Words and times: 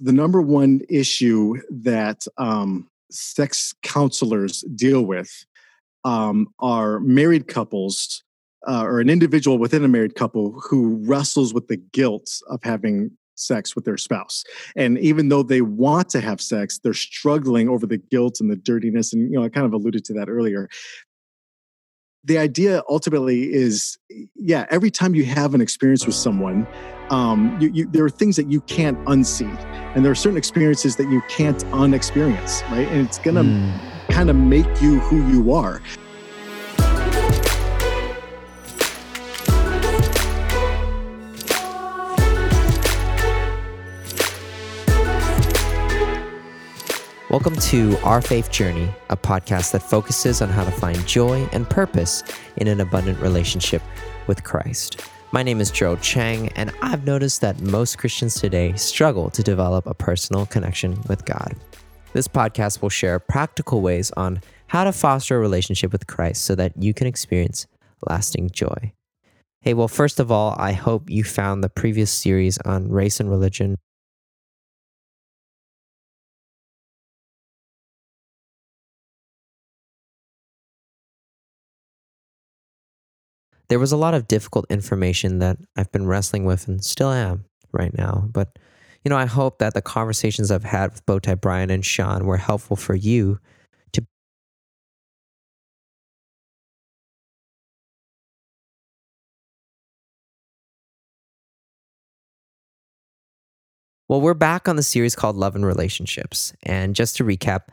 the 0.00 0.12
number 0.12 0.40
one 0.40 0.80
issue 0.88 1.54
that 1.70 2.24
um, 2.36 2.88
sex 3.10 3.74
counselors 3.82 4.62
deal 4.74 5.02
with 5.02 5.44
um, 6.04 6.48
are 6.58 7.00
married 7.00 7.48
couples 7.48 8.22
uh, 8.66 8.82
or 8.82 9.00
an 9.00 9.08
individual 9.08 9.58
within 9.58 9.84
a 9.84 9.88
married 9.88 10.14
couple 10.14 10.60
who 10.60 10.96
wrestles 11.04 11.54
with 11.54 11.68
the 11.68 11.76
guilt 11.76 12.28
of 12.48 12.60
having 12.62 13.10
sex 13.36 13.74
with 13.74 13.84
their 13.84 13.96
spouse. 13.96 14.44
And 14.76 14.98
even 14.98 15.28
though 15.28 15.42
they 15.42 15.60
want 15.60 16.08
to 16.10 16.20
have 16.20 16.40
sex, 16.40 16.78
they're 16.78 16.92
struggling 16.92 17.68
over 17.68 17.86
the 17.86 17.98
guilt 17.98 18.40
and 18.40 18.50
the 18.50 18.56
dirtiness. 18.56 19.12
And, 19.12 19.30
you 19.30 19.38
know, 19.38 19.44
I 19.44 19.48
kind 19.48 19.66
of 19.66 19.72
alluded 19.72 20.04
to 20.06 20.14
that 20.14 20.28
earlier. 20.28 20.68
The 22.24 22.38
idea 22.38 22.82
ultimately 22.88 23.52
is 23.52 23.96
yeah, 24.34 24.66
every 24.70 24.90
time 24.90 25.14
you 25.14 25.24
have 25.24 25.54
an 25.54 25.60
experience 25.60 26.04
with 26.04 26.16
someone, 26.16 26.66
um, 27.10 27.56
you, 27.60 27.70
you, 27.70 27.86
there 27.86 28.04
are 28.04 28.10
things 28.10 28.36
that 28.36 28.50
you 28.50 28.60
can't 28.62 28.98
unsee, 29.06 29.56
and 29.94 30.04
there 30.04 30.12
are 30.12 30.16
certain 30.16 30.36
experiences 30.36 30.96
that 30.96 31.08
you 31.08 31.22
can't 31.28 31.64
unexperience, 31.72 32.62
right? 32.70 32.86
And 32.88 33.06
it's 33.06 33.18
gonna 33.18 33.44
mm. 33.44 34.08
kind 34.10 34.28
of 34.28 34.36
make 34.36 34.66
you 34.82 35.00
who 35.00 35.26
you 35.30 35.52
are. 35.52 35.80
Welcome 47.30 47.56
to 47.56 47.96
Our 48.02 48.20
Faith 48.22 48.50
Journey, 48.50 48.88
a 49.10 49.16
podcast 49.16 49.72
that 49.72 49.82
focuses 49.82 50.42
on 50.42 50.48
how 50.48 50.64
to 50.64 50.70
find 50.70 51.06
joy 51.06 51.46
and 51.52 51.68
purpose 51.68 52.22
in 52.56 52.68
an 52.68 52.80
abundant 52.80 53.18
relationship 53.20 53.82
with 54.26 54.44
Christ. 54.44 55.02
My 55.30 55.42
name 55.42 55.60
is 55.60 55.70
Gerald 55.70 56.00
Chang, 56.00 56.48
and 56.56 56.72
I've 56.80 57.04
noticed 57.04 57.42
that 57.42 57.60
most 57.60 57.98
Christians 57.98 58.36
today 58.36 58.72
struggle 58.76 59.28
to 59.30 59.42
develop 59.42 59.86
a 59.86 59.92
personal 59.92 60.46
connection 60.46 60.98
with 61.06 61.26
God. 61.26 61.54
This 62.14 62.26
podcast 62.26 62.80
will 62.80 62.88
share 62.88 63.18
practical 63.18 63.82
ways 63.82 64.10
on 64.12 64.40
how 64.68 64.84
to 64.84 64.92
foster 64.92 65.36
a 65.36 65.40
relationship 65.40 65.92
with 65.92 66.06
Christ 66.06 66.46
so 66.46 66.54
that 66.54 66.72
you 66.82 66.94
can 66.94 67.06
experience 67.06 67.66
lasting 68.08 68.48
joy. 68.52 68.94
Hey, 69.60 69.74
well, 69.74 69.86
first 69.86 70.18
of 70.18 70.32
all, 70.32 70.54
I 70.58 70.72
hope 70.72 71.10
you 71.10 71.24
found 71.24 71.62
the 71.62 71.68
previous 71.68 72.10
series 72.10 72.56
on 72.64 72.88
race 72.88 73.20
and 73.20 73.30
religion 73.30 73.76
there 83.68 83.78
was 83.78 83.92
a 83.92 83.96
lot 83.96 84.14
of 84.14 84.28
difficult 84.28 84.66
information 84.70 85.38
that 85.40 85.58
I've 85.76 85.92
been 85.92 86.06
wrestling 86.06 86.44
with 86.44 86.68
and 86.68 86.82
still 86.84 87.10
am 87.10 87.44
right 87.72 87.96
now. 87.96 88.28
But, 88.32 88.58
you 89.04 89.10
know, 89.10 89.16
I 89.16 89.26
hope 89.26 89.58
that 89.58 89.74
the 89.74 89.82
conversations 89.82 90.50
I've 90.50 90.64
had 90.64 90.92
with 90.92 91.06
Bowtie 91.06 91.40
Brian 91.40 91.70
and 91.70 91.84
Sean 91.84 92.24
were 92.24 92.38
helpful 92.38 92.76
for 92.76 92.94
you 92.94 93.38
to. 93.92 94.06
Well, 104.08 104.22
we're 104.22 104.32
back 104.32 104.66
on 104.66 104.76
the 104.76 104.82
series 104.82 105.14
called 105.14 105.36
Love 105.36 105.54
and 105.54 105.66
Relationships. 105.66 106.54
And 106.62 106.94
just 106.96 107.16
to 107.16 107.24
recap, 107.24 107.64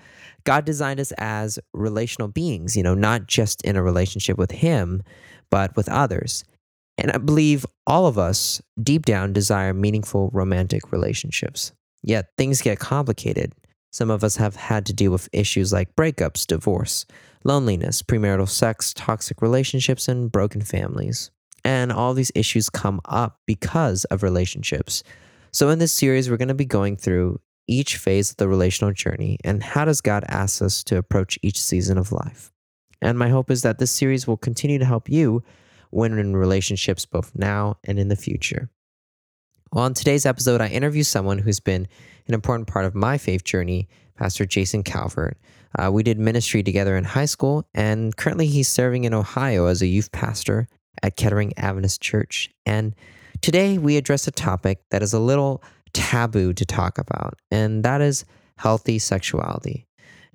God 0.43 0.65
designed 0.65 0.99
us 0.99 1.13
as 1.17 1.57
relational 1.73 2.27
beings, 2.27 2.75
you 2.75 2.83
know, 2.83 2.93
not 2.93 3.27
just 3.27 3.61
in 3.61 3.77
a 3.77 3.81
relationship 3.81 4.37
with 4.37 4.51
Him, 4.51 5.01
but 5.49 5.75
with 5.75 5.89
others. 5.89 6.43
And 6.97 7.11
I 7.11 7.17
believe 7.17 7.65
all 7.85 8.07
of 8.07 8.17
us, 8.17 8.61
deep 8.81 9.05
down, 9.05 9.33
desire 9.33 9.73
meaningful 9.73 10.29
romantic 10.33 10.91
relationships. 10.91 11.73
Yet 12.01 12.29
things 12.37 12.61
get 12.61 12.79
complicated. 12.79 13.53
Some 13.91 14.09
of 14.09 14.23
us 14.23 14.35
have 14.37 14.55
had 14.55 14.85
to 14.87 14.93
deal 14.93 15.11
with 15.11 15.29
issues 15.31 15.73
like 15.73 15.95
breakups, 15.95 16.45
divorce, 16.45 17.05
loneliness, 17.43 18.01
premarital 18.01 18.49
sex, 18.49 18.93
toxic 18.93 19.41
relationships, 19.41 20.07
and 20.07 20.31
broken 20.31 20.61
families. 20.61 21.31
And 21.63 21.91
all 21.91 22.13
these 22.13 22.31
issues 22.35 22.69
come 22.69 23.01
up 23.05 23.39
because 23.47 24.05
of 24.05 24.21
relationships. 24.21 25.03
So, 25.51 25.69
in 25.69 25.79
this 25.79 25.91
series, 25.91 26.29
we're 26.29 26.37
going 26.37 26.49
to 26.49 26.53
be 26.53 26.65
going 26.65 26.97
through 26.97 27.39
each 27.67 27.97
phase 27.97 28.31
of 28.31 28.37
the 28.37 28.47
relational 28.47 28.93
journey 28.93 29.37
and 29.43 29.63
how 29.63 29.85
does 29.85 30.01
God 30.01 30.23
ask 30.27 30.61
us 30.61 30.83
to 30.83 30.97
approach 30.97 31.39
each 31.41 31.59
season 31.59 31.97
of 31.97 32.11
life. 32.11 32.51
And 33.01 33.17
my 33.17 33.29
hope 33.29 33.51
is 33.51 33.61
that 33.61 33.77
this 33.77 33.91
series 33.91 34.27
will 34.27 34.37
continue 34.37 34.79
to 34.79 34.85
help 34.85 35.09
you 35.09 35.43
win 35.91 36.17
in 36.17 36.35
relationships 36.35 37.05
both 37.05 37.31
now 37.35 37.77
and 37.83 37.99
in 37.99 38.07
the 38.07 38.15
future. 38.15 38.69
Well, 39.71 39.85
on 39.85 39.93
today's 39.93 40.25
episode, 40.25 40.61
I 40.61 40.67
interview 40.67 41.03
someone 41.03 41.37
who's 41.37 41.59
been 41.59 41.87
an 42.27 42.33
important 42.33 42.67
part 42.67 42.85
of 42.85 42.95
my 42.95 43.17
faith 43.17 43.43
journey, 43.43 43.87
Pastor 44.15 44.45
Jason 44.45 44.83
Calvert. 44.83 45.37
Uh, 45.77 45.91
we 45.91 46.03
did 46.03 46.17
ministry 46.17 46.63
together 46.63 46.95
in 46.95 47.03
high 47.03 47.25
school, 47.25 47.67
and 47.73 48.15
currently 48.15 48.47
he's 48.47 48.69
serving 48.69 49.03
in 49.03 49.13
Ohio 49.13 49.65
as 49.65 49.81
a 49.81 49.87
youth 49.87 50.11
pastor 50.11 50.67
at 51.03 51.17
Kettering 51.17 51.53
Adventist 51.57 52.01
Church. 52.01 52.49
And 52.65 52.95
today 53.41 53.77
we 53.77 53.97
address 53.97 54.27
a 54.27 54.31
topic 54.31 54.79
that 54.91 55.03
is 55.03 55.13
a 55.13 55.19
little 55.19 55.61
taboo 55.93 56.53
to 56.53 56.65
talk 56.65 56.97
about, 56.97 57.39
and 57.51 57.83
that 57.83 58.01
is 58.01 58.23
healthy 58.57 58.99
sexuality. 58.99 59.84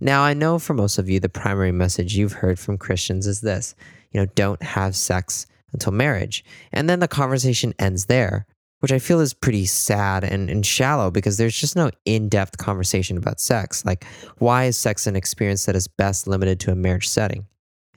Now, 0.00 0.22
I 0.22 0.34
know 0.34 0.58
for 0.58 0.74
most 0.74 0.98
of 0.98 1.08
you, 1.10 1.20
the 1.20 1.28
primary 1.28 1.72
message 1.72 2.16
you've 2.16 2.32
heard 2.32 2.58
from 2.58 2.78
Christians 2.78 3.26
is 3.26 3.42
this 3.42 3.74
you 4.12 4.20
know, 4.20 4.26
don't 4.34 4.62
have 4.62 4.96
sex 4.96 5.46
until 5.72 5.92
marriage. 5.92 6.44
And 6.72 6.88
then 6.88 7.00
the 7.00 7.08
conversation 7.08 7.74
ends 7.78 8.06
there, 8.06 8.46
which 8.80 8.92
I 8.92 8.98
feel 8.98 9.20
is 9.20 9.34
pretty 9.34 9.66
sad 9.66 10.24
and, 10.24 10.50
and 10.50 10.64
shallow 10.66 11.10
because 11.10 11.36
there's 11.36 11.56
just 11.56 11.76
no 11.76 11.90
in 12.04 12.28
depth 12.28 12.58
conversation 12.58 13.16
about 13.16 13.40
sex. 13.40 13.84
Like, 13.84 14.04
why 14.38 14.64
is 14.64 14.76
sex 14.76 15.06
an 15.06 15.16
experience 15.16 15.66
that 15.66 15.76
is 15.76 15.86
best 15.86 16.26
limited 16.26 16.58
to 16.60 16.72
a 16.72 16.76
marriage 16.76 17.08
setting? 17.08 17.46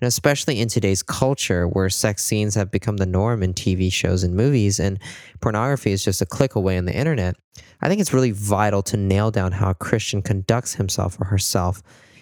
And 0.03 0.07
especially 0.09 0.59
in 0.59 0.67
today's 0.67 1.01
culture 1.01 1.65
where 1.65 1.89
sex 1.89 2.25
scenes 2.25 2.55
have 2.55 2.69
become 2.69 2.97
the 2.97 3.05
norm 3.05 3.41
in 3.41 3.53
TV 3.53 3.89
shows 3.89 4.21
and 4.21 4.35
movies, 4.35 4.77
and 4.77 4.99
pornography 5.39 5.93
is 5.93 6.03
just 6.03 6.21
a 6.21 6.25
click 6.25 6.55
away 6.55 6.77
on 6.77 6.83
the 6.83 6.93
internet, 6.93 7.37
I 7.81 7.87
think 7.87 8.01
it's 8.01 8.11
really 8.11 8.31
vital 8.31 8.83
to 8.83 8.97
nail 8.97 9.31
down 9.31 9.53
how 9.53 9.69
a 9.69 9.73
Christian 9.73 10.21
conducts 10.21 10.73
himself 10.73 11.17
or 11.21 11.27
herself 11.27 11.81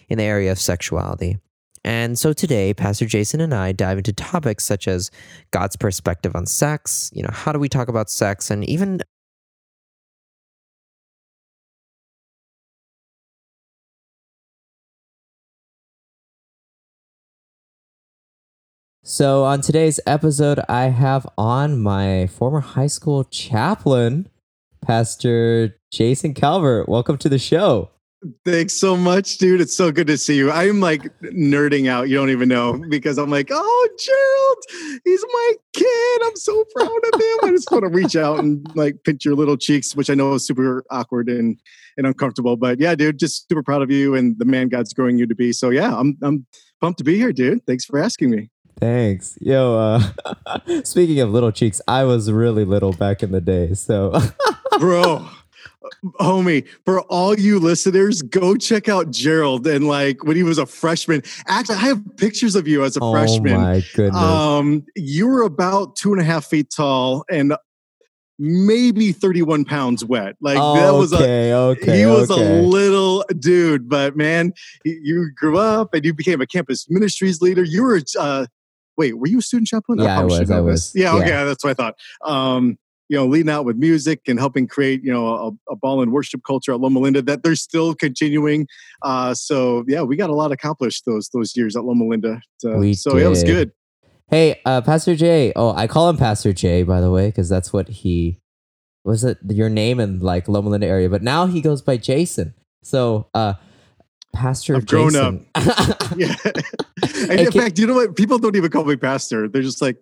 in 0.09 0.19
the 0.19 0.23
area 0.25 0.51
of 0.51 0.59
sexuality. 0.59 1.39
And 1.83 2.19
so 2.19 2.33
today, 2.33 2.75
Pastor 2.75 3.07
Jason 3.07 3.41
and 3.41 3.51
I 3.51 3.71
dive 3.71 3.97
into 3.97 4.13
topics 4.13 4.63
such 4.63 4.87
as 4.87 5.09
God's 5.49 5.75
perspective 5.75 6.35
on 6.35 6.45
sex, 6.45 7.09
you 7.15 7.23
know, 7.23 7.31
how 7.33 7.51
do 7.51 7.57
we 7.57 7.67
talk 7.67 7.87
about 7.87 8.11
sex, 8.11 8.51
and 8.51 8.63
even 8.69 9.01
So, 19.11 19.43
on 19.43 19.59
today's 19.59 19.99
episode, 20.07 20.61
I 20.69 20.83
have 20.85 21.27
on 21.37 21.81
my 21.81 22.27
former 22.27 22.61
high 22.61 22.87
school 22.87 23.25
chaplain, 23.25 24.29
Pastor 24.81 25.77
Jason 25.91 26.33
Calvert. 26.33 26.87
Welcome 26.87 27.17
to 27.17 27.27
the 27.27 27.37
show. 27.37 27.89
Thanks 28.45 28.73
so 28.73 28.95
much, 28.95 29.37
dude. 29.37 29.59
It's 29.59 29.75
so 29.75 29.91
good 29.91 30.07
to 30.07 30.17
see 30.17 30.37
you. 30.37 30.49
I'm 30.49 30.79
like 30.79 31.01
nerding 31.23 31.89
out. 31.89 32.07
You 32.07 32.15
don't 32.15 32.29
even 32.29 32.47
know 32.47 32.81
because 32.87 33.17
I'm 33.17 33.29
like, 33.29 33.49
oh, 33.51 33.89
Gerald, 33.99 35.01
he's 35.03 35.25
my 35.33 35.53
kid. 35.73 36.21
I'm 36.23 36.37
so 36.37 36.63
proud 36.73 36.87
of 36.87 37.19
him. 37.19 37.37
I 37.43 37.49
just 37.49 37.69
want 37.69 37.83
to 37.83 37.89
reach 37.89 38.15
out 38.15 38.39
and 38.39 38.65
like 38.75 39.03
pinch 39.03 39.25
your 39.25 39.35
little 39.35 39.57
cheeks, 39.57 39.93
which 39.93 40.09
I 40.09 40.13
know 40.13 40.35
is 40.35 40.47
super 40.47 40.85
awkward 40.89 41.27
and 41.27 41.59
and 41.97 42.07
uncomfortable. 42.07 42.55
But 42.55 42.79
yeah, 42.79 42.95
dude, 42.95 43.19
just 43.19 43.49
super 43.49 43.61
proud 43.61 43.81
of 43.81 43.91
you 43.91 44.15
and 44.15 44.39
the 44.39 44.45
man 44.45 44.69
God's 44.69 44.93
growing 44.93 45.17
you 45.17 45.27
to 45.27 45.35
be. 45.35 45.51
So 45.51 45.69
yeah, 45.69 45.93
I'm 45.97 46.17
I'm 46.21 46.45
pumped 46.79 46.99
to 46.99 47.03
be 47.03 47.17
here, 47.17 47.33
dude. 47.33 47.65
Thanks 47.65 47.83
for 47.83 47.99
asking 47.99 48.29
me. 48.29 48.49
Thanks. 48.79 49.37
Yo, 49.41 49.77
uh, 49.77 50.83
speaking 50.83 51.19
of 51.19 51.31
little 51.31 51.51
cheeks, 51.51 51.81
I 51.87 52.03
was 52.03 52.31
really 52.31 52.65
little 52.65 52.93
back 52.93 53.23
in 53.23 53.31
the 53.31 53.41
day. 53.41 53.73
So, 53.73 54.11
bro, 54.79 55.27
homie, 56.19 56.67
for 56.85 57.01
all 57.03 57.37
you 57.37 57.59
listeners, 57.59 58.21
go 58.21 58.55
check 58.55 58.89
out 58.89 59.11
Gerald 59.11 59.67
and 59.67 59.87
like 59.87 60.23
when 60.23 60.35
he 60.35 60.43
was 60.43 60.57
a 60.57 60.65
freshman. 60.65 61.21
Actually, 61.47 61.75
I 61.75 61.81
have 61.81 62.03
pictures 62.17 62.55
of 62.55 62.67
you 62.67 62.83
as 62.83 62.97
a 62.97 62.99
oh 63.01 63.11
freshman. 63.11 63.53
Oh 63.53 63.59
my 63.59 63.83
goodness. 63.93 64.15
Um, 64.21 64.85
you 64.95 65.27
were 65.27 65.43
about 65.43 65.95
two 65.95 66.11
and 66.13 66.21
a 66.21 66.25
half 66.25 66.45
feet 66.45 66.71
tall 66.75 67.25
and 67.29 67.53
maybe 68.41 69.11
31 69.11 69.65
pounds 69.65 70.03
wet. 70.03 70.35
Like 70.41 70.57
oh, 70.59 70.75
that 70.75 70.97
was 70.97 71.13
okay, 71.13 71.51
a 71.51 71.57
okay, 71.57 71.99
he 71.99 72.05
was 72.07 72.31
okay. 72.31 72.59
a 72.59 72.61
little 72.63 73.23
dude, 73.37 73.87
but 73.87 74.17
man, 74.17 74.53
you 74.83 75.29
grew 75.35 75.59
up 75.59 75.93
and 75.93 76.03
you 76.03 76.13
became 76.13 76.41
a 76.41 76.47
campus 76.47 76.89
ministries 76.89 77.41
leader. 77.41 77.63
You 77.63 77.83
were 77.83 78.01
uh 78.19 78.47
wait, 78.97 79.17
were 79.17 79.27
you 79.27 79.39
a 79.39 79.41
student 79.41 79.67
chaplain? 79.67 79.99
Yeah, 79.99 80.19
I, 80.19 80.21
I 80.21 80.23
was. 80.23 80.51
I 80.51 80.59
was. 80.59 80.91
Yeah, 80.95 81.15
okay, 81.15 81.29
yeah. 81.29 81.43
that's 81.43 81.63
what 81.63 81.71
I 81.71 81.73
thought. 81.73 81.95
Um, 82.23 82.77
you 83.09 83.17
know, 83.17 83.25
leading 83.25 83.49
out 83.49 83.65
with 83.65 83.75
music 83.75 84.21
and 84.27 84.39
helping 84.39 84.67
create, 84.67 85.03
you 85.03 85.11
know, 85.11 85.27
a, 85.27 85.73
a 85.73 85.75
ball 85.75 86.01
and 86.01 86.13
worship 86.13 86.41
culture 86.47 86.71
at 86.71 86.79
Loma 86.79 86.99
Linda 86.99 87.21
that 87.23 87.43
they're 87.43 87.55
still 87.55 87.93
continuing. 87.93 88.67
Uh, 89.01 89.33
so 89.33 89.83
yeah, 89.85 90.01
we 90.01 90.15
got 90.15 90.29
a 90.29 90.33
lot 90.33 90.53
accomplished 90.53 91.03
those 91.05 91.29
those 91.33 91.55
years 91.55 91.75
at 91.75 91.83
Loma 91.83 92.05
Linda. 92.05 92.41
Uh, 92.65 92.77
we 92.77 92.93
so 92.93 93.11
did. 93.11 93.19
yeah, 93.19 93.25
it 93.25 93.29
was 93.29 93.43
good. 93.43 93.71
Hey, 94.29 94.61
uh, 94.65 94.79
Pastor 94.79 95.13
Jay. 95.13 95.51
Oh, 95.57 95.73
I 95.75 95.87
call 95.87 96.09
him 96.09 96.15
Pastor 96.15 96.53
Jay, 96.53 96.83
by 96.83 97.01
the 97.01 97.11
way, 97.11 97.27
because 97.27 97.49
that's 97.49 97.73
what 97.73 97.89
he 97.89 98.39
was 99.03 99.25
it 99.25 99.39
your 99.49 99.67
name 99.67 99.99
in 99.99 100.19
like 100.21 100.47
Loma 100.47 100.69
Linda 100.69 100.87
area, 100.87 101.09
but 101.09 101.21
now 101.21 101.47
he 101.47 101.59
goes 101.59 101.81
by 101.81 101.97
Jason. 101.97 102.53
So, 102.81 103.27
uh, 103.33 103.55
Pastor 104.33 104.77
I've 104.77 104.85
grown 104.85 105.11
Jason. 105.11 105.45
up. 105.53 105.97
yeah. 106.15 106.35
And 107.01 107.39
in 107.39 107.51
fact, 107.51 107.79
you 107.79 107.87
know 107.87 107.95
what? 107.95 108.15
People 108.15 108.37
don't 108.37 108.55
even 108.55 108.69
call 108.69 108.85
me 108.85 108.95
pastor. 108.95 109.47
They're 109.47 109.61
just 109.61 109.81
like, 109.81 109.97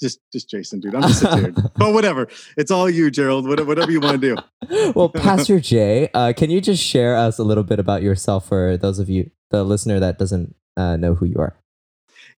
just, 0.00 0.20
just 0.32 0.50
Jason, 0.50 0.80
dude. 0.80 0.94
I'm 0.94 1.02
just 1.02 1.22
a 1.22 1.36
dude. 1.36 1.54
but 1.76 1.92
whatever. 1.92 2.28
It's 2.56 2.70
all 2.70 2.90
you, 2.90 3.10
Gerald. 3.10 3.46
Whatever, 3.46 3.68
whatever 3.68 3.90
you 3.90 4.00
want 4.00 4.20
to 4.20 4.34
do. 4.34 4.92
well, 4.94 5.08
Pastor 5.14 5.60
Jay, 5.60 6.08
uh, 6.12 6.32
can 6.36 6.50
you 6.50 6.60
just 6.60 6.82
share 6.82 7.16
us 7.16 7.38
a 7.38 7.44
little 7.44 7.62
bit 7.62 7.78
about 7.78 8.02
yourself 8.02 8.48
for 8.48 8.76
those 8.76 8.98
of 8.98 9.08
you, 9.08 9.30
the 9.50 9.62
listener 9.62 10.00
that 10.00 10.18
doesn't 10.18 10.56
uh, 10.76 10.96
know 10.96 11.14
who 11.14 11.26
you 11.26 11.36
are? 11.38 11.56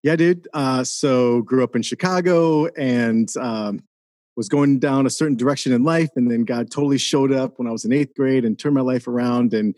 Yeah, 0.03 0.15
dude. 0.15 0.47
Uh, 0.53 0.83
so 0.83 1.41
grew 1.41 1.63
up 1.63 1.75
in 1.75 1.81
Chicago 1.81 2.67
and 2.77 3.35
um, 3.37 3.79
was 4.35 4.47
going 4.47 4.77
down 4.77 5.07
a 5.07 5.09
certain 5.09 5.35
direction 5.35 5.73
in 5.73 5.83
life, 5.83 6.09
and 6.15 6.29
then 6.29 6.43
God 6.43 6.69
totally 6.69 6.99
showed 6.99 7.31
up 7.31 7.57
when 7.57 7.67
I 7.67 7.71
was 7.71 7.85
in 7.85 7.93
eighth 7.93 8.13
grade 8.15 8.45
and 8.45 8.57
turned 8.57 8.75
my 8.75 8.81
life 8.81 9.07
around 9.07 9.55
and 9.55 9.73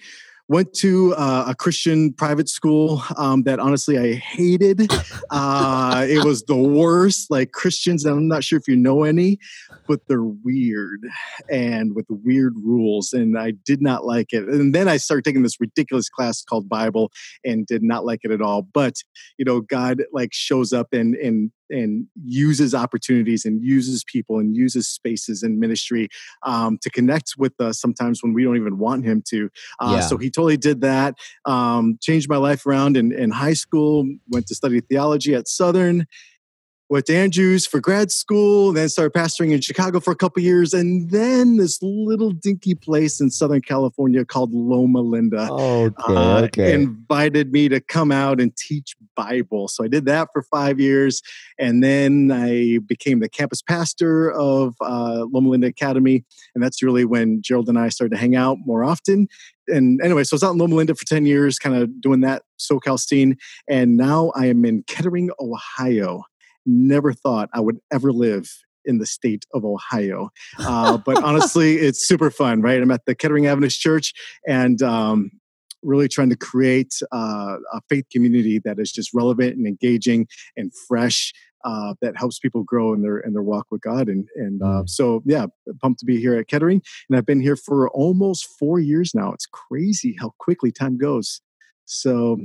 went 0.47 0.73
to 0.73 1.13
uh, 1.15 1.45
a 1.47 1.55
Christian 1.55 2.13
private 2.13 2.49
school 2.49 3.03
um, 3.17 3.43
that 3.43 3.59
honestly 3.59 3.97
I 3.97 4.13
hated. 4.13 4.91
Uh, 5.29 6.05
it 6.07 6.23
was 6.23 6.43
the 6.43 6.55
worst. 6.55 7.29
Like 7.29 7.51
Christians, 7.51 8.05
and 8.05 8.15
I'm 8.15 8.27
not 8.27 8.43
sure 8.43 8.57
if 8.57 8.67
you 8.67 8.75
know 8.75 9.03
any, 9.03 9.39
but 9.87 10.01
they're 10.07 10.23
weird 10.23 11.01
and 11.49 11.95
with 11.95 12.05
weird 12.09 12.53
rules, 12.63 13.13
and 13.13 13.37
I 13.37 13.53
did 13.65 13.81
not 13.81 14.05
like 14.05 14.33
it. 14.33 14.43
And 14.45 14.73
then 14.73 14.87
I 14.87 14.97
started 14.97 15.23
taking 15.25 15.43
this 15.43 15.59
ridiculous 15.59 16.09
class 16.09 16.43
called 16.43 16.69
Bible, 16.69 17.11
and 17.43 17.65
did 17.65 17.83
not 17.83 18.05
like 18.05 18.21
it 18.23 18.31
at 18.31 18.41
all. 18.41 18.61
But 18.61 18.95
you 19.37 19.45
know, 19.45 19.61
God 19.61 20.03
like 20.11 20.33
shows 20.33 20.73
up 20.73 20.87
and 20.93 21.15
and 21.15 21.51
and 21.69 22.07
uses 22.23 22.73
opportunities 22.73 23.45
and 23.45 23.61
uses 23.61 24.03
people 24.03 24.39
and 24.39 24.55
uses 24.55 24.87
spaces 24.87 25.43
in 25.43 25.59
ministry 25.59 26.07
um, 26.43 26.77
to 26.81 26.89
connect 26.89 27.33
with 27.37 27.59
us 27.59 27.79
sometimes 27.79 28.23
when 28.23 28.33
we 28.33 28.43
don't 28.43 28.55
even 28.55 28.77
want 28.77 29.05
him 29.05 29.21
to. 29.29 29.49
Uh, 29.79 29.95
Yeah. 29.97 30.01
So 30.01 30.17
he 30.17 30.29
totally 30.29 30.57
did 30.57 30.81
that. 30.81 31.15
Um, 31.45 31.97
changed 32.01 32.29
my 32.29 32.37
life 32.37 32.65
around 32.65 32.97
in, 32.97 33.11
in 33.11 33.31
high 33.31 33.53
school. 33.53 34.07
Went 34.29 34.47
to 34.47 34.55
study 34.55 34.79
theology 34.81 35.33
at 35.35 35.47
Southern. 35.47 36.05
Went 36.89 37.05
to 37.07 37.15
Andrews 37.15 37.65
for 37.65 37.79
grad 37.79 38.11
school. 38.11 38.71
Then 38.71 38.87
started 38.89 39.13
pastoring 39.13 39.51
in 39.51 39.61
Chicago 39.61 39.99
for 39.99 40.11
a 40.11 40.15
couple 40.15 40.41
years, 40.41 40.73
and 40.73 41.09
then 41.09 41.57
this 41.57 41.79
little 41.81 42.31
dinky 42.31 42.75
place 42.75 43.19
in 43.19 43.29
Southern 43.29 43.61
California 43.61 44.23
called 44.23 44.53
Loma 44.53 45.01
Linda 45.01 45.47
Okay, 46.45 46.71
uh, 46.71 46.75
invited 46.75 47.51
me 47.51 47.69
to 47.69 47.79
come 47.81 48.11
out 48.11 48.39
and 48.39 48.55
teach 48.55 48.95
Bible. 49.17 49.67
So 49.67 49.83
I 49.83 49.89
did 49.89 50.05
that 50.05 50.29
for 50.31 50.41
five 50.43 50.79
years. 50.79 51.21
And 51.59 51.83
then 51.83 52.31
I 52.31 52.79
became 52.85 53.19
the 53.19 53.27
campus 53.27 53.61
pastor 53.61 54.31
of 54.31 54.75
uh, 54.79 55.25
Loma 55.29 55.49
Linda 55.49 55.67
Academy. 55.67 56.23
And 56.55 56.63
that's 56.63 56.81
really 56.81 57.03
when 57.03 57.41
Gerald 57.41 57.67
and 57.67 57.77
I 57.77 57.89
started 57.89 58.15
to 58.15 58.21
hang 58.21 58.37
out 58.37 58.59
more 58.65 58.85
often. 58.85 59.27
And 59.67 60.01
anyway, 60.01 60.23
so 60.23 60.35
I 60.35 60.37
was 60.37 60.43
out 60.43 60.51
in 60.51 60.59
Loma 60.59 60.75
Linda 60.75 60.95
for 60.95 61.05
10 61.05 61.25
years, 61.25 61.59
kind 61.59 61.75
of 61.75 61.99
doing 61.99 62.21
that 62.21 62.43
SoCal 62.57 62.97
scene. 62.97 63.35
And 63.67 63.97
now 63.97 64.31
I 64.35 64.45
am 64.45 64.63
in 64.63 64.83
Kettering, 64.83 65.29
Ohio. 65.41 66.23
Never 66.67 67.13
thought 67.13 67.49
I 67.53 67.61
would 67.61 67.79
ever 67.91 68.11
live 68.11 68.49
in 68.85 68.99
the 68.99 69.05
state 69.05 69.45
of 69.53 69.65
Ohio. 69.65 70.29
Uh, 70.59 70.97
but 70.97 71.21
honestly, 71.23 71.75
it's 71.87 72.07
super 72.07 72.29
fun, 72.29 72.61
right? 72.61 72.81
I'm 72.81 72.91
at 72.91 73.05
the 73.05 73.15
Kettering 73.15 73.47
Adventist 73.47 73.79
Church 73.81 74.13
and 74.47 74.81
um, 74.81 75.31
really 75.83 76.07
trying 76.07 76.29
to 76.29 76.35
create 76.37 76.93
uh, 77.13 77.55
a 77.73 77.81
faith 77.89 78.05
community 78.11 78.59
that 78.65 78.79
is 78.79 78.91
just 78.91 79.13
relevant 79.13 79.55
and 79.57 79.65
engaging 79.65 80.27
and 80.55 80.71
fresh. 80.87 81.33
Uh, 81.65 81.95
that 82.01 82.15
helps 82.15 82.37
people 82.39 82.63
grow 82.63 82.93
in 82.93 83.01
their 83.01 83.17
in 83.17 83.33
their 83.33 83.41
walk 83.41 83.65
with 83.71 83.81
God, 83.81 84.07
and 84.07 84.29
and 84.35 84.61
uh, 84.61 84.83
Mm. 84.83 84.89
so 84.89 85.23
yeah, 85.25 85.47
pumped 85.81 85.99
to 85.99 86.05
be 86.05 86.17
here 86.21 86.35
at 86.37 86.47
Kettering, 86.47 86.81
and 87.09 87.17
I've 87.17 87.25
been 87.25 87.41
here 87.41 87.55
for 87.57 87.89
almost 87.89 88.47
four 88.59 88.79
years 88.79 89.13
now. 89.15 89.33
It's 89.33 89.47
crazy 89.47 90.15
how 90.19 90.33
quickly 90.37 90.71
time 90.71 90.97
goes. 90.97 91.41
So, 91.85 92.37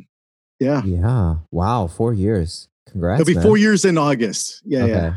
yeah, 0.58 0.82
Yeah. 0.84 1.36
Wow. 1.50 1.86
Four 1.88 2.14
years. 2.14 2.68
Congrats. 2.88 3.20
it'll 3.20 3.30
be 3.30 3.34
man. 3.34 3.42
four 3.42 3.56
years 3.56 3.84
in 3.84 3.98
August. 3.98 4.62
Yeah, 4.64 4.86
yeah. 4.86 4.96
Okay. 4.96 5.16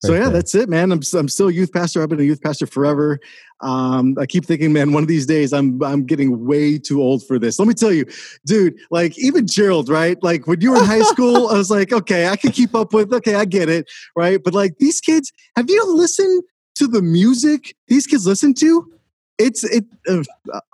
So 0.00 0.12
Very 0.12 0.24
yeah, 0.24 0.30
that's 0.30 0.54
it, 0.54 0.68
man. 0.70 0.92
I'm 0.92 1.00
I'm 1.14 1.28
still 1.28 1.48
a 1.48 1.52
youth 1.52 1.72
pastor. 1.72 2.02
I've 2.02 2.08
been 2.08 2.20
a 2.20 2.24
youth 2.24 2.40
pastor 2.40 2.66
forever. 2.66 3.20
Um, 3.60 4.16
I 4.18 4.24
keep 4.24 4.46
thinking, 4.46 4.72
man, 4.72 4.92
one 4.92 5.02
of 5.02 5.08
these 5.08 5.26
days 5.26 5.52
I'm 5.52 5.82
I'm 5.82 6.06
getting 6.06 6.46
way 6.46 6.78
too 6.78 7.02
old 7.02 7.26
for 7.26 7.38
this. 7.38 7.58
Let 7.58 7.68
me 7.68 7.74
tell 7.74 7.92
you, 7.92 8.06
dude. 8.46 8.78
Like 8.90 9.18
even 9.18 9.46
Gerald, 9.46 9.90
right? 9.90 10.20
Like 10.22 10.46
when 10.46 10.62
you 10.62 10.70
were 10.70 10.78
in 10.78 10.84
high 10.84 11.02
school, 11.12 11.48
I 11.48 11.58
was 11.58 11.70
like, 11.70 11.92
okay, 11.92 12.28
I 12.28 12.36
can 12.36 12.50
keep 12.50 12.74
up 12.74 12.94
with. 12.94 13.12
Okay, 13.12 13.34
I 13.34 13.44
get 13.44 13.68
it, 13.68 13.90
right? 14.16 14.42
But 14.42 14.54
like 14.54 14.78
these 14.78 15.02
kids, 15.02 15.32
have 15.54 15.68
you 15.68 15.84
listened 15.94 16.44
to 16.76 16.86
the 16.86 17.02
music 17.02 17.76
these 17.88 18.06
kids 18.06 18.26
listen 18.26 18.54
to? 18.54 18.90
It's 19.38 19.64
it. 19.64 19.84
Uh, 20.08 20.22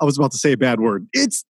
I 0.01 0.05
was 0.05 0.17
about 0.17 0.31
to 0.33 0.39
say 0.39 0.53
a 0.53 0.57
bad 0.57 0.79
word. 0.79 1.09
It's 1.13 1.45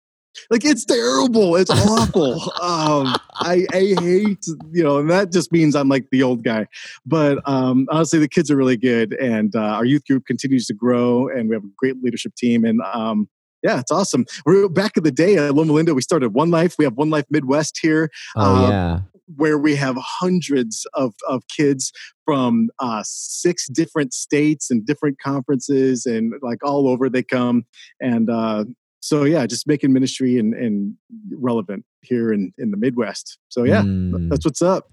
like 0.50 0.66
it's 0.66 0.86
terrible. 0.86 1.56
It's 1.56 1.70
awful. 1.70 2.34
um, 2.62 3.16
I 3.36 3.66
I 3.72 3.96
hate 4.00 4.46
you 4.72 4.84
know, 4.84 4.98
and 5.00 5.10
that 5.10 5.32
just 5.32 5.52
means 5.52 5.76
I'm 5.76 5.90
like 5.90 6.10
the 6.12 6.24
old 6.24 6.44
guy. 6.44 6.68
But 7.06 7.40
um, 7.48 7.88
honestly, 7.92 8.20
the 8.20 8.28
kids 8.28 8.50
are 8.52 8.56
really 8.58 8.78
good, 8.78 9.14
and 9.14 9.56
uh, 9.56 9.60
our 9.60 9.86
youth 9.86 10.06
group 10.08 10.26
continues 10.26 10.66
to 10.68 10.74
grow, 10.74 11.28
and 11.30 11.50
we 11.50 11.56
have 11.56 11.64
a 11.64 11.72
great 11.78 12.02
leadership 12.04 12.36
team, 12.36 12.66
and 12.66 12.80
um, 12.94 13.28
yeah, 13.64 13.80
it's 13.80 13.92
awesome. 13.92 14.26
We're 14.46 14.68
back 14.70 14.98
in 14.98 15.04
the 15.04 15.12
day 15.12 15.38
at 15.38 15.54
Loma 15.56 15.74
Linda. 15.74 15.94
We 15.94 16.02
started 16.02 16.34
One 16.34 16.52
Life. 16.52 16.76
We 16.78 16.86
have 16.86 16.96
One 16.98 17.10
Life 17.10 17.26
Midwest 17.30 17.80
here, 17.82 18.10
Oh 18.36 18.66
uh, 18.66 18.70
yeah. 18.70 19.00
where 19.38 19.58
we 19.58 19.76
have 19.76 19.96
hundreds 20.00 20.86
of 20.96 21.14
of 21.28 21.44
kids 21.48 21.92
from 22.26 22.70
uh, 22.80 23.04
six 23.06 23.68
different 23.68 24.14
states 24.14 24.70
and 24.72 24.86
different 24.86 25.20
conferences, 25.20 26.06
and 26.06 26.34
like 26.42 26.60
all 26.64 26.88
over 26.90 27.10
they 27.10 27.24
come, 27.24 27.66
and 28.02 28.30
uh, 28.30 28.66
so 29.04 29.26
yeah, 29.26 29.46
just 29.46 29.68
making 29.68 29.92
ministry 29.92 30.38
and, 30.40 30.54
and 30.54 30.96
relevant 31.32 31.84
here 32.02 32.32
in 32.32 32.54
in 32.58 32.72
the 32.72 32.78
Midwest. 32.78 33.38
So 33.50 33.64
yeah, 33.66 33.82
Mm. 33.84 34.30
that's 34.30 34.46
what's 34.46 34.62
up. 34.62 34.90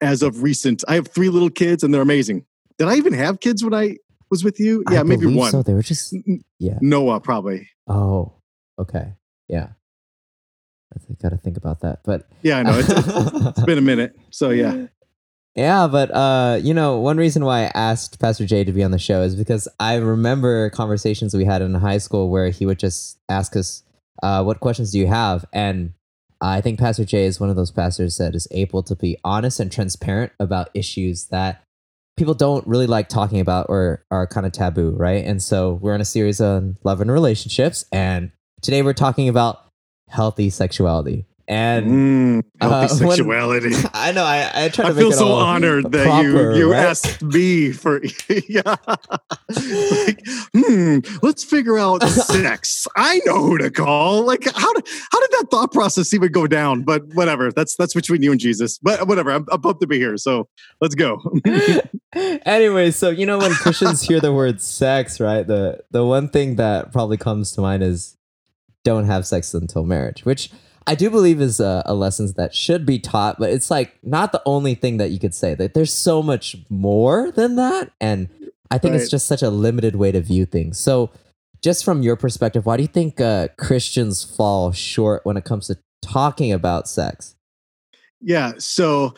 As 0.00 0.22
of 0.22 0.42
recent, 0.42 0.84
I 0.88 0.94
have 0.94 1.08
three 1.08 1.28
little 1.28 1.50
kids, 1.50 1.82
and 1.82 1.92
they're 1.92 2.02
amazing. 2.02 2.44
Did 2.78 2.88
I 2.88 2.94
even 2.96 3.12
have 3.12 3.40
kids 3.40 3.62
when 3.64 3.74
I 3.74 3.96
was 4.30 4.42
with 4.44 4.58
you? 4.60 4.82
I 4.88 4.94
Yeah, 4.94 5.02
maybe 5.02 5.26
one. 5.26 5.50
So 5.50 5.62
they 5.62 5.74
were 5.74 5.82
just 5.82 6.14
yeah. 6.58 6.78
Noah, 6.80 7.20
probably. 7.20 7.68
Oh. 7.88 8.32
Okay. 8.78 9.14
Yeah. 9.48 9.68
I 10.94 10.98
think 10.98 11.20
got 11.20 11.30
to 11.30 11.36
think 11.36 11.56
about 11.56 11.80
that, 11.80 12.00
but 12.04 12.28
Yeah, 12.42 12.58
I 12.58 12.62
know. 12.62 12.78
It's, 12.78 12.88
it's 12.88 13.64
been 13.64 13.78
a 13.78 13.82
minute. 13.82 14.14
So 14.30 14.50
yeah, 14.50 14.86
Yeah, 15.54 15.86
but 15.86 16.10
uh, 16.10 16.58
you 16.62 16.72
know, 16.72 16.98
one 16.98 17.18
reason 17.18 17.44
why 17.44 17.64
I 17.64 17.72
asked 17.74 18.18
Pastor 18.18 18.46
Jay 18.46 18.64
to 18.64 18.72
be 18.72 18.82
on 18.82 18.90
the 18.90 18.98
show 18.98 19.22
is 19.22 19.36
because 19.36 19.68
I 19.78 19.96
remember 19.96 20.70
conversations 20.70 21.34
we 21.34 21.44
had 21.44 21.60
in 21.60 21.74
high 21.74 21.98
school 21.98 22.30
where 22.30 22.48
he 22.48 22.64
would 22.64 22.78
just 22.78 23.18
ask 23.28 23.54
us, 23.54 23.82
uh, 24.22 24.42
"What 24.42 24.60
questions 24.60 24.92
do 24.92 24.98
you 24.98 25.08
have?" 25.08 25.44
And 25.52 25.92
I 26.40 26.62
think 26.62 26.78
Pastor 26.78 27.04
Jay 27.04 27.26
is 27.26 27.38
one 27.38 27.50
of 27.50 27.56
those 27.56 27.70
pastors 27.70 28.16
that 28.16 28.34
is 28.34 28.48
able 28.50 28.82
to 28.84 28.96
be 28.96 29.18
honest 29.24 29.60
and 29.60 29.70
transparent 29.70 30.32
about 30.40 30.70
issues 30.72 31.26
that 31.26 31.62
people 32.16 32.34
don't 32.34 32.66
really 32.66 32.86
like 32.86 33.08
talking 33.10 33.38
about 33.38 33.66
or 33.68 34.04
are 34.10 34.26
kind 34.26 34.46
of 34.46 34.52
taboo, 34.52 34.90
right? 34.90 35.24
And 35.24 35.42
so 35.42 35.74
we're 35.74 35.94
in 35.94 36.00
a 36.00 36.06
series 36.06 36.40
on 36.40 36.78
love 36.82 37.02
and 37.02 37.12
relationships, 37.12 37.84
and 37.92 38.32
today 38.62 38.80
we're 38.80 38.94
talking 38.94 39.28
about 39.28 39.66
healthy 40.08 40.48
sexuality. 40.48 41.26
And 41.52 41.86
Mm, 41.86 42.42
uh, 42.62 42.88
when- 43.00 43.08
sexuality. 43.10 43.72
I 43.94 44.12
know 44.12 44.24
I, 44.24 44.50
I 44.54 44.68
try 44.70 44.86
to 44.86 44.90
I 44.92 44.94
feel 44.94 45.12
so 45.12 45.32
honored 45.32 45.92
that 45.92 46.04
proper, 46.06 46.52
you 46.52 46.56
you 46.56 46.72
right? 46.72 46.86
asked 46.86 47.22
me 47.22 47.72
for 47.72 48.00
yeah. 48.48 48.62
like, 48.66 50.20
hmm, 50.54 50.98
let's 51.22 51.44
figure 51.44 51.78
out 51.78 52.02
sex. 52.04 52.86
I 52.96 53.20
know 53.26 53.42
who 53.42 53.58
to 53.58 53.70
call. 53.70 54.22
Like, 54.24 54.44
how 54.54 54.72
did 54.72 54.86
how 55.10 55.20
did 55.20 55.30
that 55.32 55.46
thought 55.50 55.72
process 55.72 56.14
even 56.14 56.32
go 56.32 56.46
down? 56.46 56.82
But 56.84 57.02
whatever. 57.14 57.52
That's 57.52 57.76
that's 57.76 57.92
between 57.94 58.22
you 58.22 58.30
and 58.32 58.40
Jesus. 58.40 58.78
But 58.78 59.06
whatever. 59.06 59.30
I'm, 59.30 59.46
I'm 59.52 59.60
pumped 59.60 59.80
to 59.82 59.86
be 59.86 59.98
here. 59.98 60.16
So 60.16 60.48
let's 60.80 60.94
go. 60.94 61.20
anyway, 62.46 62.90
so 62.92 63.10
you 63.10 63.26
know 63.26 63.38
when 63.38 63.52
Christians 63.52 64.02
hear 64.02 64.20
the 64.20 64.32
word 64.32 64.60
sex, 64.60 65.20
right? 65.20 65.46
The 65.46 65.80
the 65.90 66.04
one 66.04 66.28
thing 66.28 66.56
that 66.56 66.92
probably 66.92 67.16
comes 67.18 67.52
to 67.52 67.60
mind 67.60 67.82
is 67.82 68.16
don't 68.84 69.04
have 69.06 69.26
sex 69.26 69.52
until 69.54 69.84
marriage, 69.84 70.24
which 70.24 70.50
I 70.86 70.94
do 70.94 71.10
believe 71.10 71.40
is 71.40 71.60
a, 71.60 71.82
a 71.86 71.94
lesson 71.94 72.32
that 72.36 72.54
should 72.54 72.84
be 72.84 72.98
taught, 72.98 73.38
but 73.38 73.50
it's 73.50 73.70
like 73.70 73.98
not 74.02 74.32
the 74.32 74.42
only 74.46 74.74
thing 74.74 74.96
that 74.96 75.10
you 75.10 75.18
could 75.18 75.34
say. 75.34 75.54
That 75.54 75.74
there's 75.74 75.92
so 75.92 76.22
much 76.22 76.56
more 76.68 77.30
than 77.30 77.56
that, 77.56 77.92
and 78.00 78.28
I 78.70 78.78
think 78.78 78.94
it's 78.94 79.10
just 79.10 79.26
such 79.26 79.42
a 79.42 79.50
limited 79.50 79.96
way 79.96 80.12
to 80.12 80.20
view 80.20 80.46
things. 80.46 80.78
So, 80.78 81.10
just 81.62 81.84
from 81.84 82.02
your 82.02 82.16
perspective, 82.16 82.66
why 82.66 82.76
do 82.76 82.82
you 82.82 82.88
think 82.88 83.20
uh, 83.20 83.48
Christians 83.58 84.24
fall 84.24 84.72
short 84.72 85.24
when 85.24 85.36
it 85.36 85.44
comes 85.44 85.68
to 85.68 85.78
talking 86.00 86.52
about 86.52 86.88
sex? 86.88 87.36
Yeah. 88.20 88.52
So, 88.58 89.14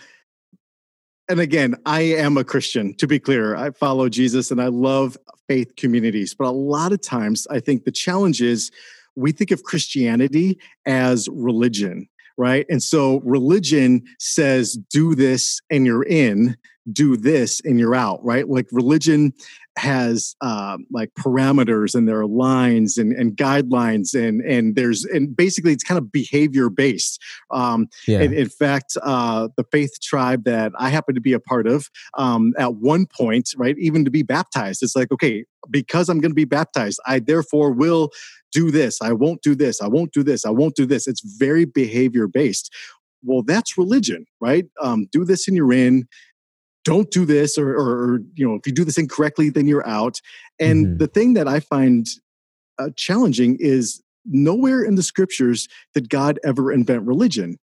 and 1.28 1.40
again, 1.40 1.76
I 1.86 2.00
am 2.00 2.36
a 2.36 2.44
Christian, 2.44 2.94
to 2.96 3.06
be 3.06 3.18
clear. 3.18 3.54
I 3.54 3.70
follow 3.70 4.08
Jesus 4.08 4.50
and 4.50 4.60
I 4.60 4.66
love 4.66 5.16
faith 5.48 5.76
communities. 5.76 6.34
But 6.34 6.48
a 6.48 6.50
lot 6.50 6.92
of 6.92 7.00
times, 7.00 7.46
I 7.48 7.60
think 7.60 7.84
the 7.84 7.92
challenge 7.92 8.42
is 8.42 8.70
we 9.16 9.32
think 9.32 9.50
of 9.50 9.62
Christianity 9.62 10.58
as 10.86 11.28
religion, 11.30 12.08
right? 12.36 12.66
And 12.68 12.82
so 12.82 13.20
religion 13.20 14.02
says, 14.18 14.78
do 14.90 15.14
this 15.14 15.60
and 15.70 15.86
you're 15.86 16.04
in, 16.04 16.56
do 16.92 17.16
this 17.16 17.60
and 17.64 17.78
you're 17.78 17.94
out, 17.94 18.24
right? 18.24 18.48
Like 18.48 18.66
religion 18.70 19.32
has 19.76 20.36
uh, 20.40 20.78
like 20.92 21.10
parameters 21.18 21.94
and 21.94 22.06
there 22.06 22.20
are 22.20 22.26
lines 22.26 22.96
and, 22.96 23.12
and 23.12 23.36
guidelines 23.36 24.14
and 24.14 24.40
and 24.42 24.76
there's 24.76 25.04
and 25.04 25.36
basically 25.36 25.72
it's 25.72 25.82
kind 25.82 25.98
of 25.98 26.12
behavior 26.12 26.68
based. 26.68 27.20
Um, 27.50 27.88
yeah. 28.06 28.20
in, 28.20 28.48
fact, 28.48 28.96
uh, 29.02 29.48
the 29.56 29.64
faith 29.72 30.00
tribe 30.00 30.44
that 30.44 30.72
I 30.78 30.90
happen 30.90 31.14
to 31.14 31.20
be 31.20 31.32
a 31.32 31.40
part 31.40 31.66
of, 31.66 31.90
um, 32.16 32.52
at 32.58 32.76
one 32.76 33.06
point, 33.06 33.50
right, 33.56 33.76
even 33.78 34.04
to 34.04 34.10
be 34.10 34.22
baptized, 34.22 34.82
it's 34.82 34.94
like 34.94 35.10
okay, 35.10 35.44
because 35.70 36.08
I'm 36.08 36.20
going 36.20 36.30
to 36.30 36.36
be 36.36 36.44
baptized, 36.44 37.00
I 37.06 37.18
therefore 37.18 37.72
will 37.72 38.10
do 38.52 38.70
this. 38.70 38.98
I 39.02 39.12
won't 39.12 39.42
do 39.42 39.54
this. 39.54 39.80
I 39.80 39.88
won't 39.88 40.12
do 40.12 40.22
this. 40.22 40.46
I 40.46 40.50
won't 40.50 40.76
do 40.76 40.86
this. 40.86 41.08
It's 41.08 41.22
very 41.38 41.64
behavior 41.64 42.28
based. 42.28 42.72
Well, 43.24 43.42
that's 43.42 43.76
religion, 43.76 44.26
right? 44.40 44.66
Um, 44.80 45.06
do 45.10 45.24
this 45.24 45.48
and 45.48 45.56
you're 45.56 45.72
in 45.72 46.06
don't 46.84 47.10
do 47.10 47.24
this 47.24 47.58
or, 47.58 47.70
or, 47.70 47.88
or, 47.88 48.18
you 48.34 48.46
know 48.46 48.54
if 48.54 48.66
you 48.66 48.72
do 48.72 48.84
this 48.84 48.98
incorrectly 48.98 49.50
then 49.50 49.66
you're 49.66 49.86
out 49.86 50.20
and 50.60 50.86
mm-hmm. 50.86 50.96
the 50.98 51.06
thing 51.06 51.34
that 51.34 51.48
i 51.48 51.60
find 51.60 52.06
uh, 52.78 52.88
challenging 52.96 53.56
is 53.58 54.02
nowhere 54.26 54.82
in 54.82 54.94
the 54.94 55.02
scriptures 55.02 55.68
did 55.94 56.08
god 56.08 56.38
ever 56.44 56.70
invent 56.70 57.02
religion 57.02 57.56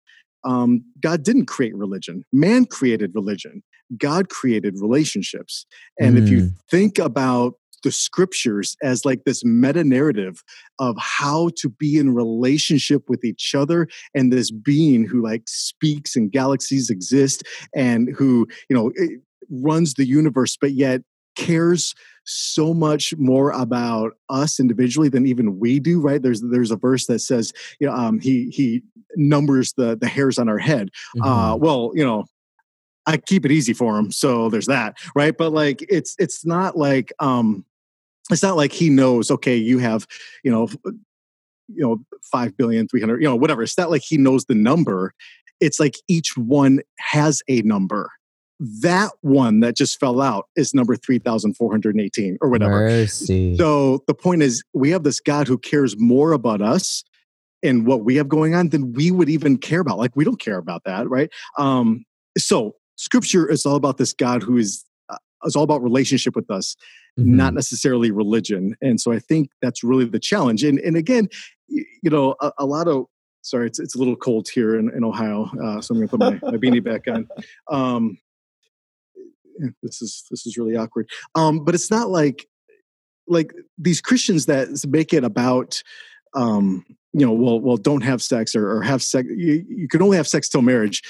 um, 0.46 0.84
god 1.02 1.24
didn't 1.24 1.46
create 1.46 1.76
religion 1.76 2.24
man 2.32 2.66
created 2.66 3.12
religion 3.14 3.62
god 3.98 4.30
created 4.30 4.76
relationships 4.80 5.66
and 6.00 6.18
mm. 6.18 6.24
if 6.24 6.30
you 6.30 6.40
mm. 6.40 6.54
think 6.70 6.98
about 6.98 7.54
the 7.84 7.92
scriptures 7.92 8.76
as 8.84 9.06
like 9.06 9.24
this 9.26 9.44
meta 9.44 9.84
narrative 9.84 10.44
of 10.80 10.96
how 10.98 11.50
to 11.58 11.70
be 11.70 11.98
in 11.98 12.14
relationship 12.14 13.04
with 13.10 13.24
each 13.24 13.54
other 13.56 13.88
and 14.14 14.32
this 14.32 14.52
being 14.52 15.06
who 15.06 15.24
like 15.24 15.44
speaks 15.48 16.16
and 16.16 16.32
galaxies 16.32 16.90
exist 16.90 17.44
and 17.76 18.10
who 18.18 18.48
you 18.70 18.76
know 18.76 18.92
runs 19.50 19.96
the 19.96 20.06
universe 20.06 20.58
but 20.60 20.72
yet 20.72 21.02
cares 21.36 21.96
so 22.26 22.74
much 22.74 23.14
more 23.18 23.52
about 23.52 24.12
us 24.30 24.60
individually 24.60 25.10
than 25.10 25.26
even 25.26 25.58
we 25.58 25.80
do 25.80 26.02
right 26.02 26.22
there's 26.22 26.42
there's 26.42 26.72
a 26.72 26.76
verse 26.76 27.06
that 27.08 27.20
says 27.20 27.54
you 27.80 27.88
know 27.88 27.94
um, 27.94 28.20
he 28.20 28.50
he 28.50 28.82
numbers 29.16 29.74
the 29.74 29.98
the 30.00 30.08
hairs 30.08 30.38
on 30.38 30.50
our 30.50 30.58
head 30.58 30.90
uh, 31.22 31.24
mm-hmm. 31.24 31.30
uh 31.30 31.56
well 31.56 31.92
you 31.96 32.06
know 32.06 32.26
I 33.10 33.18
keep 33.18 33.44
it 33.44 33.52
easy 33.52 33.74
for 33.74 33.98
him. 33.98 34.12
So 34.12 34.50
there's 34.50 34.68
that, 34.68 34.98
right? 35.16 35.36
But 35.36 35.52
like 35.52 35.84
it's 35.90 36.16
it's 36.20 36.46
not 36.46 36.78
like 36.78 37.12
um 37.20 37.66
it's 38.30 38.44
not 38.44 38.58
like 38.58 38.72
he 38.72 38.90
knows 38.90 39.32
okay 39.32 39.56
you 39.56 39.80
have 39.80 40.06
you 40.44 40.52
know 40.52 40.68
you 41.76 41.86
know 41.86 41.98
5 42.32 42.58
billion 42.58 42.88
300 42.88 43.22
you 43.22 43.28
know 43.28 43.36
whatever. 43.36 43.64
It's 43.64 43.78
not 43.78 43.90
like 43.90 44.02
he 44.02 44.18
knows 44.18 44.46
the 44.46 44.56
number. 44.56 45.14
It's 45.60 45.80
like 45.80 45.96
each 46.08 46.38
one 46.38 46.80
has 47.00 47.42
a 47.48 47.62
number. 47.62 48.10
That 48.82 49.12
one 49.22 49.62
that 49.62 49.76
just 49.76 50.00
fell 50.00 50.22
out 50.22 50.46
is 50.56 50.74
number 50.74 50.96
3418 50.96 52.38
or 52.42 52.50
whatever. 52.50 52.80
Mercy. 52.80 53.56
so 53.58 54.04
the 54.08 54.14
point 54.14 54.42
is 54.42 54.64
we 54.74 54.90
have 54.92 55.04
this 55.04 55.20
god 55.20 55.48
who 55.48 55.58
cares 55.58 55.98
more 55.98 56.34
about 56.34 56.62
us 56.62 57.04
and 57.62 57.86
what 57.86 58.04
we 58.04 58.16
have 58.16 58.30
going 58.30 58.56
on 58.56 58.70
than 58.70 58.94
we 58.94 59.12
would 59.12 59.30
even 59.30 59.58
care 59.58 59.82
about. 59.82 59.98
Like 59.98 60.16
we 60.16 60.24
don't 60.24 60.40
care 60.40 60.58
about 60.58 60.84
that 60.86 61.10
right? 61.10 61.30
Um 61.58 62.06
so 62.38 62.76
scripture 62.96 63.50
is 63.50 63.66
all 63.66 63.76
about 63.76 63.98
this 63.98 64.14
god 64.14 64.44
who 64.44 64.58
is 64.58 64.84
is 65.46 65.56
all 65.56 65.64
about 65.64 65.82
relationship 65.84 66.36
with 66.36 66.50
us 66.52 66.76
mm-hmm. 67.20 67.36
not 67.36 67.54
necessarily 67.54 68.12
religion. 68.12 68.76
And 68.82 69.00
so 69.00 69.12
I 69.12 69.20
think 69.20 69.50
that's 69.62 69.84
really 69.84 70.06
the 70.06 70.20
challenge. 70.20 70.64
And 70.64 70.80
and 70.80 70.96
again, 70.96 71.30
you 71.68 72.10
know, 72.10 72.36
a, 72.42 72.52
a 72.60 72.66
lot 72.66 72.88
of 72.88 73.06
sorry, 73.42 73.68
it's 73.68 73.80
it's 73.80 73.96
a 73.96 73.98
little 73.98 74.16
cold 74.16 74.50
here 74.50 74.78
in, 74.78 74.92
in 74.96 75.04
Ohio, 75.04 75.50
uh, 75.64 75.82
so 75.82 75.94
I'm 75.94 76.00
going 76.00 76.08
to 76.08 76.18
put 76.18 76.20
my, 76.20 76.52
my 76.52 76.58
beanie 76.64 76.84
back 76.84 77.08
on. 77.08 77.28
Um, 77.70 78.18
this 79.84 80.02
is 80.02 80.26
this 80.30 80.46
is 80.46 80.58
really 80.58 80.76
awkward. 80.76 81.10
Um, 81.36 81.64
but 81.64 81.76
it's 81.76 81.92
not 81.92 82.10
like 82.10 82.48
like 83.28 83.54
these 83.78 84.02
Christians 84.02 84.46
that 84.48 84.70
make 84.88 85.14
it 85.14 85.24
about 85.24 85.82
um, 86.36 86.86
you 87.12 87.26
know, 87.26 87.32
well, 87.32 87.60
well, 87.60 87.78
don't 87.78 88.04
have 88.04 88.22
sex 88.22 88.56
or, 88.56 88.70
or 88.70 88.84
have 88.84 89.02
sex. 89.02 89.28
You, 89.36 89.66
you 89.68 89.88
can 89.88 90.02
only 90.04 90.16
have 90.16 90.28
sex 90.28 90.48
till 90.48 90.62
marriage 90.62 91.02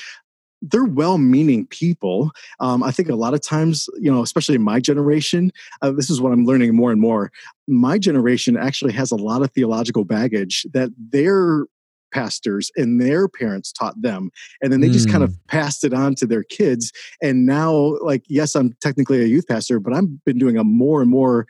they're 0.61 0.85
well-meaning 0.85 1.65
people. 1.67 2.31
Um, 2.59 2.83
I 2.83 2.91
think 2.91 3.09
a 3.09 3.15
lot 3.15 3.33
of 3.33 3.41
times, 3.41 3.87
you 3.97 4.11
know, 4.11 4.21
especially 4.21 4.55
in 4.55 4.61
my 4.61 4.79
generation, 4.79 5.51
uh, 5.81 5.91
this 5.91 6.09
is 6.09 6.21
what 6.21 6.33
I'm 6.33 6.45
learning 6.45 6.75
more 6.75 6.91
and 6.91 7.01
more. 7.01 7.31
My 7.67 7.97
generation 7.97 8.57
actually 8.57 8.93
has 8.93 9.11
a 9.11 9.15
lot 9.15 9.41
of 9.41 9.51
theological 9.51 10.03
baggage 10.03 10.65
that 10.73 10.89
their 10.97 11.65
pastors 12.11 12.71
and 12.75 12.99
their 12.99 13.27
parents 13.27 13.71
taught 13.71 13.99
them 14.01 14.31
and 14.61 14.73
then 14.73 14.81
they 14.81 14.89
mm. 14.89 14.93
just 14.93 15.09
kind 15.09 15.23
of 15.23 15.29
mm. 15.29 15.47
passed 15.47 15.83
it 15.83 15.93
on 15.93 16.15
to 16.15 16.25
their 16.25 16.43
kids 16.43 16.91
and 17.21 17.45
now 17.45 17.95
like 18.01 18.23
yes 18.27 18.55
i'm 18.55 18.73
technically 18.81 19.21
a 19.21 19.25
youth 19.25 19.47
pastor 19.47 19.79
but 19.79 19.93
i've 19.93 20.23
been 20.25 20.39
doing 20.39 20.57
a 20.57 20.63
more 20.63 21.01
and 21.01 21.11
more 21.11 21.45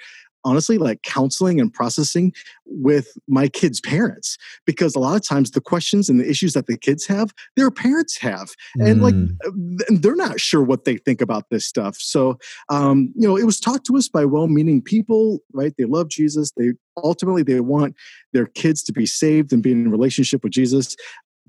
honestly 0.45 0.77
like 0.77 1.01
counseling 1.03 1.59
and 1.59 1.73
processing 1.73 2.31
with 2.65 3.17
my 3.27 3.47
kids' 3.47 3.81
parents 3.81 4.37
because 4.65 4.95
a 4.95 4.99
lot 4.99 5.15
of 5.15 5.27
times 5.27 5.51
the 5.51 5.61
questions 5.61 6.09
and 6.09 6.19
the 6.19 6.29
issues 6.29 6.53
that 6.53 6.67
the 6.67 6.77
kids 6.77 7.05
have, 7.05 7.33
their 7.55 7.71
parents 7.71 8.17
have, 8.17 8.51
and 8.79 9.01
like 9.01 9.13
mm. 9.13 9.31
uh, 9.45 9.51
they're 9.89 10.15
not 10.15 10.39
sure 10.39 10.63
what 10.63 10.85
they 10.85 10.97
think 10.97 11.21
about 11.21 11.49
this 11.49 11.65
stuff. 11.65 11.97
So, 11.99 12.37
um, 12.69 13.13
you 13.15 13.27
know, 13.27 13.37
it 13.37 13.45
was 13.45 13.59
taught 13.59 13.83
to 13.85 13.97
us 13.97 14.07
by 14.07 14.25
well-meaning 14.25 14.81
people, 14.81 15.39
right? 15.53 15.73
They 15.77 15.85
love 15.85 16.09
Jesus. 16.09 16.51
They 16.57 16.73
ultimately 17.03 17.43
they 17.43 17.59
want 17.59 17.95
their 18.33 18.45
kids 18.45 18.83
to 18.83 18.93
be 18.93 19.05
saved 19.05 19.51
and 19.51 19.63
be 19.63 19.71
in 19.71 19.91
relationship 19.91 20.43
with 20.43 20.53
Jesus. 20.53 20.95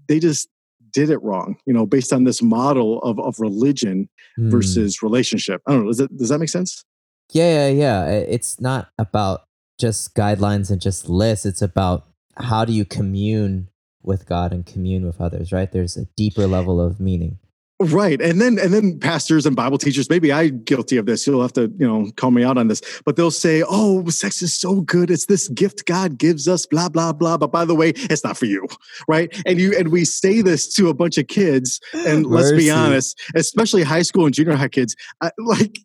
They 0.08 0.18
just 0.18 0.48
did 0.92 1.10
it 1.10 1.22
wrong, 1.22 1.56
you 1.66 1.72
know, 1.72 1.86
based 1.86 2.12
on 2.12 2.24
this 2.24 2.42
model 2.42 3.00
of, 3.02 3.20
of 3.20 3.38
religion 3.38 4.08
mm. 4.38 4.50
versus 4.50 5.02
relationship. 5.02 5.62
I 5.66 5.72
don't 5.72 5.82
know. 5.82 5.90
Does 5.90 5.98
that, 5.98 6.16
does 6.16 6.28
that 6.30 6.38
make 6.38 6.48
sense? 6.48 6.84
Yeah, 7.32 7.68
yeah, 7.68 7.68
yeah. 7.68 8.10
It's 8.10 8.60
not 8.60 8.88
about 8.98 9.44
just 9.78 10.14
guidelines 10.14 10.70
and 10.70 10.80
just 10.80 11.08
lists. 11.08 11.46
It's 11.46 11.62
about 11.62 12.06
how 12.36 12.64
do 12.64 12.72
you 12.72 12.84
commune 12.84 13.68
with 14.02 14.26
God 14.26 14.52
and 14.52 14.64
commune 14.66 15.04
with 15.06 15.20
others, 15.20 15.52
right? 15.52 15.70
There's 15.70 15.96
a 15.96 16.06
deeper 16.16 16.46
level 16.46 16.80
of 16.80 17.00
meaning. 17.00 17.38
Right. 17.82 18.20
And 18.20 18.42
then 18.42 18.58
and 18.58 18.74
then 18.74 18.98
pastors 18.98 19.46
and 19.46 19.56
Bible 19.56 19.78
teachers, 19.78 20.10
maybe 20.10 20.30
I'm 20.30 20.62
guilty 20.64 20.98
of 20.98 21.06
this. 21.06 21.26
You'll 21.26 21.40
have 21.40 21.54
to, 21.54 21.72
you 21.78 21.88
know, 21.88 22.10
call 22.16 22.30
me 22.30 22.44
out 22.44 22.58
on 22.58 22.68
this. 22.68 22.82
But 23.06 23.16
they'll 23.16 23.30
say, 23.30 23.62
Oh, 23.66 24.06
sex 24.10 24.42
is 24.42 24.54
so 24.54 24.82
good. 24.82 25.10
It's 25.10 25.24
this 25.24 25.48
gift 25.48 25.86
God 25.86 26.18
gives 26.18 26.46
us, 26.46 26.66
blah, 26.66 26.90
blah, 26.90 27.14
blah. 27.14 27.38
But 27.38 27.52
by 27.52 27.64
the 27.64 27.74
way, 27.74 27.90
it's 27.96 28.22
not 28.22 28.36
for 28.36 28.44
you. 28.44 28.66
Right. 29.08 29.34
And 29.46 29.58
you 29.58 29.74
and 29.78 29.88
we 29.88 30.04
say 30.04 30.42
this 30.42 30.74
to 30.74 30.90
a 30.90 30.94
bunch 30.94 31.16
of 31.16 31.28
kids, 31.28 31.80
and 31.94 32.26
let's 32.26 32.52
be 32.52 32.70
honest, 32.70 33.18
especially 33.34 33.82
high 33.82 34.02
school 34.02 34.26
and 34.26 34.34
junior 34.34 34.56
high 34.56 34.68
kids, 34.68 34.94
I, 35.22 35.30
like 35.38 35.78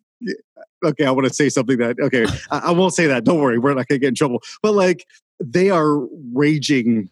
okay, 0.86 1.04
I 1.04 1.10
want 1.10 1.26
to 1.26 1.34
say 1.34 1.48
something 1.48 1.78
that 1.78 1.96
okay, 2.00 2.26
I, 2.50 2.58
I 2.58 2.70
won't 2.72 2.94
say 2.94 3.06
that. 3.06 3.24
Don't 3.24 3.40
worry, 3.40 3.58
we're 3.58 3.74
not 3.74 3.88
gonna 3.88 3.98
get 3.98 4.08
in 4.08 4.14
trouble. 4.14 4.42
But 4.62 4.74
like 4.74 5.06
they 5.40 5.70
are 5.70 5.98
raging 6.32 7.10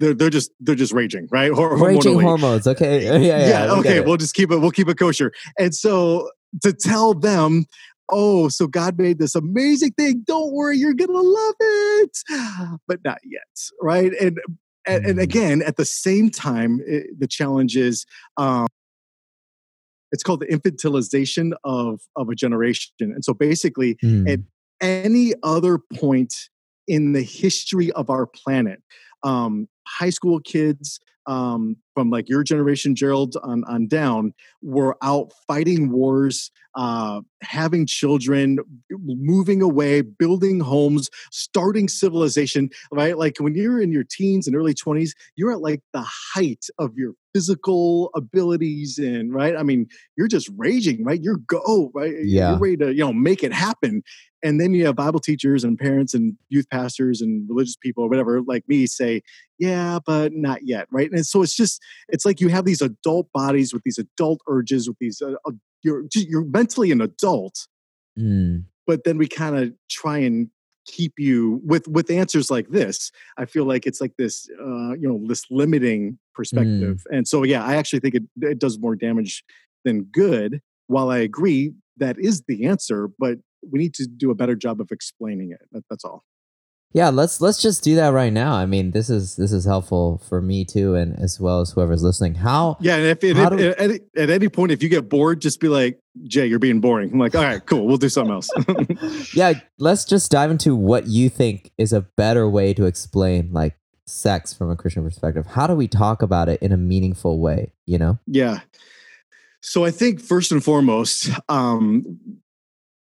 they're 0.00 0.14
they're 0.14 0.30
just 0.30 0.50
they're 0.60 0.74
just 0.74 0.92
raging, 0.92 1.28
right? 1.30 1.52
Hor- 1.52 1.76
raging 1.76 2.20
hormones. 2.20 2.66
Okay. 2.66 2.98
Yeah. 3.08 3.16
Yeah. 3.18 3.48
yeah 3.48 3.72
okay. 3.72 4.00
We'll 4.00 4.16
just 4.16 4.34
keep 4.34 4.50
it. 4.50 4.58
We'll 4.58 4.70
keep 4.70 4.88
it 4.88 4.98
kosher. 4.98 5.32
And 5.58 5.74
so 5.74 6.30
to 6.62 6.72
tell 6.72 7.14
them, 7.14 7.66
oh, 8.10 8.48
so 8.48 8.66
God 8.66 8.98
made 8.98 9.18
this 9.18 9.34
amazing 9.34 9.92
thing. 9.92 10.22
Don't 10.26 10.52
worry, 10.52 10.78
you're 10.78 10.94
gonna 10.94 11.12
love 11.12 11.54
it, 11.60 12.18
but 12.86 13.00
not 13.04 13.18
yet, 13.24 13.42
right? 13.80 14.12
And 14.20 14.38
and, 14.86 15.04
and 15.04 15.18
mm. 15.18 15.22
again, 15.22 15.62
at 15.62 15.76
the 15.76 15.84
same 15.84 16.30
time, 16.30 16.80
it, 16.86 17.18
the 17.18 17.26
challenge 17.26 17.76
is. 17.76 18.06
Um, 18.36 18.66
it's 20.12 20.22
called 20.22 20.40
the 20.40 20.46
infantilization 20.46 21.52
of 21.64 22.00
of 22.16 22.28
a 22.28 22.34
generation 22.34 22.92
and 23.00 23.24
so 23.24 23.34
basically 23.34 23.96
mm. 23.96 24.28
at 24.28 24.40
any 24.80 25.34
other 25.42 25.78
point 25.94 26.34
in 26.86 27.12
the 27.12 27.22
history 27.22 27.90
of 27.92 28.10
our 28.10 28.26
planet 28.26 28.82
um, 29.22 29.68
high 29.86 30.10
school 30.10 30.40
kids 30.40 31.00
um, 31.28 31.76
from 31.94 32.10
like 32.10 32.28
your 32.28 32.42
generation, 32.42 32.96
Gerald, 32.96 33.36
on, 33.42 33.62
on 33.64 33.86
down, 33.86 34.32
were 34.62 34.96
out 35.02 35.30
fighting 35.46 35.92
wars, 35.92 36.50
uh, 36.74 37.20
having 37.42 37.86
children, 37.86 38.58
moving 38.90 39.60
away, 39.60 40.00
building 40.00 40.58
homes, 40.58 41.10
starting 41.30 41.86
civilization, 41.86 42.70
right? 42.90 43.18
Like 43.18 43.36
when 43.38 43.54
you're 43.54 43.80
in 43.80 43.92
your 43.92 44.04
teens 44.04 44.46
and 44.46 44.56
early 44.56 44.74
20s, 44.74 45.10
you're 45.36 45.52
at 45.52 45.60
like 45.60 45.82
the 45.92 46.04
height 46.06 46.66
of 46.78 46.96
your 46.96 47.12
physical 47.34 48.10
abilities 48.14 48.98
and 48.98 49.32
right? 49.34 49.56
I 49.56 49.62
mean 49.62 49.86
you're 50.16 50.28
just 50.28 50.50
raging 50.56 51.04
right? 51.04 51.20
You're 51.22 51.36
go 51.36 51.90
right? 51.94 52.14
Yeah. 52.22 52.50
you're 52.50 52.58
ready 52.58 52.76
to 52.78 52.92
you 52.92 53.00
know 53.00 53.12
make 53.12 53.42
it 53.44 53.52
happen. 53.52 54.02
And 54.42 54.60
then 54.60 54.72
you 54.72 54.86
have 54.86 54.96
bible 54.96 55.20
teachers 55.20 55.64
and 55.64 55.78
parents 55.78 56.14
and 56.14 56.36
youth 56.48 56.68
pastors 56.70 57.20
and 57.20 57.48
religious 57.48 57.76
people 57.76 58.04
or 58.04 58.08
whatever 58.08 58.40
like 58.42 58.64
me 58.68 58.86
say 58.86 59.22
yeah 59.58 59.98
but 60.06 60.32
not 60.32 60.60
yet 60.62 60.86
right 60.90 61.10
and 61.18 61.26
so 61.26 61.42
it's 61.42 61.54
just 61.54 61.82
it's 62.08 62.24
like 62.24 62.40
you 62.40 62.48
have 62.48 62.64
these 62.64 62.80
adult 62.80 63.30
bodies 63.32 63.72
with 63.72 63.82
these 63.84 63.98
adult 63.98 64.40
urges 64.48 64.88
with 64.88 64.96
these 65.00 65.20
uh, 65.20 65.34
uh 65.46 65.52
you're 65.82 66.04
you're 66.14 66.44
mentally 66.44 66.90
an 66.90 67.00
adult 67.00 67.66
mm. 68.18 68.64
but 68.86 69.04
then 69.04 69.18
we 69.18 69.26
kind 69.26 69.58
of 69.58 69.72
try 69.90 70.18
and 70.18 70.48
keep 70.86 71.12
you 71.18 71.60
with 71.64 71.86
with 71.88 72.10
answers 72.10 72.50
like 72.50 72.68
this 72.70 73.12
i 73.36 73.44
feel 73.44 73.64
like 73.64 73.86
it's 73.86 74.00
like 74.00 74.14
this 74.16 74.48
uh 74.58 74.92
you 74.94 75.06
know 75.06 75.20
this 75.26 75.44
limiting 75.50 76.18
perspective 76.34 77.04
mm. 77.10 77.16
and 77.16 77.28
so 77.28 77.42
yeah 77.42 77.62
i 77.64 77.76
actually 77.76 78.00
think 78.00 78.14
it, 78.14 78.22
it 78.40 78.58
does 78.58 78.78
more 78.78 78.96
damage 78.96 79.44
than 79.84 80.04
good 80.04 80.62
while 80.86 81.10
i 81.10 81.18
agree 81.18 81.72
that 81.98 82.18
is 82.18 82.42
the 82.48 82.64
answer 82.64 83.10
but 83.18 83.38
we 83.62 83.78
need 83.78 83.94
to 83.94 84.06
do 84.06 84.30
a 84.30 84.34
better 84.34 84.54
job 84.54 84.80
of 84.80 84.90
explaining 84.90 85.52
it. 85.52 85.60
That, 85.72 85.84
that's 85.90 86.04
all. 86.04 86.24
Yeah, 86.92 87.10
let's 87.10 87.40
let's 87.42 87.60
just 87.60 87.84
do 87.84 87.94
that 87.96 88.08
right 88.08 88.32
now. 88.32 88.54
I 88.54 88.64
mean, 88.64 88.92
this 88.92 89.10
is 89.10 89.36
this 89.36 89.52
is 89.52 89.66
helpful 89.66 90.22
for 90.26 90.40
me 90.40 90.64
too, 90.64 90.94
and 90.94 91.18
as 91.18 91.38
well 91.38 91.60
as 91.60 91.70
whoever's 91.70 92.02
listening. 92.02 92.34
How? 92.34 92.78
Yeah, 92.80 92.96
and 92.96 93.04
if, 93.04 93.22
if, 93.22 93.36
if 93.36 93.46
at, 93.46 93.80
any, 93.80 94.00
at 94.16 94.30
any 94.30 94.48
point 94.48 94.72
if 94.72 94.82
you 94.82 94.88
get 94.88 95.08
bored, 95.08 95.42
just 95.42 95.60
be 95.60 95.68
like, 95.68 96.00
Jay, 96.24 96.46
you're 96.46 96.58
being 96.58 96.80
boring. 96.80 97.12
I'm 97.12 97.18
like, 97.18 97.34
all 97.34 97.42
right, 97.42 97.64
cool, 97.66 97.86
we'll 97.86 97.98
do 97.98 98.08
something 98.08 98.32
else. 98.32 98.48
yeah, 99.34 99.52
let's 99.78 100.06
just 100.06 100.30
dive 100.30 100.50
into 100.50 100.74
what 100.74 101.06
you 101.06 101.28
think 101.28 101.72
is 101.76 101.92
a 101.92 102.00
better 102.00 102.48
way 102.48 102.72
to 102.72 102.86
explain 102.86 103.52
like 103.52 103.76
sex 104.06 104.54
from 104.54 104.70
a 104.70 104.76
Christian 104.76 105.04
perspective. 105.04 105.46
How 105.46 105.66
do 105.66 105.74
we 105.74 105.88
talk 105.88 106.22
about 106.22 106.48
it 106.48 106.62
in 106.62 106.72
a 106.72 106.78
meaningful 106.78 107.38
way? 107.38 107.72
You 107.84 107.98
know? 107.98 108.18
Yeah. 108.26 108.60
So 109.60 109.84
I 109.84 109.90
think 109.90 110.20
first 110.20 110.52
and 110.52 110.64
foremost, 110.64 111.30
um, 111.50 112.18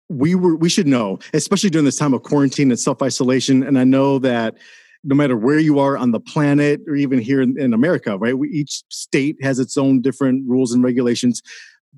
we 0.08 0.34
were 0.34 0.56
we 0.56 0.68
should 0.68 0.86
know, 0.86 1.18
especially 1.32 1.70
during 1.70 1.84
this 1.84 1.96
time 1.96 2.14
of 2.14 2.22
quarantine 2.22 2.70
and 2.70 2.78
self 2.78 3.02
isolation. 3.02 3.62
And 3.62 3.78
I 3.78 3.84
know 3.84 4.18
that 4.20 4.56
no 5.02 5.14
matter 5.14 5.36
where 5.36 5.58
you 5.58 5.78
are 5.78 5.96
on 5.96 6.12
the 6.12 6.20
planet 6.20 6.80
or 6.86 6.94
even 6.94 7.18
here 7.18 7.42
in, 7.42 7.60
in 7.60 7.74
America, 7.74 8.16
right? 8.16 8.36
We, 8.36 8.48
each 8.48 8.82
state 8.88 9.36
has 9.42 9.58
its 9.58 9.76
own 9.76 10.00
different 10.00 10.48
rules 10.48 10.72
and 10.72 10.82
regulations, 10.82 11.42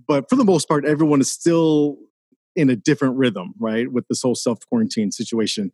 but 0.08 0.28
for 0.28 0.36
the 0.36 0.44
most 0.44 0.68
part, 0.68 0.84
everyone 0.84 1.20
is 1.20 1.30
still 1.30 1.96
in 2.56 2.70
a 2.70 2.76
different 2.76 3.16
rhythm, 3.16 3.54
right? 3.58 3.90
With 3.90 4.08
this 4.08 4.22
whole 4.22 4.34
self 4.34 4.58
quarantine 4.68 5.12
situation. 5.12 5.70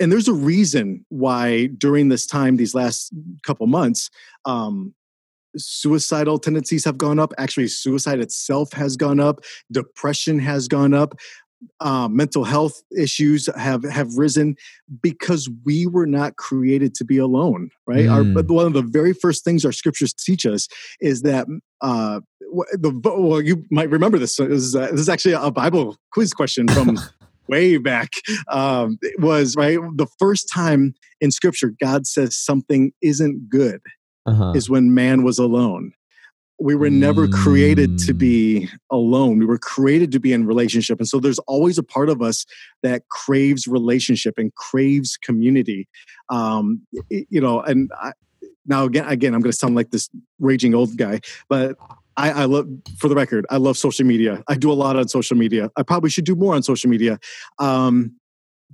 And 0.00 0.12
there's 0.12 0.28
a 0.28 0.34
reason 0.34 1.04
why 1.08 1.66
during 1.78 2.08
this 2.08 2.26
time, 2.26 2.56
these 2.56 2.74
last 2.74 3.12
couple 3.44 3.66
months, 3.66 4.10
um, 4.44 4.94
suicidal 5.56 6.38
tendencies 6.38 6.84
have 6.84 6.98
gone 6.98 7.18
up. 7.18 7.32
Actually, 7.38 7.68
suicide 7.68 8.20
itself 8.20 8.72
has 8.74 8.96
gone 8.96 9.18
up. 9.18 9.40
Depression 9.72 10.38
has 10.38 10.68
gone 10.68 10.94
up 10.94 11.18
uh, 11.80 12.08
mental 12.08 12.44
health 12.44 12.82
issues 12.96 13.48
have 13.56 13.82
have 13.84 14.16
risen 14.16 14.56
because 15.02 15.50
we 15.64 15.86
were 15.86 16.06
not 16.06 16.36
created 16.36 16.94
to 16.94 17.04
be 17.04 17.18
alone 17.18 17.70
right 17.86 18.06
mm. 18.06 18.36
our, 18.36 18.42
one 18.54 18.66
of 18.66 18.72
the 18.72 18.82
very 18.82 19.12
first 19.12 19.44
things 19.44 19.64
our 19.64 19.72
scriptures 19.72 20.12
teach 20.12 20.46
us 20.46 20.68
is 21.00 21.22
that 21.22 21.46
uh, 21.80 22.20
the 22.72 22.92
well 23.04 23.40
you 23.40 23.64
might 23.70 23.90
remember 23.90 24.18
this 24.18 24.36
this 24.36 24.48
is, 24.48 24.76
uh, 24.76 24.88
this 24.90 25.00
is 25.00 25.08
actually 25.08 25.34
a 25.34 25.50
bible 25.50 25.96
quiz 26.12 26.32
question 26.32 26.68
from 26.68 26.98
way 27.48 27.78
back 27.78 28.10
um, 28.50 28.98
was 29.18 29.56
right 29.56 29.78
the 29.96 30.06
first 30.18 30.48
time 30.52 30.94
in 31.20 31.30
scripture 31.30 31.72
god 31.80 32.06
says 32.06 32.36
something 32.36 32.92
isn't 33.02 33.48
good 33.48 33.80
uh-huh. 34.26 34.52
is 34.54 34.70
when 34.70 34.94
man 34.94 35.24
was 35.24 35.38
alone 35.38 35.92
we 36.60 36.74
were 36.74 36.90
never 36.90 37.28
created 37.28 37.98
to 38.00 38.12
mm. 38.12 38.18
be 38.18 38.68
alone. 38.90 39.38
We 39.38 39.46
were 39.46 39.58
created 39.58 40.10
to 40.12 40.20
be 40.20 40.32
in 40.32 40.46
relationship. 40.46 40.98
And 40.98 41.08
so 41.08 41.20
there's 41.20 41.38
always 41.40 41.78
a 41.78 41.82
part 41.82 42.08
of 42.08 42.20
us 42.20 42.44
that 42.82 43.08
craves 43.08 43.66
relationship 43.66 44.34
and 44.38 44.54
craves 44.54 45.16
community. 45.16 45.88
Um, 46.30 46.82
you 47.10 47.40
know 47.40 47.60
and 47.60 47.90
I, 48.00 48.12
now 48.66 48.84
again 48.84 49.06
again 49.08 49.34
i'm 49.34 49.40
going 49.40 49.52
to 49.52 49.56
sound 49.56 49.74
like 49.74 49.90
this 49.90 50.08
raging 50.38 50.74
old 50.74 50.96
guy 50.96 51.20
but 51.48 51.76
I, 52.16 52.30
I 52.30 52.44
love 52.44 52.68
for 52.98 53.08
the 53.08 53.14
record 53.14 53.46
i 53.50 53.56
love 53.56 53.76
social 53.76 54.04
media. 54.04 54.42
I 54.48 54.56
do 54.56 54.70
a 54.70 54.74
lot 54.74 54.96
on 54.96 55.08
social 55.08 55.36
media. 55.36 55.70
I 55.76 55.82
probably 55.82 56.10
should 56.10 56.24
do 56.24 56.34
more 56.34 56.54
on 56.54 56.62
social 56.62 56.90
media. 56.90 57.18
Um, 57.58 58.14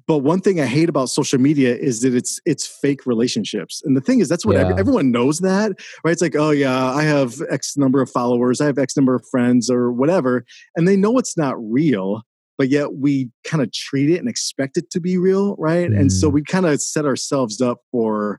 but 0.07 0.19
one 0.19 0.41
thing 0.41 0.61
I 0.61 0.67
hate 0.67 0.89
about 0.89 1.09
social 1.09 1.39
media 1.39 1.75
is 1.75 2.01
that 2.01 2.15
it's 2.15 2.41
it's 2.45 2.67
fake 2.67 3.07
relationships. 3.07 3.81
And 3.85 3.97
the 3.97 4.01
thing 4.01 4.21
is, 4.21 4.29
that's 4.29 4.45
what 4.45 4.57
yeah. 4.57 4.75
everyone 4.77 5.11
knows 5.11 5.39
that, 5.41 5.73
right? 6.05 6.13
It's 6.13 6.23
like, 6.23 6.37
oh 6.37 6.51
yeah, 6.51 6.93
I 6.93 7.03
have 7.03 7.41
X 7.51 7.77
number 7.77 8.03
of 8.03 8.11
followers, 8.11 8.61
I 8.61 8.67
have 8.67 8.79
X 8.79 8.97
number 8.97 9.15
of 9.15 9.25
friends, 9.31 9.71
or 9.71 9.93
whatever, 9.93 10.45
and 10.77 10.87
they 10.87 10.97
know 10.97 11.19
it's 11.19 11.37
not 11.37 11.55
real. 11.59 12.23
But 12.57 12.69
yet 12.69 12.95
we 12.95 13.31
kind 13.43 13.65
of 13.65 13.73
treat 13.73 14.11
it 14.11 14.19
and 14.19 14.29
expect 14.29 14.77
it 14.77 14.89
to 14.91 15.01
be 15.01 15.19
real, 15.19 15.57
right? 15.59 15.91
Mm. 15.91 15.99
And 15.99 16.13
so 16.13 16.31
mm. 16.31 16.35
we 16.35 16.43
kind 16.45 16.67
of 16.67 16.81
set 16.81 17.05
ourselves 17.05 17.61
up 17.61 17.79
for, 17.91 18.39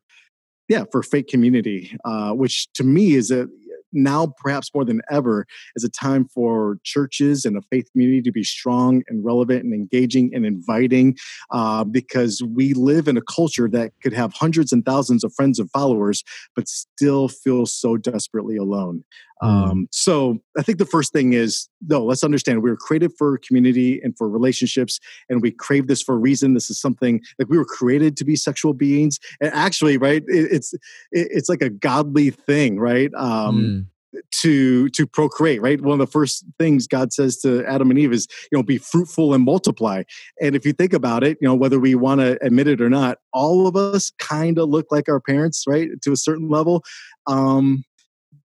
yeah, 0.70 0.86
for 0.90 1.04
fake 1.04 1.28
community, 1.28 1.98
uh, 2.06 2.32
which 2.32 2.72
to 2.76 2.86
me 2.86 3.16
is 3.16 3.30
a 3.30 3.48
now 3.96 4.34
perhaps 4.38 4.72
more 4.74 4.86
than 4.86 5.02
ever 5.10 5.48
is 5.76 5.84
a 5.84 5.90
time 5.90 6.28
for 6.28 6.78
churches 6.84 7.46
and 7.46 7.58
a 7.58 7.62
faith 7.64 7.90
community 7.92 8.22
to 8.22 8.32
be 8.32 8.44
strong 8.44 9.04
and 9.08 9.26
relevant 9.26 9.64
and 9.64 9.74
engaging 9.74 10.32
and 10.34 10.46
inviting 10.46 11.18
uh, 11.52 11.84
because 11.84 12.44
we 12.44 12.74
live 12.74 13.08
in 13.08 13.18
a 13.18 13.22
culture 13.22 13.70
that 13.70 13.92
could 14.04 14.14
have 14.14 14.34
hundreds 14.34 14.72
and 14.72 14.86
thousands 14.86 15.24
of 15.24 15.34
friends 15.34 15.60
and 15.60 15.70
followers 15.72 16.24
but 16.56 16.68
still 16.68 17.28
feel 17.28 17.66
so 17.66 17.98
desperately 17.98 18.58
alone 18.58 19.04
mm. 19.42 19.48
um, 19.48 19.88
so 19.92 20.38
i 20.58 20.62
think 20.62 20.78
the 20.78 20.86
first 20.86 21.14
thing 21.14 21.34
is 21.34 21.68
no 21.88 22.04
let's 22.04 22.24
understand 22.24 22.62
we 22.62 22.70
were 22.70 22.78
created 22.78 23.12
for 23.18 23.38
community 23.40 24.00
and 24.04 24.18
for 24.18 24.30
relationships 24.30 25.00
and 25.30 25.42
we 25.42 25.52
crave 25.52 25.88
this 25.88 26.02
for 26.02 26.16
a 26.16 26.18
reason. 26.18 26.54
This 26.54 26.70
is 26.70 26.80
something 26.80 27.22
like 27.40 27.50
we 27.50 27.58
were 27.58 27.66
created 27.66 28.18
to 28.18 28.26
be 28.26 28.36
sexual 28.36 28.74
beings 28.74 29.20
and 29.42 29.52
actually 29.54 29.98
right 29.98 30.24
it, 30.28 30.52
it's 30.52 30.74
it, 30.74 30.82
it's 31.12 31.50
like 31.50 31.62
a 31.62 31.70
godly 31.70 32.30
thing 32.30 32.80
right 32.80 33.12
um, 33.16 33.88
mm. 34.16 34.22
to 34.42 34.90
to 34.90 35.08
procreate 35.08 35.62
right? 35.62 35.82
One 35.82 36.00
of 36.00 36.06
the 36.06 36.12
first 36.12 36.46
things 36.60 36.88
god 36.88 37.14
says 37.14 37.38
to 37.42 37.66
adam 37.66 37.90
and 37.90 38.00
eve 38.00 38.14
is 38.14 38.28
you 38.52 38.58
know 38.58 38.64
be 38.64 38.78
fruitful 38.78 39.34
and 39.34 39.44
multiply. 39.44 40.04
And 40.42 40.56
if 40.56 40.66
you 40.66 40.74
think 40.74 40.94
about 40.94 41.24
it 41.24 41.38
you 41.42 41.48
know 41.48 41.56
whether 41.56 41.80
we 41.80 41.96
want 41.96 42.22
to 42.22 42.38
admit 42.44 42.68
it 42.68 42.82
or 42.82 42.90
not 42.90 43.20
all 43.34 43.68
of 43.68 43.76
us 43.76 44.12
kind 44.20 44.58
of 44.58 44.70
look 44.70 44.88
like 44.92 45.10
our 45.10 45.20
parents 45.20 45.66
right 45.68 45.90
to 46.02 46.12
a 46.12 46.18
certain 46.18 46.50
level. 46.50 46.84
Um 47.28 47.84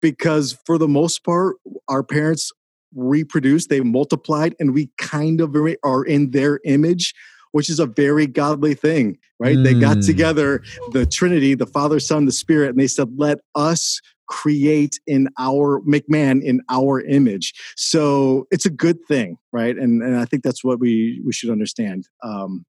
because 0.01 0.57
for 0.65 0.77
the 0.77 0.87
most 0.87 1.23
part 1.23 1.57
our 1.87 2.03
parents 2.03 2.51
reproduced 2.95 3.69
they 3.69 3.81
multiplied 3.81 4.55
and 4.59 4.73
we 4.73 4.89
kind 4.97 5.41
of 5.41 5.55
are 5.83 6.03
in 6.03 6.31
their 6.31 6.59
image 6.65 7.13
which 7.51 7.69
is 7.69 7.79
a 7.79 7.85
very 7.85 8.27
godly 8.27 8.75
thing, 8.75 9.17
right? 9.39 9.57
Mm. 9.57 9.63
They 9.63 9.73
got 9.73 9.97
mm. 9.97 10.05
together, 10.05 10.61
the 10.91 11.05
Trinity, 11.05 11.55
the 11.55 11.65
Father, 11.65 11.99
Son, 11.99 12.25
the 12.25 12.31
Spirit, 12.31 12.69
and 12.69 12.79
they 12.79 12.87
said, 12.87 13.09
let 13.17 13.39
us 13.55 13.99
create 14.27 14.99
in 15.07 15.27
our 15.39 15.81
make 15.85 16.07
man 16.07 16.39
in 16.43 16.61
our 16.69 17.01
image 17.01 17.51
so 17.75 18.45
it's 18.51 18.63
a 18.63 18.69
good 18.69 19.03
thing 19.07 19.35
right 19.51 19.75
and 19.75 20.03
and 20.03 20.17
i 20.17 20.23
think 20.23 20.43
that's 20.43 20.63
what 20.63 20.79
we 20.79 21.19
we 21.25 21.33
should 21.33 21.49
understand 21.49 22.07
um 22.23 22.63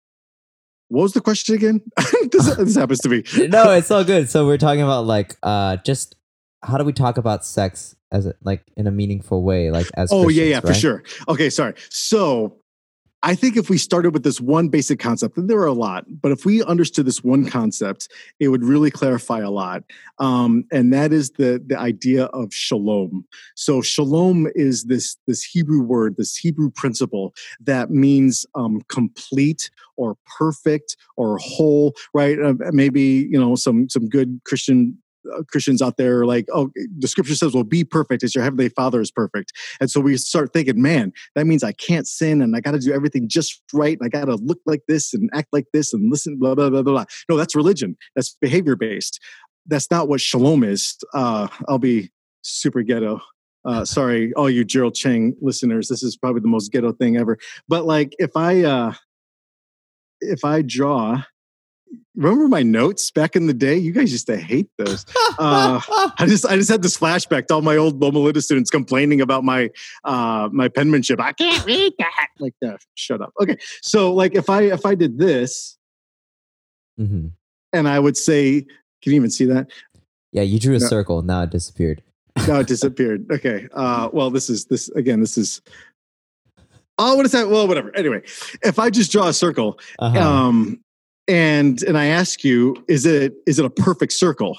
what 0.88 1.03
was 1.03 1.12
the 1.12 1.21
question 1.21 1.55
again 1.55 1.83
this, 2.33 2.57
this 2.57 2.77
happens 2.77 2.99
to 3.01 3.11
me 3.11 3.23
no 3.49 3.73
it's 3.73 3.90
all 3.90 4.05
good 4.05 4.31
so 4.31 4.47
we're 4.47 4.57
talking 4.57 4.81
about 4.81 5.05
like 5.05 5.37
uh 5.43 5.77
just 5.85 6.16
how 6.62 6.77
do 6.79 6.85
we 6.85 6.92
talk 6.92 7.16
about 7.16 7.44
sex 7.44 7.96
as 8.12 8.27
a, 8.27 8.35
like 8.42 8.62
in 8.77 8.87
a 8.87 8.90
meaningful 8.90 9.42
way 9.42 9.70
like 9.70 9.87
as 9.94 10.11
oh 10.12 10.29
yeah 10.29 10.44
yeah 10.44 10.55
right? 10.57 10.66
for 10.66 10.75
sure 10.75 11.03
okay 11.29 11.51
sorry 11.51 11.75
so 11.88 12.57
I 13.23 13.35
think 13.35 13.57
if 13.57 13.68
we 13.68 13.77
started 13.77 14.14
with 14.14 14.23
this 14.23 14.40
one 14.40 14.68
basic 14.68 14.99
concept, 14.99 15.37
and 15.37 15.49
there 15.49 15.59
are 15.59 15.66
a 15.66 15.75
lot, 15.75 16.07
but 16.09 16.33
if 16.33 16.46
we 16.46 16.64
understood 16.64 17.07
this 17.07 17.23
one 17.23 17.44
concept, 17.44 18.09
it 18.38 18.49
would 18.49 18.64
really 18.64 18.90
clarify 18.90 19.40
a 19.40 19.51
lot. 19.51 19.85
Um, 20.18 20.64
and 20.73 20.92
that 20.94 21.12
is 21.12 21.31
the 21.33 21.62
the 21.64 21.79
idea 21.79 22.25
of 22.27 22.53
shalom. 22.55 23.27
So 23.57 23.83
shalom 23.83 24.49
is 24.55 24.85
this 24.85 25.18
this 25.27 25.42
Hebrew 25.42 25.83
word, 25.83 26.16
this 26.16 26.37
Hebrew 26.37 26.70
principle 26.70 27.35
that 27.61 27.90
means 27.90 28.46
um, 28.55 28.81
complete 28.88 29.70
or 29.96 30.16
perfect 30.38 30.96
or 31.16 31.37
whole. 31.38 31.94
Right? 32.14 32.40
Uh, 32.40 32.55
maybe 32.73 33.29
you 33.31 33.38
know 33.38 33.55
some 33.55 33.90
some 33.90 34.09
good 34.09 34.40
Christian 34.44 34.96
Christians 35.50 35.83
out 35.83 35.96
there 35.96 36.24
like, 36.24 36.46
oh, 36.52 36.70
the 36.98 37.09
scripture 37.09 37.35
says, 37.35 37.54
well, 37.54 37.64
be 37.64 37.85
perfect 37.85 38.22
as 38.22 38.35
your 38.35 38.44
heavenly 38.44 38.68
father 38.68 39.00
is 39.00 39.11
perfect. 39.11 39.52
And 39.80 39.90
so 39.90 40.00
we 40.00 40.16
start 40.16 40.52
thinking, 40.52 40.80
man, 40.80 41.12
that 41.35 41.46
means 41.46 41.62
I 41.62 41.72
can't 41.72 42.06
sin 42.06 42.40
and 42.40 42.56
I 42.56 42.61
got 42.61 42.72
to 42.72 42.78
do 42.78 42.92
everything 42.92 43.28
just 43.28 43.62
right. 43.72 43.98
And 43.98 44.06
I 44.06 44.09
got 44.09 44.26
to 44.26 44.37
look 44.37 44.61
like 44.66 44.83
this 44.88 45.14
and 45.14 45.30
act 45.35 45.48
like 45.52 45.66
this 45.72 45.92
and 45.92 46.11
listen, 46.11 46.38
blah, 46.38 46.54
blah, 46.54 46.70
blah, 46.70 46.83
blah. 46.83 47.04
No, 47.28 47.37
that's 47.37 47.54
religion. 47.54 47.96
That's 48.16 48.37
behavior 48.40 48.76
based. 48.76 49.20
That's 49.66 49.90
not 49.90 50.09
what 50.09 50.20
shalom 50.20 50.64
is. 50.64 50.96
Uh, 51.12 51.48
I'll 51.68 51.78
be 51.78 52.11
super 52.42 52.83
ghetto. 52.83 53.20
Uh, 53.64 53.85
sorry, 53.85 54.33
all 54.35 54.50
you 54.50 54.64
Gerald 54.64 54.94
Chang 54.94 55.35
listeners. 55.40 55.88
This 55.88 56.02
is 56.02 56.16
probably 56.16 56.40
the 56.40 56.48
most 56.48 56.72
ghetto 56.72 56.92
thing 56.92 57.16
ever. 57.16 57.38
But 57.68 57.85
like, 57.85 58.14
if 58.18 58.37
I, 58.37 58.62
uh, 58.62 58.94
if 60.20 60.44
I 60.44 60.62
draw 60.62 61.22
remember 62.14 62.48
my 62.48 62.62
notes 62.62 63.11
back 63.11 63.37
in 63.37 63.46
the 63.46 63.55
day? 63.55 63.76
You 63.76 63.92
guys 63.92 64.12
used 64.12 64.26
to 64.26 64.37
hate 64.37 64.68
those. 64.79 65.05
Uh, 65.38 65.81
I 66.18 66.26
just 66.26 66.44
I 66.44 66.57
just 66.57 66.68
had 66.68 66.83
this 66.83 66.96
flashback 66.96 67.46
to 67.46 67.55
all 67.55 67.62
my 67.62 67.76
old 67.76 68.00
Loma 68.00 68.18
Linda 68.18 68.42
students 68.42 68.70
complaining 68.70 69.20
about 69.20 69.42
my 69.42 69.70
uh, 70.05 70.48
my 70.53 70.68
penmanship. 70.68 71.20
I 71.20 71.33
can't 71.33 71.64
read 71.64 71.94
that. 71.98 72.29
Like, 72.38 72.55
uh, 72.66 72.76
shut 72.94 73.22
up. 73.22 73.33
Okay, 73.40 73.57
so 73.81 74.12
like 74.12 74.35
if 74.35 74.50
I 74.50 74.62
if 74.62 74.85
I 74.85 74.94
did 74.94 75.18
this, 75.18 75.79
mm-hmm. 76.98 77.29
and 77.72 77.88
I 77.88 77.98
would 77.98 78.16
say, 78.16 78.62
can 79.03 79.12
you 79.12 79.14
even 79.14 79.31
see 79.31 79.46
that? 79.46 79.70
Yeah, 80.33 80.42
you 80.42 80.61
drew 80.61 80.76
a 80.76 80.79
no. 80.79 80.87
circle. 80.87 81.22
Now 81.22 81.42
it 81.42 81.50
disappeared. 81.50 82.03
no, 82.46 82.61
it 82.61 82.66
disappeared. 82.66 83.26
Okay. 83.31 83.66
Uh, 83.72 84.11
well, 84.12 84.31
this 84.31 84.50
is 84.50 84.66
this 84.66 84.88
again. 84.90 85.20
This 85.20 85.38
is 85.38 85.62
Oh, 87.03 87.14
what 87.14 87.24
is 87.24 87.33
that? 87.33 87.48
Well, 87.48 87.66
whatever. 87.66 87.96
Anyway, 87.96 88.20
if 88.62 88.79
I 88.79 88.90
just 88.90 89.11
draw 89.11 89.29
a 89.29 89.33
circle, 89.33 89.81
uh-huh. 89.98 90.20
um, 90.20 90.81
and 91.31 91.83
and 91.85 91.97
I 91.97 92.07
ask 92.07 92.43
you, 92.45 92.77
is 92.88 93.07
it 93.07 93.35
is 93.47 93.59
it 93.59 93.64
a 93.64 93.71
perfect 93.71 94.12
circle? 94.12 94.59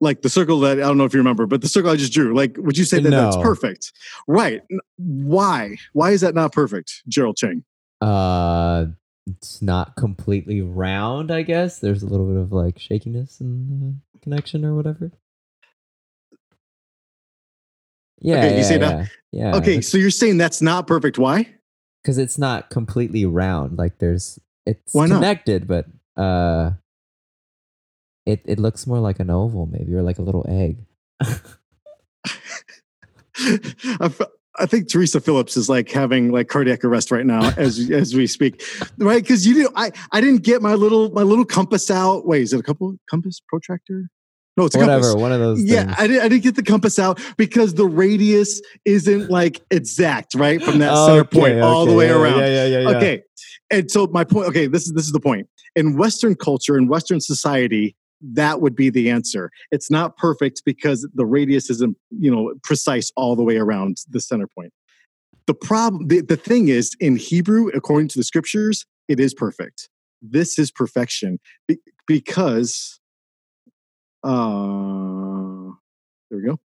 Like 0.00 0.22
the 0.22 0.28
circle 0.30 0.60
that 0.60 0.78
I 0.78 0.82
don't 0.82 0.96
know 0.96 1.04
if 1.04 1.12
you 1.12 1.18
remember, 1.18 1.46
but 1.46 1.60
the 1.60 1.68
circle 1.68 1.90
I 1.90 1.96
just 1.96 2.12
drew. 2.12 2.34
Like, 2.34 2.56
would 2.58 2.78
you 2.78 2.84
say 2.84 3.00
that 3.00 3.10
no. 3.10 3.24
that's 3.24 3.36
perfect? 3.36 3.92
Right? 4.26 4.62
Why? 4.96 5.76
Why 5.92 6.12
is 6.12 6.20
that 6.22 6.34
not 6.34 6.52
perfect, 6.52 7.02
Gerald 7.08 7.36
Chang? 7.36 7.64
Uh, 8.00 8.86
it's 9.26 9.60
not 9.60 9.96
completely 9.96 10.62
round. 10.62 11.30
I 11.30 11.42
guess 11.42 11.80
there's 11.80 12.02
a 12.02 12.06
little 12.06 12.26
bit 12.26 12.36
of 12.36 12.52
like 12.52 12.78
shakiness 12.78 13.40
in 13.40 13.80
the 14.14 14.20
connection 14.22 14.64
or 14.64 14.74
whatever. 14.74 15.10
Yeah, 18.20 18.36
Okay, 18.38 18.50
you 18.50 18.56
yeah, 18.56 18.62
say 18.62 18.74
yeah, 18.74 18.78
that- 18.78 19.10
yeah. 19.32 19.56
okay, 19.56 19.80
so 19.80 19.98
you're 19.98 20.10
saying 20.10 20.38
that's 20.38 20.62
not 20.62 20.86
perfect. 20.86 21.18
Why? 21.18 21.54
because 22.02 22.16
it's 22.16 22.38
not 22.38 22.70
completely 22.70 23.26
round. 23.26 23.76
Like 23.76 23.98
there's, 23.98 24.38
it's 24.68 24.94
Why 24.94 25.06
not? 25.06 25.16
connected, 25.16 25.66
but 25.66 25.86
uh, 26.16 26.72
it 28.26 28.42
it 28.44 28.58
looks 28.58 28.86
more 28.86 29.00
like 29.00 29.20
an 29.20 29.30
oval, 29.30 29.66
maybe, 29.66 29.94
or 29.94 30.02
like 30.02 30.18
a 30.18 30.22
little 30.22 30.44
egg. 30.48 30.78
I 34.60 34.66
think 34.66 34.88
Teresa 34.88 35.20
Phillips 35.20 35.56
is 35.56 35.68
like 35.68 35.90
having 35.90 36.32
like 36.32 36.48
cardiac 36.48 36.84
arrest 36.84 37.10
right 37.10 37.24
now 37.24 37.50
as 37.56 37.90
as 37.92 38.14
we 38.14 38.26
speak, 38.26 38.62
right? 38.98 39.22
Because 39.22 39.46
you 39.46 39.54
didn't, 39.54 39.72
I 39.76 39.92
I 40.12 40.20
didn't 40.20 40.42
get 40.42 40.60
my 40.62 40.74
little 40.74 41.10
my 41.10 41.22
little 41.22 41.44
compass 41.44 41.90
out. 41.90 42.26
Wait, 42.26 42.42
is 42.42 42.52
it 42.52 42.60
a 42.60 42.62
couple 42.62 42.96
compass 43.08 43.40
protractor? 43.46 44.10
No, 44.58 44.64
it's 44.64 44.74
a 44.74 44.78
Whatever, 44.80 45.04
compass. 45.04 45.22
one 45.22 45.30
of 45.30 45.38
those. 45.38 45.62
Yeah. 45.62 45.94
I 45.96 46.08
didn't, 46.08 46.22
I 46.24 46.28
didn't 46.28 46.42
get 46.42 46.56
the 46.56 46.64
compass 46.64 46.98
out 46.98 47.20
because 47.36 47.74
the 47.74 47.86
radius 47.86 48.60
isn't 48.84 49.30
like 49.30 49.60
exact, 49.70 50.34
right? 50.34 50.60
From 50.60 50.80
that 50.80 50.96
center 50.96 51.20
Okay, 51.20 51.40
point 51.40 51.60
all 51.60 51.86
the 51.86 51.94
way 51.94 52.08
yeah, 52.08 52.20
around. 52.20 52.40
Yeah, 52.40 52.46
yeah, 52.46 52.66
yeah, 52.66 52.90
yeah. 52.90 52.96
Okay. 52.96 53.22
And 53.70 53.88
so 53.88 54.08
my 54.08 54.24
point, 54.24 54.48
okay, 54.48 54.66
this 54.66 54.86
is 54.86 54.94
this 54.94 55.06
is 55.06 55.12
the 55.12 55.20
point. 55.20 55.46
In 55.76 55.96
Western 55.96 56.34
culture, 56.34 56.76
in 56.76 56.88
Western 56.88 57.20
society, 57.20 57.94
that 58.20 58.60
would 58.60 58.74
be 58.74 58.90
the 58.90 59.08
answer. 59.10 59.48
It's 59.70 59.92
not 59.92 60.16
perfect 60.16 60.62
because 60.66 61.08
the 61.14 61.24
radius 61.24 61.70
isn't, 61.70 61.96
you 62.18 62.34
know, 62.34 62.52
precise 62.64 63.12
all 63.14 63.36
the 63.36 63.44
way 63.44 63.58
around 63.58 63.98
the 64.10 64.20
center 64.20 64.48
point. 64.48 64.72
The 65.46 65.54
problem, 65.54 66.08
the, 66.08 66.20
the 66.20 66.36
thing 66.36 66.66
is, 66.66 66.96
in 66.98 67.14
Hebrew, 67.14 67.68
according 67.68 68.08
to 68.08 68.18
the 68.18 68.24
scriptures, 68.24 68.84
it 69.06 69.20
is 69.20 69.34
perfect. 69.34 69.88
This 70.20 70.58
is 70.58 70.72
perfection 70.72 71.38
be- 71.68 71.78
because, 72.08 72.98
uh, 74.24 75.72
there 76.30 76.38
we 76.38 76.44
go. 76.44 76.58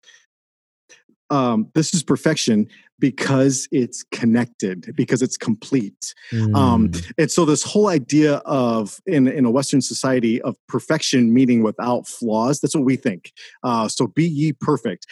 Um, 1.31 1.71
this 1.75 1.95
is 1.95 2.03
perfection 2.03 2.69
because 2.99 3.67
it's 3.73 4.05
connected, 4.13 4.93
because 4.95 5.23
it's 5.23 5.37
complete. 5.39 6.15
Um, 6.55 6.89
Mm. 6.89 7.13
and 7.19 7.31
so 7.31 7.45
this 7.45 7.63
whole 7.63 7.89
idea 7.89 8.37
of 8.45 9.01
in 9.07 9.27
in 9.27 9.45
a 9.47 9.51
Western 9.51 9.81
society 9.81 10.43
of 10.43 10.57
perfection 10.69 11.33
meaning 11.33 11.63
without 11.63 12.07
flaws, 12.07 12.61
that's 12.61 12.75
what 12.75 12.85
we 12.85 12.97
think. 12.97 13.33
Uh, 13.63 13.89
so 13.89 14.07
be 14.07 14.29
ye 14.29 14.53
perfect, 14.53 15.07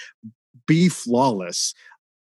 be 0.66 0.88
flawless. 0.88 1.74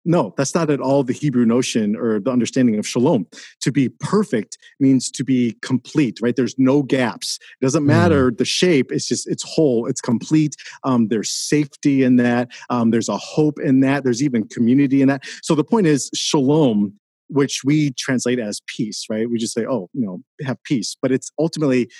No, 0.08 0.32
that's 0.38 0.54
not 0.54 0.70
at 0.70 0.80
all 0.80 1.04
the 1.04 1.12
Hebrew 1.12 1.44
notion 1.44 1.94
or 1.94 2.18
the 2.18 2.30
understanding 2.30 2.78
of 2.78 2.88
shalom. 2.88 3.26
To 3.60 3.70
be 3.70 3.90
perfect 3.90 4.56
means 4.80 5.10
to 5.10 5.22
be 5.22 5.54
complete, 5.60 6.18
right? 6.22 6.34
There's 6.34 6.58
no 6.58 6.82
gaps. 6.82 7.38
It 7.60 7.64
doesn't 7.66 7.84
matter 7.84 8.30
the 8.30 8.46
shape. 8.46 8.90
It's 8.90 9.06
just 9.06 9.28
it's 9.28 9.42
whole. 9.42 9.86
It's 9.86 10.00
complete. 10.00 10.56
Um, 10.82 11.08
there's 11.08 11.30
safety 11.30 12.04
in 12.04 12.16
that. 12.16 12.48
Um, 12.70 12.90
there's 12.90 13.10
a 13.10 13.18
hope 13.18 13.60
in 13.60 13.80
that. 13.80 14.02
There's 14.02 14.22
even 14.22 14.48
community 14.48 15.02
in 15.02 15.08
that. 15.08 15.24
So 15.42 15.54
the 15.54 15.62
point 15.62 15.86
is 15.86 16.10
shalom 16.14 16.94
which 17.30 17.60
we 17.62 17.90
translate 17.98 18.38
as 18.38 18.62
peace, 18.66 19.04
right? 19.10 19.28
We 19.28 19.36
just 19.36 19.52
say, 19.52 19.66
oh, 19.66 19.90
you 19.92 20.02
know, 20.06 20.22
have 20.46 20.56
peace. 20.64 20.96
But 21.02 21.12
it's 21.12 21.30
ultimately 21.38 21.90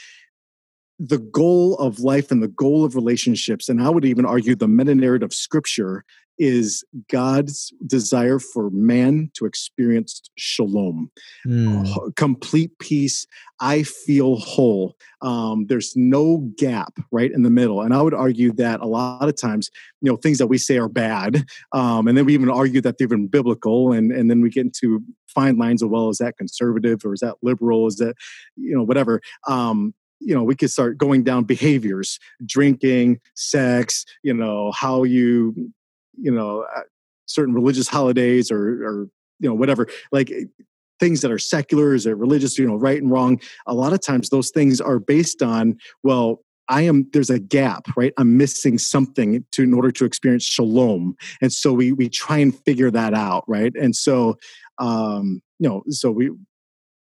the 0.99 1.19
goal 1.19 1.77
of 1.77 2.01
life 2.01 2.31
and 2.31 2.43
the 2.43 2.49
goal 2.49 2.85
of 2.85 2.95
relationships. 2.95 3.69
And 3.69 3.83
I 3.83 3.91
would 3.91 4.05
even 4.05 4.27
argue 4.27 4.55
the 4.57 4.69
meta 4.69 4.95
narrative 4.95 5.27
of 5.27 5.35
scripture 5.35 6.05
is 6.41 6.85
God's 7.11 7.73
desire 7.85 8.39
for 8.39 8.71
man 8.71 9.29
to 9.35 9.45
experience 9.45 10.23
shalom, 10.37 11.11
Mm. 11.45 12.15
complete 12.15 12.79
peace. 12.79 13.27
I 13.61 13.83
feel 13.83 14.37
whole. 14.37 14.97
Um, 15.21 15.67
there's 15.67 15.95
no 15.97 16.49
gap 16.57 16.97
right 17.11 17.33
in 17.33 17.43
the 17.43 17.51
middle. 17.51 17.83
And 17.83 17.93
I 17.93 18.03
would 18.03 18.15
argue 18.15 18.53
that 18.53 18.81
a 18.81 18.87
lot 18.87 19.29
of 19.29 19.37
times, 19.37 19.69
you 20.01 20.09
know, 20.09 20.17
things 20.17 20.39
that 20.39 20.47
we 20.47 20.59
say 20.59 20.79
are 20.79 20.89
bad, 20.89 21.45
um, 21.73 22.07
and 22.07 22.17
then 22.17 22.25
we 22.25 22.35
even 22.35 22.51
argue 22.51 22.81
that 22.83 22.99
they're 22.99 23.07
even 23.07 23.27
biblical, 23.27 23.91
and 23.93 24.13
and 24.13 24.31
then 24.31 24.41
we 24.41 24.49
get 24.51 24.65
into 24.67 25.03
fine 25.27 25.57
lines 25.59 25.83
of 25.83 25.91
well, 25.91 26.09
is 26.09 26.19
that 26.19 26.37
conservative 26.37 27.05
or 27.05 27.15
is 27.15 27.21
that 27.21 27.35
liberal? 27.43 27.89
Is 27.89 27.97
that 27.97 28.15
you 28.57 28.77
know 28.77 28.85
whatever? 28.85 29.21
Um, 29.49 29.93
you 30.21 30.35
know, 30.35 30.43
we 30.43 30.55
could 30.55 30.71
start 30.71 30.99
going 30.99 31.23
down 31.23 31.45
behaviors, 31.45 32.19
drinking, 32.45 33.21
sex, 33.35 34.05
you 34.23 34.35
know, 34.35 34.73
how 34.73 35.05
you, 35.05 35.73
you 36.17 36.31
know, 36.31 36.67
uh, 36.77 36.83
certain 37.27 37.55
religious 37.55 37.89
holidays 37.89 38.51
or 38.51 38.85
or 38.85 39.09
you 39.39 39.49
know 39.49 39.55
whatever, 39.55 39.87
like 40.13 40.33
things 40.99 41.21
that 41.21 41.31
are 41.31 41.39
secular, 41.39 41.95
is 41.95 42.07
it 42.07 42.17
religious, 42.17 42.59
you 42.59 42.67
know, 42.67 42.77
right 42.77 43.01
and 43.01 43.11
wrong. 43.11 43.41
A 43.67 43.75
lot 43.75 43.93
of 43.93 44.01
times 44.01 44.31
those 44.31 44.51
things 44.51 44.81
are 44.81 44.99
based 44.99 45.43
on 45.43 45.79
well. 46.03 46.41
I 46.71 46.83
am 46.83 47.09
there's 47.15 47.31
a 47.31 47.39
gap, 47.39 47.87
right? 47.97 48.13
I'm 48.19 48.37
missing 48.37 48.77
something 48.77 49.43
to 49.53 49.63
in 49.63 49.73
order 49.73 49.91
to 49.91 50.05
experience 50.05 50.45
shalom. 50.45 51.17
And 51.41 51.51
so 51.51 51.73
we 51.73 51.93
we 51.93 52.11
try 52.11 52.37
and 52.37 52.55
figure 52.55 52.91
that 52.91 53.15
out, 53.15 53.45
right? 53.49 53.73
And 53.75 53.97
so 53.97 54.37
um, 54.79 55.41
you 55.59 55.69
know, 55.69 55.83
so 55.89 56.11
we 56.11 56.31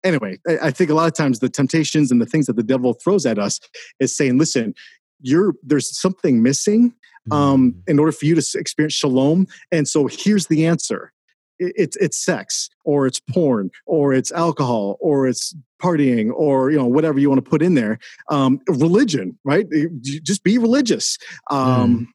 anyway, 0.07 0.39
I, 0.47 0.67
I 0.67 0.71
think 0.71 0.89
a 0.89 0.93
lot 0.93 1.07
of 1.07 1.13
times 1.13 1.39
the 1.39 1.49
temptations 1.49 2.11
and 2.11 2.21
the 2.21 2.25
things 2.25 2.45
that 2.47 2.55
the 2.55 2.63
devil 2.63 2.93
throws 2.93 3.25
at 3.25 3.37
us 3.37 3.59
is 3.99 4.15
saying, 4.15 4.37
listen, 4.37 4.73
you're 5.21 5.53
there's 5.63 5.89
something 5.99 6.41
missing 6.43 6.93
um, 7.31 7.73
Mm. 7.73 7.89
in 7.91 7.99
order 7.99 8.11
for 8.13 8.25
you 8.25 8.35
to 8.35 8.59
experience 8.59 8.93
shalom. 8.93 9.47
And 9.71 9.87
so 9.87 10.07
here's 10.07 10.47
the 10.47 10.65
answer. 10.65 11.11
It's 11.59 11.97
it's 11.97 12.17
sex, 12.23 12.69
or 12.85 13.07
it's 13.07 13.19
porn, 13.19 13.71
or 13.85 14.13
it's 14.13 14.31
alcohol, 14.31 14.95
or 14.99 15.27
it's 15.27 15.55
partying, 15.81 16.31
or 16.33 16.69
you 16.71 16.77
know 16.77 16.85
whatever 16.85 17.19
you 17.19 17.29
want 17.29 17.43
to 17.43 17.49
put 17.49 17.63
in 17.63 17.73
there. 17.73 17.97
Um, 18.29 18.59
religion, 18.67 19.37
right? 19.43 19.65
Just 20.01 20.43
be 20.43 20.59
religious, 20.59 21.17
um, 21.49 22.13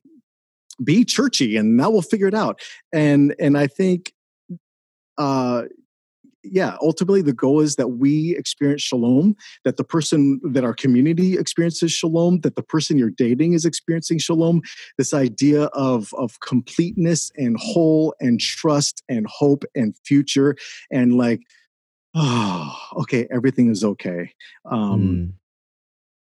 be 0.82 1.04
churchy, 1.04 1.56
and 1.56 1.78
that 1.80 1.92
will 1.92 2.02
figure 2.02 2.28
it 2.28 2.34
out. 2.34 2.60
And 2.92 3.34
and 3.40 3.58
I 3.58 3.66
think, 3.66 4.12
uh, 5.18 5.64
yeah, 6.44 6.76
ultimately 6.80 7.22
the 7.22 7.32
goal 7.32 7.60
is 7.60 7.76
that 7.76 7.88
we 7.88 8.36
experience 8.36 8.82
shalom, 8.82 9.36
that 9.64 9.76
the 9.76 9.84
person 9.84 10.40
that 10.42 10.64
our 10.64 10.74
community 10.74 11.38
experiences 11.38 11.92
shalom, 11.92 12.40
that 12.40 12.56
the 12.56 12.62
person 12.62 12.98
you're 12.98 13.10
dating 13.10 13.52
is 13.52 13.64
experiencing 13.64 14.18
shalom. 14.18 14.62
This 14.98 15.14
idea 15.14 15.64
of 15.66 16.12
of 16.14 16.40
completeness 16.40 17.30
and 17.36 17.56
whole 17.58 18.14
and 18.20 18.40
trust 18.40 19.02
and 19.08 19.26
hope 19.26 19.64
and 19.74 19.94
future 20.04 20.56
and 20.90 21.16
like, 21.16 21.40
oh, 22.14 22.76
okay, 23.02 23.26
everything 23.30 23.70
is 23.70 23.84
okay. 23.84 24.32
Um, 24.70 25.02
Mm. 25.02 25.32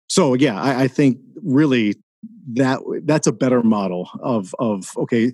so 0.07 0.33
yeah, 0.33 0.61
I, 0.61 0.83
I 0.83 0.87
think 0.87 1.19
really 1.43 1.95
that 2.53 2.79
that's 3.05 3.27
a 3.27 3.32
better 3.32 3.63
model 3.63 4.10
of 4.21 4.53
of 4.60 4.91
okay, 4.97 5.32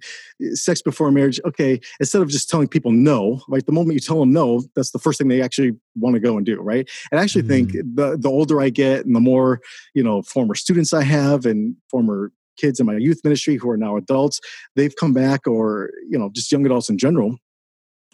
sex 0.54 0.82
before 0.82 1.12
marriage. 1.12 1.40
Okay, 1.46 1.80
instead 2.00 2.22
of 2.22 2.30
just 2.30 2.50
telling 2.50 2.68
people 2.68 2.92
no, 2.92 3.42
right? 3.48 3.66
The 3.66 3.72
moment 3.72 3.94
you 3.94 4.00
tell 4.00 4.20
them 4.20 4.34
no, 4.34 4.64
that's 4.76 4.92
the 4.92 5.00
first 5.00 5.18
thing 5.18 5.28
they 5.28 5.42
actually 5.42 5.74
want 5.96 6.16
to 6.16 6.20
go 6.20 6.38
and 6.38 6.46
do, 6.46 6.62
right? 6.62 6.88
And 7.12 7.20
I 7.20 7.24
actually 7.24 7.44
think 7.44 7.72
mm. 7.72 7.96
the 7.96 8.18
the 8.18 8.30
older 8.30 8.62
I 8.62 8.70
get 8.70 9.06
and 9.06 9.16
the 9.16 9.20
more 9.20 9.62
you 9.94 10.04
know 10.04 10.22
former 10.24 10.56
students 10.56 10.94
I 10.94 11.04
have 11.04 11.46
and 11.46 11.76
former 11.90 12.32
kids 12.58 12.80
in 12.80 12.86
my 12.86 12.96
youth 12.98 13.20
ministry 13.24 13.56
who 13.56 13.70
are 13.70 13.78
now 13.78 13.98
adults, 13.98 14.40
they've 14.76 14.96
come 14.96 15.14
back, 15.14 15.48
or 15.48 15.92
you 16.10 16.18
know 16.18 16.30
just 16.34 16.52
young 16.52 16.66
adults 16.66 16.90
in 16.90 16.98
general, 16.98 17.38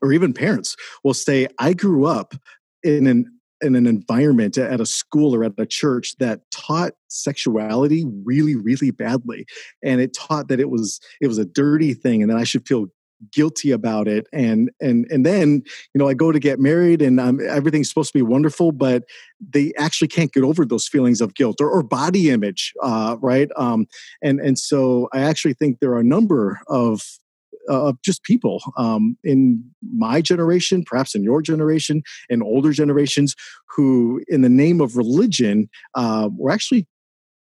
or 0.02 0.14
even 0.14 0.34
parents 0.34 0.76
will 1.04 1.14
say, 1.14 1.48
"I 1.60 1.74
grew 1.74 2.06
up 2.06 2.36
in 2.84 3.08
an 3.08 3.41
in 3.62 3.76
an 3.76 3.88
environment 3.88 4.58
at 4.58 4.82
a 4.82 4.86
school 4.86 5.36
or 5.36 5.44
at 5.44 5.54
a 5.58 5.66
church 5.66 6.16
that 6.18 6.42
taught 6.52 6.94
sexuality 7.08 8.06
really 8.24 8.56
really 8.56 8.92
badly. 8.92 9.46
And 9.84 10.02
it 10.02 10.14
taught 10.14 10.48
that 10.48 10.60
it 10.60 10.70
was 10.70 11.00
it 11.20 11.28
was 11.28 11.38
a 11.38 11.46
dirty 11.46 11.94
thing 11.94 12.22
and 12.22 12.32
that 12.32 12.38
I 12.38 12.44
should 12.44 12.68
feel 12.68 12.88
guilty 13.32 13.72
about 13.72 14.08
it. 14.08 14.28
And 14.34 14.72
and 14.82 15.06
and 15.12 15.26
then 15.26 15.64
you 15.94 16.00
know 16.00 16.08
I 16.08 16.14
go 16.14 16.32
to 16.32 16.40
get 16.40 16.60
married 16.60 17.02
and 17.02 17.20
um, 17.20 17.40
everything's 17.48 17.90
supposed 17.90 18.12
to 18.12 18.18
be 18.18 18.24
wonderful 18.24 18.72
but 18.72 19.04
they 19.40 19.74
actually 19.78 20.08
can't 20.08 20.34
get 20.34 20.44
over 20.44 20.66
those 20.66 20.88
feelings 20.88 21.22
of 21.22 21.36
guilt 21.36 21.62
or, 21.62 21.70
or 21.70 21.84
body 21.84 22.30
image 22.30 22.74
uh, 22.82 23.18
right? 23.22 23.50
Um, 23.56 23.88
and 24.22 24.40
and 24.40 24.58
so 24.58 25.08
I 25.14 25.22
actually 25.22 25.54
think 25.54 25.80
there 25.80 25.92
are 25.92 26.00
a 26.00 26.04
number 26.04 26.62
of 26.68 27.20
of 27.68 28.02
just 28.02 28.24
people 28.24 28.62
um, 28.78 29.18
in 29.24 29.64
my 29.94 30.22
generation, 30.22 30.84
perhaps 30.86 31.16
in 31.16 31.24
your 31.24 31.42
generation, 31.42 32.02
and 32.30 32.44
older 32.44 32.72
generations, 32.72 33.36
who, 33.76 34.22
in 34.28 34.42
the 34.42 34.50
name 34.50 34.82
of 34.82 34.98
religion, 34.98 35.70
uh, 35.96 36.30
were 36.38 36.52
actually 36.52 36.88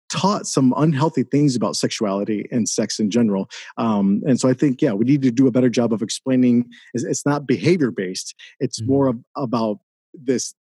taught 0.10 0.45
some 0.45 0.73
unhealthy 0.78 1.23
things 1.23 1.56
about 1.56 1.75
sexuality 1.75 2.47
and 2.51 2.69
sex 2.69 2.99
in 2.99 3.10
general. 3.10 3.49
Um, 3.78 4.21
and 4.28 4.39
so 4.39 4.47
I 4.47 4.54
think, 4.54 4.82
yeah, 4.82 4.93
we 4.93 5.04
need 5.04 5.23
to 5.23 5.32
do 5.32 5.47
a 5.47 5.51
better 5.51 5.69
job 5.69 5.91
of 5.91 6.01
explaining. 6.01 6.65
It's, 6.93 7.04
it's 7.04 7.25
not 7.25 7.47
behavior 7.47 7.91
based; 7.91 8.36
it's 8.60 8.82
Mhm. 8.82 8.88
more 8.88 9.08
of, 9.08 9.17
about 9.36 9.80
this 10.13 10.54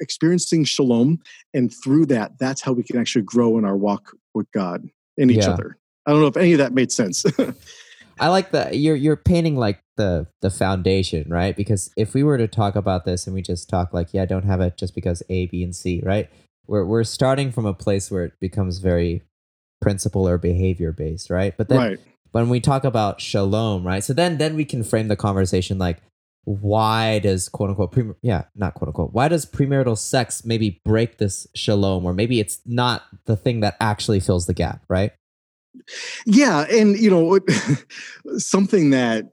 experiencing 0.00 0.64
shalom, 0.64 1.18
and 1.52 1.72
through 1.82 2.06
that, 2.06 2.32
that's 2.38 2.62
how 2.62 2.72
we 2.72 2.82
can 2.82 2.98
actually 2.98 3.22
grow 3.22 3.58
in 3.58 3.64
our 3.64 3.76
walk 3.76 4.12
with 4.34 4.50
God 4.52 4.84
and 5.18 5.30
each 5.30 5.38
Yeah. 5.38 5.54
other. 5.54 5.78
I 6.06 6.12
don't 6.12 6.20
know 6.20 6.26
if 6.26 6.36
any 6.36 6.52
of 6.52 6.58
that 6.58 6.72
made 6.72 6.90
sense. 6.92 7.24
I 8.20 8.28
like 8.28 8.50
the 8.50 8.76
you're 8.76 8.96
you're 8.96 9.16
painting 9.16 9.56
like 9.56 9.80
the 9.96 10.26
the 10.42 10.50
foundation, 10.50 11.28
right? 11.28 11.56
Because 11.56 11.90
if 11.96 12.14
we 12.14 12.22
were 12.22 12.38
to 12.38 12.46
talk 12.46 12.76
about 12.76 13.04
this 13.04 13.26
and 13.26 13.34
we 13.34 13.42
just 13.42 13.68
talk 13.68 13.92
like, 13.92 14.12
yeah, 14.12 14.26
don't 14.26 14.44
have 14.44 14.60
it 14.60 14.76
just 14.76 14.94
because 14.94 15.22
A, 15.30 15.46
B, 15.46 15.64
and 15.64 15.74
C, 15.74 16.02
right? 16.04 16.30
We're 16.66 16.84
we're 16.84 17.04
starting 17.04 17.50
from 17.50 17.66
a 17.66 17.74
place 17.74 18.10
where 18.10 18.24
it 18.24 18.34
becomes 18.38 18.78
very 18.78 19.22
principle 19.80 20.28
or 20.28 20.36
behavior 20.36 20.92
based, 20.92 21.30
right? 21.30 21.56
But 21.56 21.70
then 21.70 21.78
right. 21.78 21.98
when 22.32 22.50
we 22.50 22.60
talk 22.60 22.84
about 22.84 23.20
shalom, 23.20 23.86
right? 23.86 24.04
So 24.04 24.12
then 24.12 24.36
then 24.36 24.54
we 24.54 24.66
can 24.66 24.84
frame 24.84 25.08
the 25.08 25.16
conversation 25.16 25.78
like 25.78 26.02
why 26.44 27.18
does 27.18 27.48
quote 27.48 27.70
unquote 27.70 27.92
pre- 27.92 28.12
yeah 28.22 28.44
not 28.54 28.74
quote 28.74 28.88
unquote 28.88 29.12
why 29.12 29.28
does 29.28 29.44
premarital 29.44 29.96
sex 29.96 30.42
maybe 30.44 30.80
break 30.84 31.18
this 31.18 31.46
shalom 31.54 32.04
or 32.04 32.14
maybe 32.14 32.40
it's 32.40 32.60
not 32.64 33.02
the 33.26 33.36
thing 33.36 33.60
that 33.60 33.76
actually 33.78 34.18
fills 34.18 34.46
the 34.46 34.54
gap 34.54 34.82
right 34.88 35.12
Yeah, 36.26 36.66
and 36.70 36.98
you 36.98 37.10
know 37.10 37.38
something 38.38 38.90
that 38.90 39.26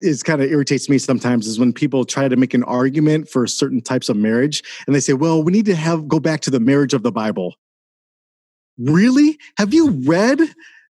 is 0.00 0.22
kind 0.22 0.42
of 0.42 0.50
irritates 0.50 0.88
me 0.88 0.98
sometimes 0.98 1.46
is 1.46 1.58
when 1.58 1.72
people 1.72 2.04
try 2.04 2.28
to 2.28 2.36
make 2.36 2.52
an 2.52 2.64
argument 2.64 3.28
for 3.28 3.46
certain 3.46 3.80
types 3.80 4.08
of 4.08 4.16
marriage 4.16 4.62
and 4.86 4.94
they 4.94 5.00
say, 5.00 5.12
"Well, 5.12 5.42
we 5.42 5.52
need 5.52 5.66
to 5.66 5.74
have 5.74 6.08
go 6.08 6.20
back 6.20 6.40
to 6.42 6.50
the 6.50 6.60
marriage 6.60 6.94
of 6.94 7.02
the 7.02 7.12
Bible." 7.12 7.54
Really? 8.78 9.38
Have 9.56 9.72
you 9.72 9.90
read 10.04 10.40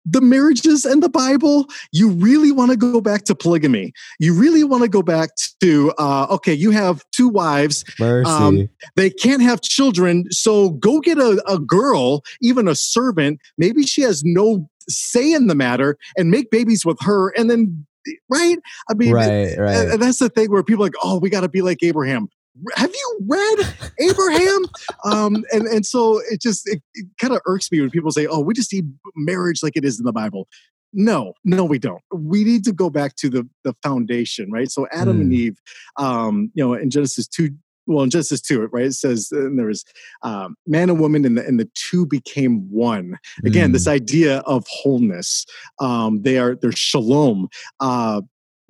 the 0.04 0.20
marriages 0.20 0.84
and 0.84 1.02
the 1.02 1.08
Bible? 1.08 1.66
You 1.92 2.10
really 2.10 2.52
want 2.52 2.70
to 2.70 2.76
go 2.76 3.00
back 3.00 3.24
to 3.24 3.34
polygamy? 3.34 3.92
You 4.18 4.34
really 4.34 4.64
want 4.64 4.82
to 4.82 4.88
go 4.88 5.02
back 5.02 5.30
to 5.60 5.92
uh, 5.98 6.26
okay, 6.30 6.54
you 6.54 6.70
have 6.70 7.04
two 7.12 7.28
wives, 7.28 7.84
Um, 8.26 8.68
they 8.96 9.10
can't 9.10 9.42
have 9.42 9.60
children, 9.60 10.24
so 10.30 10.70
go 10.70 11.00
get 11.00 11.18
a, 11.18 11.42
a 11.46 11.58
girl, 11.58 12.22
even 12.40 12.68
a 12.68 12.74
servant. 12.74 13.40
Maybe 13.58 13.82
she 13.82 14.02
has 14.02 14.22
no 14.24 14.68
say 14.88 15.32
in 15.32 15.46
the 15.46 15.54
matter, 15.54 15.96
and 16.16 16.30
make 16.30 16.50
babies 16.50 16.84
with 16.84 16.98
her, 17.02 17.30
and 17.30 17.50
then 17.50 17.86
right? 18.28 18.58
I 18.88 18.94
mean, 18.94 19.12
right 19.12 19.56
right 19.58 19.98
that's 19.98 20.18
the 20.18 20.28
thing 20.28 20.50
where 20.50 20.62
people 20.62 20.82
are 20.82 20.86
like, 20.86 20.94
oh, 21.02 21.18
we 21.18 21.30
got 21.30 21.42
to 21.42 21.48
be 21.48 21.62
like 21.62 21.82
Abraham. 21.82 22.28
Have 22.76 22.90
you 22.92 23.18
read 23.26 23.58
Abraham? 24.00 24.58
um, 25.04 25.44
and 25.52 25.66
and 25.66 25.84
so 25.86 26.20
it 26.30 26.40
just 26.40 26.68
it, 26.68 26.82
it 26.94 27.06
kind 27.20 27.32
of 27.34 27.40
irks 27.46 27.70
me 27.72 27.80
when 27.80 27.90
people 27.90 28.10
say, 28.10 28.26
oh, 28.26 28.40
we 28.40 28.54
just 28.54 28.72
need 28.72 28.92
marriage 29.16 29.62
like 29.62 29.76
it 29.76 29.84
is 29.84 29.98
in 29.98 30.04
the 30.06 30.12
Bible. 30.12 30.48
No, 30.92 31.34
no, 31.44 31.64
we 31.64 31.78
don't. 31.78 32.02
We 32.12 32.42
need 32.44 32.64
to 32.64 32.72
go 32.72 32.90
back 32.90 33.14
to 33.16 33.28
the 33.30 33.48
the 33.64 33.74
foundation, 33.82 34.50
right? 34.50 34.70
So 34.70 34.86
Adam 34.92 35.20
and 35.20 35.30
Mm. 35.30 35.34
Eve, 35.36 35.58
um, 35.98 36.50
you 36.54 36.64
know, 36.64 36.74
in 36.74 36.90
Genesis 36.90 37.26
two. 37.28 37.50
Well, 37.86 38.04
in 38.04 38.10
Genesis 38.10 38.40
2, 38.42 38.68
right, 38.70 38.84
it 38.84 38.92
says 38.92 39.32
and 39.32 39.58
there 39.58 39.66
was 39.66 39.84
um, 40.22 40.54
man 40.64 40.90
and 40.90 41.00
woman, 41.00 41.24
and 41.24 41.36
the, 41.36 41.44
and 41.44 41.58
the 41.58 41.68
two 41.74 42.06
became 42.06 42.70
one 42.70 43.18
again 43.44 43.70
Mm. 43.70 43.72
this 43.72 43.88
idea 43.88 44.38
of 44.40 44.64
wholeness 44.70 45.44
um 45.80 46.22
they 46.22 46.38
are 46.38 46.54
they're 46.54 46.70
shalom 46.70 47.48
uh 47.80 48.20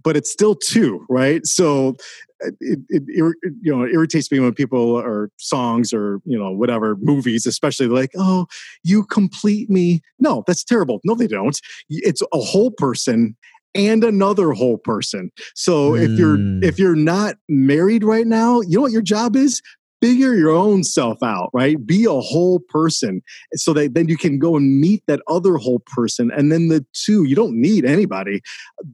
but 0.03 0.16
it's 0.16 0.31
still 0.31 0.55
two 0.55 1.05
right 1.11 1.44
so 1.46 1.96
uh, 2.44 2.50
it, 2.61 2.79
it, 2.88 3.03
you 3.07 3.35
know 3.64 3.83
it 3.83 3.92
irritates 3.92 4.31
me 4.33 4.40
when 4.40 4.55
people 4.55 4.96
or 4.96 5.31
songs 5.38 5.92
or 5.92 6.20
you 6.24 6.38
know 6.38 6.50
whatever 6.50 6.96
movies 7.00 7.46
especially 7.46 7.87
like 7.87 8.11
oh 8.16 8.46
you 8.85 9.05
complete 9.05 9.68
me. 9.70 10.00
No 10.18 10.44
that's 10.46 10.64
terrible. 10.64 11.00
No 11.05 11.14
they 11.14 11.26
don't. 11.26 11.59
It's 11.88 12.22
a 12.33 12.38
whole 12.38 12.70
person 12.70 13.37
and 13.74 14.03
another 14.03 14.53
whole 14.53 14.79
person. 14.79 15.31
So 15.55 15.94
if 15.94 16.11
you're 16.18 16.38
Mm. 16.38 16.64
if 16.64 16.79
you're 16.79 16.96
not 16.96 17.37
married 17.48 18.05
right 18.05 18.26
now 18.26 18.61
you 18.62 18.76
know 18.76 18.83
what 18.83 18.92
your 18.92 19.03
job 19.03 19.37
is? 19.37 19.62
Figure 20.03 20.35
your 20.35 20.50
own 20.50 20.83
self 20.83 21.22
out 21.22 21.50
right? 21.53 21.85
Be 21.87 22.05
a 22.07 22.20
whole 22.20 22.59
person 22.59 23.20
so 23.55 23.74
that 23.74 23.92
then 23.94 24.09
you 24.09 24.16
can 24.16 24.38
go 24.38 24.57
and 24.57 24.81
meet 24.81 25.03
that 25.07 25.20
other 25.29 25.57
whole 25.57 25.81
person 25.87 26.31
and 26.35 26.50
then 26.50 26.68
the 26.68 26.85
two 26.94 27.24
you 27.24 27.37
don't 27.37 27.55
need 27.55 27.85
anybody 27.85 28.40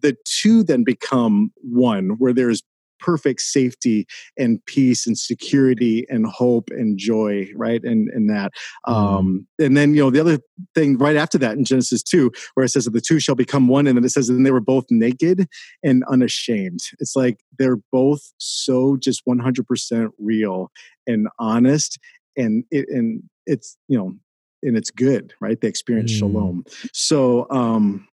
the 0.03 0.17
two 0.25 0.65
then 0.65 0.83
become 0.83 1.53
one 1.63 2.11
where 2.19 2.33
there's 2.33 2.63
perfect 2.99 3.41
safety 3.41 4.07
and 4.39 4.65
peace 4.67 5.07
and 5.07 5.17
security 5.19 6.07
and 6.09 6.27
hope 6.27 6.71
and 6.71 6.99
joy 6.99 7.49
right 7.55 7.83
and 7.85 8.09
and 8.11 8.29
that. 8.31 8.53
Um 8.87 9.47
and 9.59 9.77
then 9.77 9.95
you 9.95 10.03
know 10.03 10.11
the 10.11 10.21
other 10.21 10.39
thing 10.75 10.97
right 10.99 11.17
after 11.17 11.39
that 11.39 11.57
in 11.57 11.65
genesis 11.65 12.03
2 12.03 12.31
where 12.55 12.65
it 12.65 12.71
says 12.71 12.85
that 12.85 12.93
the 12.93 13.01
two 13.01 13.19
shall 13.21 13.35
become 13.35 13.69
one 13.69 13.87
and 13.87 13.97
then 13.97 14.05
it 14.05 14.11
says 14.11 14.29
and 14.29 14.45
they 14.47 14.51
were 14.51 14.61
both 14.61 14.85
naked 14.91 15.47
and 15.83 16.05
unashamed. 16.11 16.81
It's 16.99 17.17
like 17.17 17.41
they're 17.59 17.79
both 17.93 18.21
so 18.39 18.97
just 18.97 19.23
100% 19.27 20.11
real 20.19 20.71
and 21.07 21.29
honest 21.39 21.99
and 22.37 22.65
it 22.71 22.87
and 22.89 23.23
it's 23.47 23.77
you 23.89 23.97
know 23.99 24.15
and 24.63 24.77
it's 24.77 24.91
good 24.91 25.35
right? 25.41 25.61
They 25.61 25.69
experience 25.69 26.13
Mm. 26.13 26.19
shalom. 26.19 26.65
So 26.93 27.47
um 27.51 28.09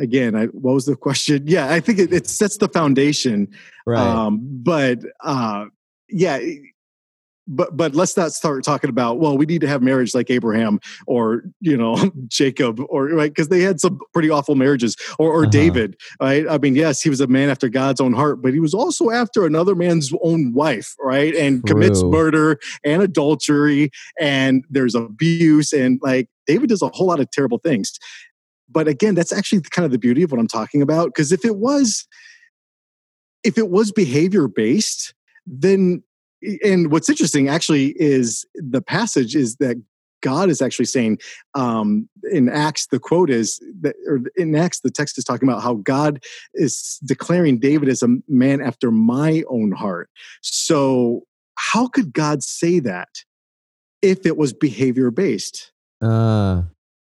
again 0.00 0.34
I, 0.34 0.46
what 0.46 0.74
was 0.74 0.86
the 0.86 0.96
question? 0.96 1.44
Yeah 1.46 1.72
i 1.72 1.80
think 1.80 1.98
it, 1.98 2.12
it 2.12 2.26
sets 2.26 2.56
the 2.58 2.68
foundation 2.68 3.48
right. 3.86 4.00
um 4.00 4.40
but 4.42 4.98
uh 5.22 5.66
yeah 6.08 6.40
but 7.52 7.76
but 7.76 7.94
let's 7.94 8.16
not 8.16 8.32
start 8.32 8.62
talking 8.62 8.88
about 8.90 9.18
well 9.18 9.36
we 9.36 9.44
need 9.44 9.60
to 9.60 9.66
have 9.66 9.82
marriage 9.82 10.14
like 10.14 10.30
abraham 10.30 10.78
or 11.06 11.42
you 11.60 11.76
know 11.76 11.96
jacob 12.28 12.80
or 12.88 13.06
right 13.08 13.32
because 13.32 13.48
they 13.48 13.60
had 13.60 13.80
some 13.80 13.98
pretty 14.12 14.30
awful 14.30 14.54
marriages 14.54 14.96
or, 15.18 15.30
or 15.32 15.42
Uh-huh. 15.42 15.50
david 15.50 15.96
right? 16.20 16.46
I 16.48 16.58
mean 16.58 16.76
yes 16.76 17.02
he 17.02 17.10
was 17.10 17.20
a 17.20 17.26
man 17.26 17.48
after 17.50 17.68
god's 17.68 18.00
own 18.00 18.12
heart 18.12 18.40
but 18.42 18.52
he 18.52 18.60
was 18.60 18.72
also 18.74 19.10
after 19.10 19.46
another 19.46 19.74
man's 19.74 20.12
own 20.22 20.52
wife 20.52 20.94
right? 21.00 21.34
And 21.34 21.64
commits 21.66 22.02
murder 22.04 22.58
and 22.84 23.02
adultery 23.02 23.90
and 24.20 24.64
there's 24.70 24.94
abuse 24.94 25.72
and 25.72 25.98
like 26.02 26.28
david 26.46 26.68
does 26.68 26.82
a 26.82 26.88
whole 26.88 27.06
lot 27.08 27.20
of 27.20 27.30
terrible 27.32 27.58
things 27.58 27.98
but 28.70 28.88
again 28.88 29.14
that's 29.14 29.32
actually 29.32 29.60
kind 29.60 29.84
of 29.84 29.92
the 29.92 29.98
beauty 29.98 30.22
of 30.22 30.30
what 30.30 30.40
i'm 30.40 30.48
talking 30.48 30.82
about 30.82 31.06
because 31.06 31.32
if 31.32 31.44
it 31.44 31.56
was 31.56 32.06
if 33.44 33.56
it 33.58 33.70
was 33.70 33.92
behavior 33.92 34.48
based 34.48 35.14
then 35.46 36.02
and 36.64 36.90
what's 36.90 37.08
interesting 37.08 37.48
actually 37.48 37.94
is 37.96 38.46
the 38.54 38.80
passage 38.80 39.36
is 39.36 39.56
that 39.56 39.76
God 40.22 40.50
is 40.50 40.60
actually 40.60 40.86
saying 40.86 41.18
um, 41.54 42.08
in 42.30 42.48
Acts, 42.48 42.86
the 42.86 42.98
quote 42.98 43.30
is 43.30 43.60
that, 43.80 43.96
or 44.06 44.20
in 44.36 44.54
Acts, 44.54 44.80
the 44.80 44.90
text 44.90 45.18
is 45.18 45.24
talking 45.24 45.48
about 45.48 45.62
how 45.62 45.74
God 45.74 46.22
is 46.54 46.98
declaring 47.04 47.58
David 47.58 47.88
as 47.88 48.02
a 48.02 48.08
man 48.28 48.60
after 48.60 48.90
my 48.90 49.42
own 49.48 49.72
heart. 49.72 50.10
So, 50.42 51.22
how 51.56 51.88
could 51.88 52.12
God 52.12 52.42
say 52.42 52.80
that 52.80 53.08
if 54.02 54.24
it 54.24 54.36
was 54.36 54.52
behavior 54.52 55.10
based? 55.10 55.72
uh 56.00 56.62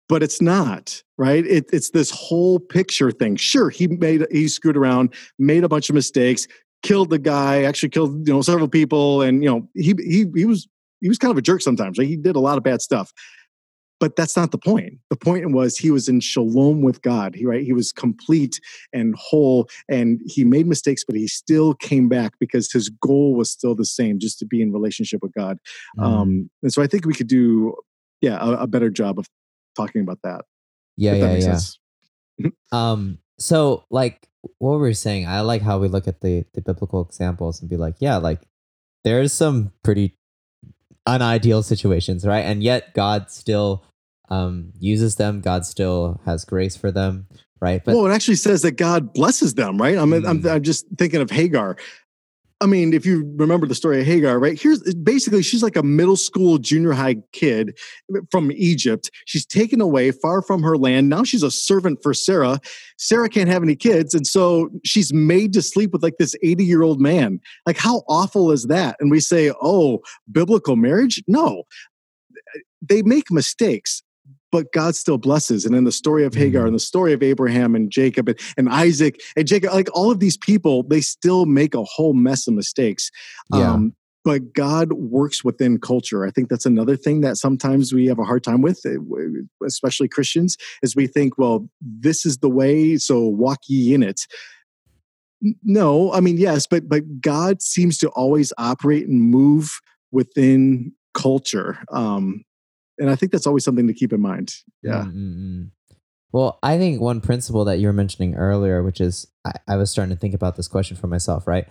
but 0.08 0.24
it's 0.24 0.42
not 0.42 1.02
right? 1.18 1.46
It, 1.46 1.70
it's 1.72 1.92
this 1.92 2.12
whole 2.12 2.60
picture 2.60 3.12
thing. 3.12 3.36
Sure 3.36 3.70
he 3.70 3.88
made 3.88 4.26
he 4.32 4.48
screwed 4.48 4.78
around 4.78 5.14
made 5.40 5.64
a 5.64 5.70
bunch 5.70 5.90
of 5.90 5.96
mistakes 5.96 6.48
killed 6.84 7.10
the 7.10 7.20
guy 7.20 7.64
actually 7.64 7.90
killed 7.90 8.28
you 8.28 8.34
know 8.34 8.42
several 8.42 8.68
people 8.68 9.22
and 9.22 9.44
you 9.44 9.50
know 9.50 9.68
he 9.74 9.96
he, 10.00 10.26
he 10.36 10.46
was 10.46 10.68
he 11.02 11.08
was 11.08 11.18
kind 11.18 11.32
of 11.32 11.38
a 11.38 11.42
jerk 11.42 11.62
sometimes 11.62 11.98
right? 11.98 12.08
he 12.08 12.16
did 12.16 12.36
a 12.36 12.40
lot 12.40 12.58
of 12.58 12.64
bad 12.64 12.82
stuff. 12.82 13.12
But 14.02 14.18
that's 14.18 14.36
not 14.36 14.52
the 14.52 14.58
point. 14.58 14.96
The 15.10 15.16
point 15.16 15.54
was 15.54 15.78
he 15.78 15.90
was 15.90 16.10
in 16.10 16.20
shalom 16.20 16.82
with 16.82 17.02
god 17.02 17.34
he 17.34 17.46
right? 17.46 17.64
He 17.64 17.74
was 17.74 17.92
complete 17.92 18.60
and 18.94 19.16
whole 19.18 19.68
and 19.90 20.20
he 20.26 20.44
made 20.44 20.68
mistakes 20.68 21.04
but 21.04 21.16
he 21.16 21.28
still 21.28 21.74
came 21.74 22.10
back 22.10 22.34
because 22.40 22.72
his 22.72 22.90
goal 22.90 23.36
was 23.36 23.50
still 23.50 23.74
the 23.74 23.86
same 23.86 24.20
just 24.20 24.38
to 24.40 24.46
be 24.46 24.62
in 24.62 24.72
relationship 24.72 25.22
with 25.24 25.34
god. 25.34 25.58
Mm. 25.98 26.04
um 26.04 26.50
and 26.62 26.72
so 26.72 26.82
i 26.84 26.88
think 26.88 27.06
we 27.06 27.14
could 27.14 27.28
do 27.28 27.74
yeah 28.22 28.38
a, 28.40 28.64
a 28.64 28.68
better 28.68 28.90
job 28.90 29.18
of 29.18 29.28
talking 29.76 30.02
about 30.02 30.20
that 30.24 30.46
yeah 30.98 31.14
if 31.14 31.20
that 31.22 31.28
yeah 31.28 31.34
makes 31.34 31.46
yeah 31.46 31.52
sense. 31.54 31.80
Um, 32.72 33.20
so 33.40 33.86
like 33.90 34.28
what 34.60 34.74
we 34.74 34.78
were 34.78 34.94
saying, 34.94 35.28
I 35.28 35.42
like 35.42 35.62
how 35.62 35.80
we 35.80 35.88
look 35.88 36.08
at 36.08 36.22
the 36.22 36.46
the 36.54 36.62
biblical 36.62 37.02
examples 37.02 37.62
and 37.62 37.70
be 37.70 37.78
like, 37.78 37.96
yeah, 38.00 38.18
like 38.18 38.42
there's 39.04 39.34
some 39.34 39.72
pretty 39.84 40.16
unideal 41.08 41.64
situations, 41.64 42.26
right? 42.26 42.42
And 42.46 42.64
yet 42.64 42.94
God 42.94 43.30
still 43.32 43.84
um 44.30 44.74
uses 44.80 45.16
them. 45.16 45.42
God 45.42 45.66
still 45.66 46.20
has 46.26 46.46
grace 46.46 46.76
for 46.76 46.92
them, 46.92 47.28
right? 47.62 47.84
But 47.84 47.96
well, 47.96 48.06
it 48.08 48.12
actually 48.14 48.36
says 48.36 48.62
that 48.64 48.72
God 48.74 49.14
blesses 49.14 49.54
them, 49.54 49.78
right? 49.78 49.98
I'm, 49.98 50.12
I'm, 50.14 50.42
Mm. 50.42 50.52
I'm 50.52 50.64
just 50.64 50.86
thinking 50.98 51.22
of 51.22 51.30
Hagar. 51.30 51.78
I 52.62 52.68
mean, 52.68 52.94
if 52.94 53.06
you 53.06 53.30
remember 53.36 53.68
the 53.68 53.76
story 53.76 54.00
of 54.00 54.08
Hagar, 54.08 54.40
right? 54.40 54.60
Here's 54.60 54.82
basically 54.96 55.44
she's 55.44 55.62
like 55.62 55.76
a 55.76 55.84
middle 55.84 56.16
school, 56.16 56.58
junior 56.58 56.94
high 56.94 57.18
kid 57.34 57.78
from 58.32 58.50
Egypt. 58.54 59.12
She's 59.26 59.46
taken 59.46 59.82
away 59.82 60.12
far 60.12 60.42
from 60.42 60.64
her 60.64 60.78
land. 60.78 61.10
Now 61.10 61.26
she's 61.26 61.44
a 61.44 61.52
servant 61.52 62.00
for 62.02 62.14
Sarah. 62.14 62.62
Sarah 62.98 63.28
can't 63.28 63.50
have 63.50 63.62
any 63.62 63.76
kids. 63.76 64.14
And 64.14 64.26
so 64.26 64.70
she's 64.86 65.14
made 65.14 65.52
to 65.54 65.62
sleep 65.62 65.92
with 65.92 66.02
like 66.02 66.18
this 66.18 66.34
80 66.44 66.64
year 66.64 66.82
old 66.82 67.02
man. 67.02 67.42
Like, 67.66 67.78
how 67.78 68.04
awful 68.08 68.52
is 68.52 68.64
that? 68.64 68.96
And 69.02 69.12
we 69.12 69.20
say, 69.20 69.52
oh, 69.62 70.00
biblical 70.32 70.78
marriage? 70.78 71.22
No. 71.28 71.64
They 72.82 73.02
make 73.02 73.30
mistakes. 73.32 74.02
But 74.56 74.72
God 74.72 74.96
still 74.96 75.18
blesses. 75.18 75.66
And 75.66 75.76
in 75.76 75.84
the 75.84 75.92
story 75.92 76.24
of 76.24 76.34
Hagar 76.34 76.64
Mm. 76.64 76.68
and 76.68 76.76
the 76.76 76.80
story 76.80 77.12
of 77.12 77.22
Abraham 77.22 77.76
and 77.76 77.92
Jacob 77.92 78.30
and, 78.30 78.40
and 78.56 78.70
Isaac 78.70 79.20
and 79.36 79.46
Jacob, 79.46 79.74
like 79.74 79.90
all 79.94 80.12
of 80.12 80.22
these 80.22 80.38
people, 80.38 80.84
they 80.84 81.02
still 81.02 81.46
make 81.46 81.76
a 81.76 81.84
whole 81.84 82.14
mess 82.14 82.48
of 82.48 82.54
mistakes. 82.54 83.12
Yeah. 83.54 83.74
Um, 83.74 83.94
but 84.24 84.54
God 84.54 84.94
works 84.94 85.44
within 85.44 85.78
culture. 85.78 86.26
I 86.26 86.32
think 86.32 86.48
that's 86.48 86.66
another 86.66 86.96
thing 86.96 87.20
that 87.20 87.36
sometimes 87.36 87.92
we 87.92 88.06
have 88.08 88.18
a 88.18 88.24
hard 88.24 88.46
time 88.46 88.62
with, 88.62 88.80
eh, 88.86 88.96
especially 89.66 90.08
Christians, 90.08 90.56
is 90.82 90.96
we 90.96 91.06
think, 91.06 91.38
well, 91.38 91.70
this 91.82 92.26
is 92.26 92.38
the 92.38 92.50
way, 92.50 92.96
so 92.96 93.20
walk 93.26 93.60
ye 93.68 93.94
in 93.94 94.04
it. 94.04 94.22
No, 95.64 96.14
I 96.14 96.22
mean, 96.22 96.38
yes, 96.38 96.66
but 96.66 96.88
but 96.88 97.20
God 97.20 97.62
seems 97.62 97.98
to 97.98 98.08
always 98.12 98.54
operate 98.58 99.06
and 99.06 99.22
move 99.22 99.82
within 100.14 100.94
culture. 101.14 101.80
Um, 101.92 102.45
and 102.98 103.10
I 103.10 103.16
think 103.16 103.32
that's 103.32 103.48
always 103.48 103.64
something 103.64 103.88
to 103.88 103.94
keep 103.94 104.14
in 104.14 104.22
mind. 104.22 104.54
Yeah. 104.82 105.04
Mm-mm-mm. 105.06 105.72
Well, 106.32 106.60
I 106.62 106.78
think 106.78 107.00
one 107.00 107.22
principle 107.22 107.64
that 107.66 107.80
you 107.80 107.88
were 107.88 107.94
mentioning 107.94 108.36
earlier, 108.36 108.84
which 108.84 109.00
is 109.00 109.28
I, 109.46 109.54
I 109.70 109.76
was 109.78 109.90
starting 109.90 110.14
to 110.14 110.20
think 110.20 110.34
about 110.34 110.58
this 110.58 110.68
question 110.68 110.98
for 110.98 111.08
myself, 111.08 111.48
right? 111.48 111.68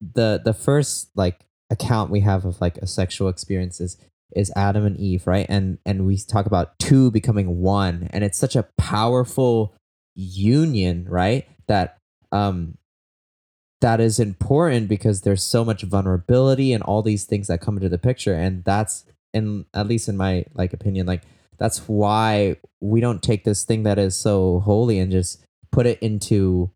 The 0.00 0.40
the 0.44 0.52
first 0.52 1.08
like 1.14 1.46
account 1.70 2.10
we 2.10 2.20
have 2.20 2.44
of 2.44 2.60
like 2.60 2.76
a 2.78 2.86
sexual 2.86 3.28
experience 3.28 3.80
is, 3.80 3.96
is 4.34 4.52
Adam 4.54 4.84
and 4.84 4.98
Eve, 4.98 5.26
right? 5.26 5.46
And 5.48 5.78
and 5.86 6.06
we 6.06 6.18
talk 6.18 6.46
about 6.46 6.78
two 6.78 7.10
becoming 7.10 7.60
one, 7.60 8.08
and 8.12 8.22
it's 8.22 8.38
such 8.38 8.54
a 8.54 8.68
powerful 8.76 9.74
union, 10.14 11.06
right? 11.08 11.48
That 11.66 11.96
um 12.32 12.76
that 13.80 14.00
is 14.00 14.18
important 14.18 14.88
because 14.88 15.22
there's 15.22 15.42
so 15.42 15.64
much 15.64 15.82
vulnerability 15.82 16.72
and 16.72 16.82
all 16.82 17.02
these 17.02 17.24
things 17.24 17.46
that 17.46 17.60
come 17.60 17.76
into 17.76 17.88
the 17.88 17.98
picture, 17.98 18.34
and 18.34 18.62
that's 18.64 19.06
in 19.36 19.66
at 19.74 19.86
least 19.86 20.08
in 20.08 20.16
my 20.16 20.44
like 20.54 20.72
opinion, 20.72 21.06
like 21.06 21.22
that's 21.58 21.88
why 21.88 22.56
we 22.80 23.00
don't 23.00 23.22
take 23.22 23.44
this 23.44 23.64
thing 23.64 23.82
that 23.84 23.98
is 23.98 24.16
so 24.16 24.60
holy 24.60 24.98
and 24.98 25.12
just 25.12 25.44
put 25.70 25.86
it 25.86 25.98
into 26.00 26.70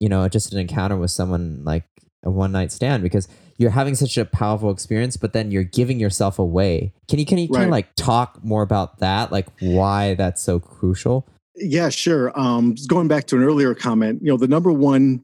you 0.00 0.08
know 0.08 0.28
just 0.28 0.52
an 0.52 0.58
encounter 0.58 0.96
with 0.96 1.10
someone 1.10 1.62
like 1.64 1.84
a 2.24 2.30
one 2.30 2.52
night 2.52 2.72
stand 2.72 3.02
because 3.02 3.28
you're 3.58 3.70
having 3.70 3.94
such 3.94 4.16
a 4.16 4.24
powerful 4.24 4.70
experience 4.70 5.16
but 5.16 5.32
then 5.32 5.50
you're 5.50 5.64
giving 5.64 6.00
yourself 6.00 6.38
away. 6.38 6.92
Can 7.08 7.18
you 7.18 7.26
can 7.26 7.38
you 7.38 7.48
right. 7.48 7.58
kind 7.58 7.64
of 7.66 7.72
like 7.72 7.94
talk 7.94 8.42
more 8.42 8.62
about 8.62 8.98
that? 8.98 9.30
Like 9.30 9.46
why 9.60 10.14
that's 10.14 10.42
so 10.42 10.58
crucial? 10.58 11.28
Yeah 11.54 11.88
sure. 11.88 12.38
Um 12.38 12.74
going 12.86 13.08
back 13.08 13.26
to 13.28 13.36
an 13.36 13.42
earlier 13.42 13.74
comment 13.74 14.20
you 14.22 14.28
know 14.28 14.36
the 14.36 14.48
number 14.48 14.72
one 14.72 15.22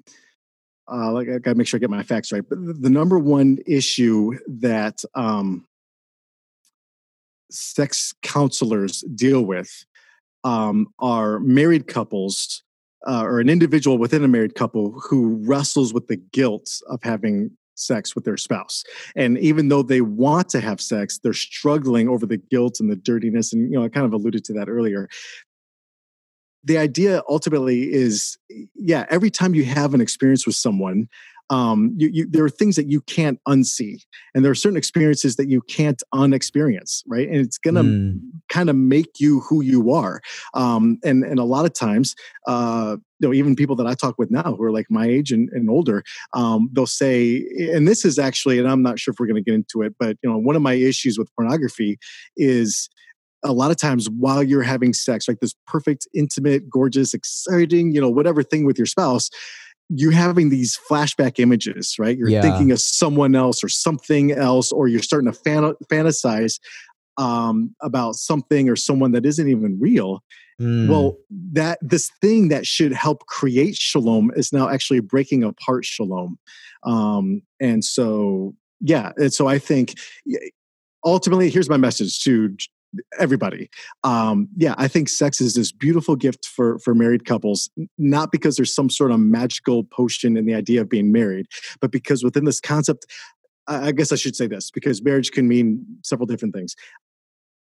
uh 0.91 1.11
like 1.13 1.29
i 1.29 1.39
gotta 1.39 1.55
make 1.55 1.67
sure 1.67 1.79
i 1.79 1.81
get 1.81 1.89
my 1.89 2.03
facts 2.03 2.31
right 2.31 2.47
but 2.47 2.59
the 2.83 2.91
number 2.91 3.19
one 3.19 3.59
issue 3.67 4.39
that 4.47 5.03
um 5.15 5.67
sex 7.55 8.15
counselors 8.23 9.03
deal 9.15 9.43
with 9.43 9.85
um, 10.45 10.89
are 10.99 11.39
married 11.41 11.87
couples 11.87 12.63
uh, 13.07 13.23
or 13.23 13.41
an 13.41 13.49
individual 13.49 13.99
within 13.99 14.25
a 14.25 14.29
married 14.29 14.55
couple 14.55 14.99
who 15.01 15.41
wrestles 15.45 15.93
with 15.93 16.07
the 16.07 16.17
guilt 16.17 16.81
of 16.89 17.03
having 17.03 17.51
sex 17.77 18.15
with 18.15 18.25
their 18.25 18.37
spouse. 18.37 18.85
And 19.17 19.39
even 19.39 19.69
though 19.69 19.83
they 19.83 20.01
want 20.01 20.49
to 20.51 20.61
have 20.61 20.81
sex 20.81 21.19
they're 21.19 21.33
struggling 21.33 22.09
over 22.09 22.27
the 22.27 22.37
guilt 22.37 22.79
and 22.81 22.91
the 22.91 22.97
dirtiness 22.97 23.53
and 23.53 23.71
you 23.71 23.79
know 23.79 23.85
i 23.85 23.89
kind 23.89 24.07
of 24.07 24.13
alluded 24.13 24.45
to 24.45 24.53
that 24.55 24.69
earlier. 24.69 25.09
The 26.67 26.79
idea 26.79 27.23
ultimately 27.29 27.93
is 27.93 28.39
yeah 28.75 29.07
every 29.11 29.31
time 29.31 29.55
you 29.55 29.65
have 29.65 29.93
an 29.93 30.01
experience 30.01 30.47
with 30.47 30.57
someone 30.57 31.09
um, 31.51 31.95
you, 31.97 32.09
you, 32.13 32.27
there 32.29 32.45
are 32.45 32.51
things 32.51 32.77
that 32.77 32.91
you 32.91 33.01
can't 33.03 33.39
unsee 33.47 33.99
and 34.35 34.45
there 34.45 34.51
are 34.51 34.57
certain 34.57 34.77
experiences 34.77 35.37
that 35.37 35.49
you 35.49 35.61
can't 35.63 36.03
unexperience 36.13 37.03
right 37.07 37.29
and 37.29 37.37
it's 37.37 37.59
gonna 37.59 37.83
mm. 37.83 38.19
kind 38.49 38.71
of 38.71 38.77
make 38.77 39.21
you 39.21 39.41
who 39.41 39.63
you 39.63 39.93
are 39.93 40.21
um, 40.55 40.99
and 41.05 41.25
and 41.25 41.39
a 41.39 41.45
lot 41.45 41.65
of 41.65 41.75
times 41.75 42.15
uh, 42.47 42.97
you 43.21 43.29
know 43.29 43.35
even 43.35 43.55
people 43.57 43.77
that 43.77 43.87
i 43.87 43.95
talk 43.95 44.15
with 44.19 44.31
now 44.31 44.55
who 44.57 44.63
are 44.63 44.73
like 44.73 44.87
my 44.91 45.07
age 45.07 45.31
and, 45.33 45.49
and 45.53 45.69
older 45.69 46.03
um, 46.33 46.69
they'll 46.73 46.87
say 46.87 47.45
and 47.73 47.87
this 47.87 48.05
is 48.05 48.19
actually 48.19 48.59
and 48.59 48.69
i'm 48.69 48.83
not 48.83 48.99
sure 48.99 49.13
if 49.13 49.21
we're 49.21 49.27
going 49.27 49.43
to 49.43 49.51
get 49.51 49.55
into 49.55 49.83
it 49.83 49.95
but 49.99 50.17
you 50.23 50.31
know 50.31 50.39
one 50.39 50.57
of 50.57 50.63
my 50.63 50.75
issues 50.75 51.19
with 51.19 51.29
pornography 51.37 51.99
is 52.37 52.89
a 53.45 53.53
lot 53.53 53.71
of 53.71 53.77
times 53.77 54.09
while 54.09 54.43
you're 54.43 54.63
having 54.63 54.95
sex 54.95 55.29
like 55.29 55.41
this 55.41 55.55
perfect 55.67 56.09
intimate 56.15 56.69
gorgeous 56.69 57.13
exciting 57.13 57.93
you 57.93 58.01
know 58.01 58.09
whatever 58.09 58.43
thing 58.43 58.65
with 58.65 58.79
your 58.79 58.87
spouse 58.87 59.29
you're 59.89 60.13
having 60.13 60.51
these 60.51 60.79
flashback 60.91 61.39
images, 61.39 61.97
right? 61.99 62.17
You're 62.17 62.29
yeah. 62.29 62.43
thinking 62.43 62.71
of 62.73 62.81
someone 62.81 63.35
else 63.35 63.63
or 63.63 63.69
something 63.69 64.33
else, 64.33 64.73
or 64.73 64.89
you're 64.89 65.03
starting 65.03 65.31
to 65.31 65.39
fan- 65.39 65.75
fantasize 65.91 66.59
um, 67.19 67.75
about 67.83 68.15
something 68.15 68.69
or 68.69 68.77
someone 68.77 69.13
that 69.13 69.27
isn't 69.27 69.49
even 69.49 69.79
real. 69.79 70.23
Mm. 70.61 70.89
Well, 70.89 71.17
that 71.53 71.79
this 71.83 72.11
thing 72.21 72.49
that 72.49 72.67
should 72.67 72.93
help 72.93 73.27
create 73.27 73.77
shalom 73.77 74.31
is 74.37 74.53
now 74.53 74.69
actually 74.69 75.01
breaking 75.01 75.43
apart 75.43 75.85
shalom. 75.85 76.39
Um, 76.85 77.43
and 77.61 77.85
so, 77.85 78.55
yeah, 78.81 79.13
and 79.17 79.33
so 79.33 79.49
I 79.49 79.59
think 79.59 79.95
ultimately, 81.05 81.51
here's 81.51 81.69
my 81.69 81.77
message 81.77 82.21
to 82.21 82.57
everybody. 83.19 83.71
Um, 84.03 84.49
yeah, 84.57 84.75
I 84.79 84.89
think 84.89 85.09
sex 85.09 85.41
is 85.41 85.55
this 85.55 85.73
beautiful 85.73 86.17
gift 86.17 86.47
for 86.47 86.79
for 86.79 86.95
married 86.95 87.25
couples, 87.25 87.71
not 87.99 88.33
because 88.33 88.57
there's 88.57 88.75
some 88.75 88.91
sort 88.91 89.11
of 89.11 89.21
magical 89.21 89.85
potion 89.85 90.37
in 90.37 90.47
the 90.47 90.55
idea 90.55 90.81
of 90.81 90.89
being 90.89 91.13
married, 91.13 91.47
but 91.81 91.91
because 91.91 92.23
within 92.25 92.45
this 92.45 92.61
concept, 92.61 93.07
I 93.67 93.93
guess 93.93 94.13
I 94.13 94.17
should 94.17 94.37
say 94.37 94.47
this 94.47 94.71
because 94.71 95.03
marriage 95.03 95.31
can 95.31 95.49
mean 95.49 95.85
several 96.03 96.27
different 96.27 96.55
things. 96.55 96.75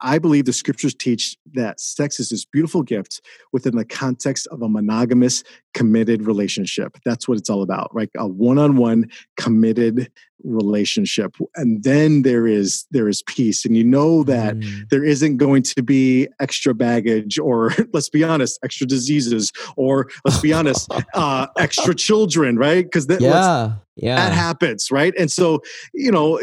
I 0.01 0.19
believe 0.19 0.45
the 0.45 0.53
scriptures 0.53 0.93
teach 0.93 1.37
that 1.53 1.79
sex 1.79 2.19
is 2.19 2.29
this 2.29 2.45
beautiful 2.45 2.83
gift 2.83 3.21
within 3.51 3.75
the 3.75 3.85
context 3.85 4.47
of 4.47 4.61
a 4.61 4.69
monogamous, 4.69 5.43
committed 5.73 6.25
relationship. 6.25 6.97
That's 7.05 7.27
what 7.27 7.37
it's 7.37 7.49
all 7.49 7.61
about, 7.61 7.93
right? 7.93 8.09
A 8.17 8.27
one-on-one 8.27 9.09
committed 9.37 10.11
relationship. 10.43 11.35
And 11.55 11.83
then 11.83 12.21
there 12.21 12.45
is 12.45 12.85
there 12.91 13.07
is 13.07 13.23
peace. 13.23 13.65
And 13.65 13.75
you 13.75 13.83
know 13.83 14.23
that 14.23 14.55
mm. 14.55 14.89
there 14.89 15.03
isn't 15.03 15.37
going 15.37 15.63
to 15.63 15.81
be 15.81 16.27
extra 16.39 16.73
baggage 16.73 17.39
or 17.39 17.71
let's 17.93 18.09
be 18.09 18.23
honest, 18.23 18.59
extra 18.63 18.85
diseases, 18.85 19.51
or 19.75 20.07
let's 20.25 20.39
be 20.39 20.53
honest, 20.53 20.91
uh, 21.13 21.47
extra 21.57 21.95
children, 21.95 22.57
right? 22.57 22.85
Because 22.85 23.07
that 23.07 23.21
yeah. 23.21 23.73
Yeah. 23.95 24.15
That 24.15 24.33
happens, 24.33 24.91
right? 24.91 25.13
And 25.17 25.31
so, 25.31 25.61
you 25.91 26.11
know, 26.11 26.39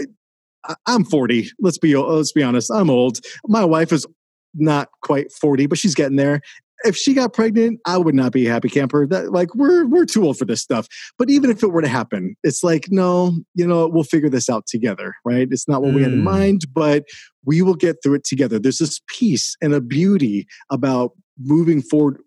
I'm 0.86 1.04
40. 1.04 1.50
Let's 1.60 1.78
be 1.78 1.96
let's 1.96 2.32
be 2.32 2.42
honest. 2.42 2.70
I'm 2.70 2.90
old. 2.90 3.18
My 3.46 3.64
wife 3.64 3.92
is 3.92 4.06
not 4.54 4.88
quite 5.02 5.32
40, 5.32 5.66
but 5.66 5.78
she's 5.78 5.94
getting 5.94 6.16
there. 6.16 6.40
If 6.84 6.96
she 6.96 7.14
got 7.14 7.32
pregnant, 7.32 7.80
I 7.86 7.96
would 7.96 8.14
not 8.14 8.32
be 8.32 8.46
a 8.46 8.50
happy 8.50 8.68
camper. 8.68 9.06
That 9.06 9.32
like 9.32 9.54
we're 9.54 9.86
we're 9.86 10.04
too 10.04 10.24
old 10.24 10.36
for 10.36 10.44
this 10.44 10.60
stuff. 10.60 10.86
But 11.18 11.30
even 11.30 11.50
if 11.50 11.62
it 11.62 11.68
were 11.68 11.80
to 11.80 11.88
happen, 11.88 12.36
it's 12.42 12.62
like 12.62 12.88
no, 12.90 13.38
you 13.54 13.66
know, 13.66 13.88
we'll 13.88 14.04
figure 14.04 14.28
this 14.28 14.50
out 14.50 14.66
together, 14.66 15.14
right? 15.24 15.48
It's 15.50 15.68
not 15.68 15.82
what 15.82 15.92
mm. 15.92 15.96
we 15.96 16.02
had 16.02 16.12
in 16.12 16.18
hmm. 16.18 16.24
mind, 16.24 16.62
but 16.74 17.04
we 17.44 17.62
will 17.62 17.74
get 17.74 17.96
through 18.02 18.14
it 18.14 18.24
together. 18.24 18.58
There's 18.58 18.78
this 18.78 19.00
peace 19.08 19.56
and 19.62 19.72
a 19.72 19.80
beauty 19.80 20.46
about 20.70 21.12
moving 21.38 21.80
forward 21.80 22.18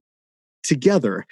together. 0.63 1.25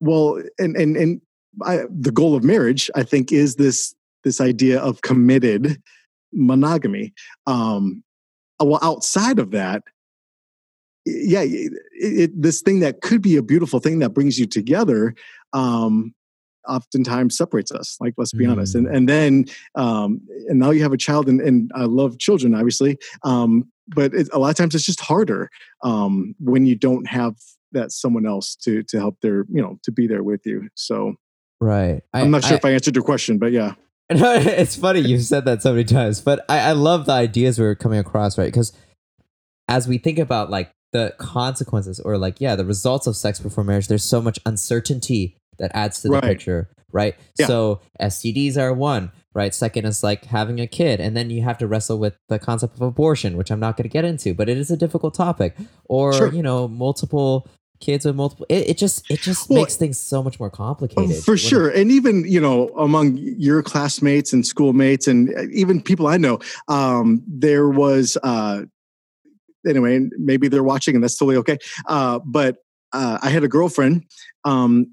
Well, 0.00 0.42
and 0.58 0.76
and 0.76 0.96
and 0.96 1.20
I, 1.64 1.82
the 1.90 2.12
goal 2.12 2.34
of 2.34 2.44
marriage, 2.44 2.90
I 2.94 3.02
think, 3.02 3.30
is 3.30 3.56
this 3.56 3.94
this 4.24 4.40
idea 4.40 4.80
of 4.80 5.02
committed 5.02 5.82
monogamy. 6.32 7.12
Um, 7.46 8.02
uh, 8.60 8.64
well, 8.64 8.80
outside 8.82 9.38
of 9.38 9.50
that, 9.52 9.82
yeah, 11.06 11.42
it, 11.42 11.72
it, 11.92 12.42
this 12.42 12.60
thing 12.60 12.80
that 12.80 13.00
could 13.00 13.22
be 13.22 13.36
a 13.36 13.42
beautiful 13.42 13.80
thing 13.80 14.00
that 14.00 14.10
brings 14.10 14.38
you 14.38 14.46
together, 14.46 15.14
um, 15.52 16.14
oftentimes 16.68 17.36
separates 17.36 17.72
us. 17.72 17.96
Like, 18.00 18.14
let's 18.18 18.32
be 18.32 18.44
mm. 18.44 18.52
honest. 18.52 18.74
And 18.74 18.86
mm. 18.86 18.94
and 18.94 19.08
then 19.08 19.44
um, 19.74 20.20
and 20.48 20.58
now 20.58 20.70
you 20.70 20.82
have 20.82 20.92
a 20.92 20.98
child, 20.98 21.28
and, 21.28 21.40
and 21.40 21.70
I 21.74 21.84
love 21.84 22.18
children, 22.18 22.54
obviously. 22.54 22.98
Um, 23.22 23.70
but 23.88 24.12
it, 24.14 24.28
a 24.32 24.38
lot 24.38 24.50
of 24.50 24.56
times 24.56 24.74
it's 24.74 24.84
just 24.84 25.00
harder 25.00 25.50
um, 25.82 26.34
when 26.38 26.66
you 26.66 26.76
don't 26.76 27.06
have 27.06 27.36
that 27.72 27.92
someone 27.92 28.26
else 28.26 28.54
to 28.56 28.82
to 28.84 28.98
help 28.98 29.20
their 29.20 29.44
you 29.50 29.62
know 29.62 29.78
to 29.82 29.92
be 29.92 30.06
there 30.06 30.22
with 30.22 30.44
you. 30.44 30.68
So 30.74 31.14
right, 31.60 32.02
I, 32.12 32.20
am 32.20 32.30
not 32.30 32.44
sure 32.44 32.54
I, 32.54 32.56
if 32.56 32.64
I 32.64 32.70
answered 32.70 32.96
your 32.96 33.04
question, 33.04 33.38
but 33.38 33.52
yeah. 33.52 33.74
it's 34.10 34.76
funny 34.76 35.00
you've 35.00 35.22
said 35.22 35.44
that 35.44 35.62
so 35.62 35.72
many 35.72 35.84
times, 35.84 36.20
but 36.20 36.44
I, 36.48 36.60
I 36.60 36.72
love 36.72 37.06
the 37.06 37.12
ideas 37.12 37.58
we're 37.58 37.74
coming 37.74 37.98
across, 37.98 38.38
right? 38.38 38.46
Because 38.46 38.72
as 39.68 39.86
we 39.86 39.98
think 39.98 40.18
about 40.18 40.48
like 40.48 40.70
the 40.92 41.14
consequences 41.18 42.00
or 42.00 42.16
like 42.16 42.40
yeah, 42.40 42.56
the 42.56 42.64
results 42.64 43.06
of 43.06 43.16
sex 43.16 43.38
before 43.38 43.64
marriage, 43.64 43.88
there's 43.88 44.04
so 44.04 44.22
much 44.22 44.38
uncertainty 44.46 45.36
that 45.58 45.70
adds 45.74 46.00
to 46.00 46.08
the 46.08 46.14
right. 46.14 46.22
picture, 46.22 46.70
right? 46.90 47.16
Yeah. 47.38 47.46
So 47.46 47.80
STDs 48.00 48.56
are 48.56 48.72
one, 48.72 49.12
right? 49.34 49.54
Second 49.54 49.84
is 49.84 50.02
like 50.02 50.24
having 50.24 50.58
a 50.58 50.66
kid, 50.66 51.00
and 51.00 51.14
then 51.14 51.28
you 51.28 51.42
have 51.42 51.58
to 51.58 51.66
wrestle 51.66 51.98
with 51.98 52.16
the 52.28 52.38
concept 52.38 52.76
of 52.76 52.82
abortion, 52.82 53.36
which 53.36 53.50
I'm 53.50 53.60
not 53.60 53.76
going 53.76 53.84
to 53.84 53.92
get 53.92 54.06
into, 54.06 54.32
but 54.32 54.48
it 54.48 54.56
is 54.56 54.70
a 54.70 54.76
difficult 54.76 55.14
topic, 55.14 55.54
or 55.84 56.14
sure. 56.14 56.32
you 56.32 56.42
know, 56.42 56.66
multiple 56.66 57.46
kids 57.80 58.04
with 58.04 58.16
multiple 58.16 58.46
it, 58.48 58.70
it 58.70 58.78
just 58.78 59.10
it 59.10 59.20
just 59.20 59.48
well, 59.48 59.62
makes 59.62 59.76
things 59.76 59.98
so 59.98 60.22
much 60.22 60.38
more 60.40 60.50
complicated. 60.50 61.22
For 61.24 61.36
sure. 61.36 61.68
And 61.68 61.90
even 61.90 62.24
you 62.24 62.40
know 62.40 62.68
among 62.76 63.16
your 63.18 63.62
classmates 63.62 64.32
and 64.32 64.46
schoolmates 64.46 65.06
and 65.06 65.34
uh, 65.36 65.42
even 65.52 65.80
people 65.80 66.06
i 66.06 66.16
know 66.16 66.38
um 66.68 67.22
there 67.26 67.68
was 67.68 68.16
uh 68.22 68.62
anyway 69.66 70.08
maybe 70.18 70.48
they're 70.48 70.62
watching 70.62 70.94
and 70.94 71.02
that's 71.02 71.16
totally 71.16 71.36
okay. 71.36 71.58
Uh 71.86 72.18
but 72.24 72.56
uh, 72.92 73.18
i 73.22 73.28
had 73.28 73.44
a 73.44 73.48
girlfriend 73.48 74.04
um 74.44 74.86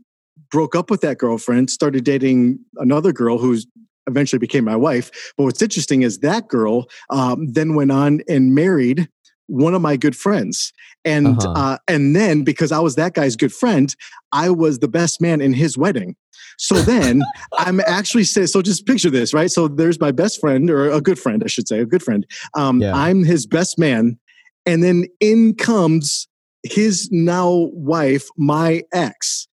broke 0.52 0.76
up 0.76 0.90
with 0.90 1.02
that 1.02 1.18
girlfriend 1.18 1.70
started 1.70 2.04
dating 2.04 2.60
another 2.78 3.12
girl 3.12 3.38
who's 3.38 3.66
eventually 4.08 4.40
became 4.40 4.64
my 4.64 4.76
wife. 4.76 5.34
But 5.38 5.46
what's 5.46 5.62
interesting 5.62 6.04
is 6.04 6.20
that 6.20 6.48
girl 6.48 6.88
um, 7.10 7.52
then 7.52 7.76
went 7.76 7.92
on 7.92 8.22
and 8.30 8.54
married 8.54 9.10
one 9.48 9.74
of 9.74 9.82
my 9.82 9.96
good 9.98 10.16
friends 10.16 10.74
and 11.04 11.28
Uh-huh. 11.28 11.54
uh, 11.56 11.78
and 11.88 12.16
then 12.16 12.44
because 12.44 12.72
i 12.72 12.80
was 12.80 12.96
that 12.96 13.14
guy's 13.14 13.36
good 13.36 13.54
friend 13.54 13.96
i 14.32 14.50
was 14.50 14.80
the 14.80 14.88
best 14.88 15.22
man 15.22 15.42
in 15.42 15.54
his 15.54 15.78
wedding 15.78 16.16
so 16.58 16.76
then 16.82 17.22
i'm 17.60 17.80
actually 17.82 18.24
say 18.24 18.46
so 18.46 18.62
just 18.62 18.86
picture 18.86 19.10
this 19.10 19.34
right 19.34 19.52
so 19.52 19.68
there's 19.68 20.00
my 20.00 20.12
best 20.12 20.40
friend 20.40 20.70
or 20.70 20.90
a 20.90 21.02
good 21.02 21.20
friend 21.20 21.44
i 21.44 21.48
should 21.48 21.68
say 21.68 21.80
a 21.80 21.86
good 21.86 22.02
friend 22.04 22.26
um, 22.56 22.82
Yeah. 22.82 22.94
i'm 22.96 23.24
his 23.24 23.46
best 23.46 23.78
man 23.78 24.18
and 24.66 24.84
then 24.84 25.06
in 25.20 25.54
comes 25.54 26.28
his 26.64 27.10
now 27.12 27.70
wife 27.74 28.28
my 28.38 28.82
ex 28.94 29.48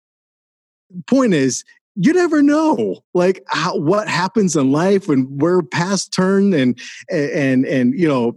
point 1.06 1.34
is 1.34 1.64
you 1.96 2.12
never 2.12 2.40
know 2.42 3.00
like 3.14 3.42
how, 3.48 3.76
what 3.76 4.06
happens 4.08 4.54
in 4.56 4.70
life 4.70 5.08
when 5.08 5.26
we're 5.38 5.62
past 5.62 6.12
turn 6.12 6.52
and 6.54 6.78
and 7.10 7.66
and 7.66 7.98
you 7.98 8.06
know 8.06 8.36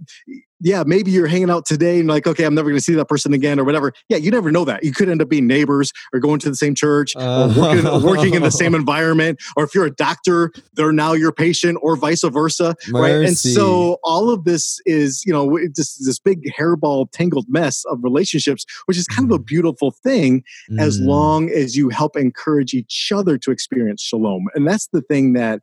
yeah 0.63 0.83
maybe 0.87 1.11
you're 1.11 1.27
hanging 1.27 1.49
out 1.51 1.65
today 1.65 1.99
and 1.99 2.07
like 2.09 2.25
okay 2.25 2.45
i'm 2.45 2.55
never 2.55 2.69
going 2.69 2.77
to 2.77 2.83
see 2.83 2.93
that 2.95 3.07
person 3.07 3.33
again 3.33 3.59
or 3.59 3.63
whatever. 3.63 3.93
Yeah 4.09 4.17
you 4.17 4.31
never 4.31 4.51
know 4.51 4.65
that. 4.65 4.83
You 4.83 4.91
could 4.93 5.09
end 5.09 5.21
up 5.21 5.29
being 5.29 5.45
neighbors 5.45 5.91
or 6.13 6.19
going 6.19 6.39
to 6.39 6.49
the 6.49 6.55
same 6.55 6.73
church 6.75 7.15
or 7.15 7.47
working, 7.49 7.83
working 8.03 8.33
in 8.33 8.41
the 8.41 8.49
same 8.51 8.73
environment 8.73 9.39
or 9.55 9.63
if 9.65 9.75
you're 9.75 9.85
a 9.85 9.95
doctor 9.95 10.51
they're 10.73 10.91
now 10.93 11.13
your 11.13 11.31
patient 11.31 11.77
or 11.81 11.95
vice 11.95 12.23
versa 12.23 12.75
right? 12.91 13.11
And 13.27 13.37
so 13.37 13.97
all 14.03 14.29
of 14.29 14.45
this 14.45 14.79
is 14.85 15.23
you 15.25 15.33
know 15.33 15.57
just 15.75 16.03
this 16.05 16.17
big 16.19 16.49
hairball 16.57 17.11
tangled 17.11 17.45
mess 17.49 17.83
of 17.85 17.99
relationships 18.03 18.65
which 18.85 18.97
is 18.97 19.05
kind 19.07 19.29
of 19.29 19.35
a 19.35 19.39
beautiful 19.43 19.91
thing 19.91 20.43
as 20.79 20.99
Mm. 20.99 21.07
long 21.07 21.49
as 21.49 21.75
you 21.75 21.89
help 21.89 22.15
encourage 22.15 22.73
each 22.73 23.11
other 23.13 23.37
to 23.39 23.51
experience 23.51 24.01
shalom. 24.01 24.45
And 24.55 24.67
that's 24.67 24.87
the 24.93 25.01
thing 25.01 25.33
that, 25.33 25.61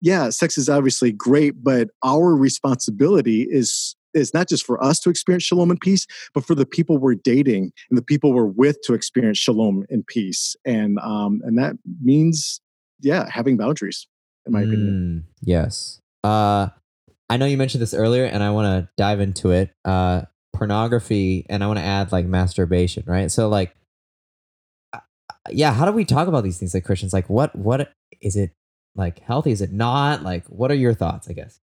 yeah, 0.00 0.30
sex 0.30 0.56
is 0.58 0.68
obviously 0.68 1.12
great, 1.12 1.62
but 1.62 1.88
our 2.02 2.34
responsibility 2.34 3.46
is 3.50 3.94
is 4.14 4.34
not 4.34 4.48
just 4.48 4.64
for 4.64 4.82
us 4.82 5.00
to 5.00 5.10
experience 5.10 5.44
shalom 5.44 5.70
and 5.70 5.80
peace, 5.80 6.06
but 6.34 6.44
for 6.44 6.54
the 6.54 6.66
people 6.66 6.98
we're 6.98 7.14
dating 7.14 7.72
and 7.90 7.98
the 7.98 8.02
people 8.02 8.32
we're 8.32 8.44
with 8.44 8.80
to 8.82 8.94
experience 8.94 9.38
shalom 9.38 9.84
and 9.90 10.06
peace. 10.06 10.56
And 10.64 10.98
um, 11.00 11.40
and 11.44 11.58
that 11.58 11.74
means, 12.02 12.60
yeah, 13.00 13.28
having 13.30 13.56
boundaries, 13.56 14.06
in 14.46 14.52
my 14.52 14.60
opinion. 14.62 15.24
Mm, 15.24 15.32
yes. 15.42 16.00
Uh, 16.24 16.68
I 17.28 17.36
know 17.36 17.46
you 17.46 17.56
mentioned 17.56 17.82
this 17.82 17.94
earlier, 17.94 18.24
and 18.24 18.42
I 18.42 18.50
want 18.50 18.66
to 18.66 18.88
dive 18.96 19.20
into 19.20 19.50
it. 19.50 19.70
Uh, 19.84 20.22
pornography, 20.52 21.46
and 21.48 21.64
I 21.64 21.66
want 21.66 21.78
to 21.78 21.84
add 21.84 22.12
like 22.12 22.26
masturbation, 22.26 23.04
right? 23.06 23.30
So, 23.30 23.48
like, 23.48 23.74
uh, 24.92 25.00
yeah, 25.50 25.72
how 25.72 25.86
do 25.86 25.92
we 25.92 26.04
talk 26.04 26.28
about 26.28 26.44
these 26.44 26.58
things 26.58 26.74
like 26.74 26.84
Christians? 26.84 27.12
Like, 27.12 27.28
what 27.28 27.56
what 27.56 27.92
is 28.20 28.36
it 28.36 28.52
like 28.94 29.20
healthy? 29.20 29.50
Is 29.50 29.62
it 29.62 29.72
not? 29.72 30.22
Like, 30.22 30.46
what 30.46 30.70
are 30.70 30.74
your 30.74 30.94
thoughts? 30.94 31.28
I 31.28 31.32
guess. 31.32 31.58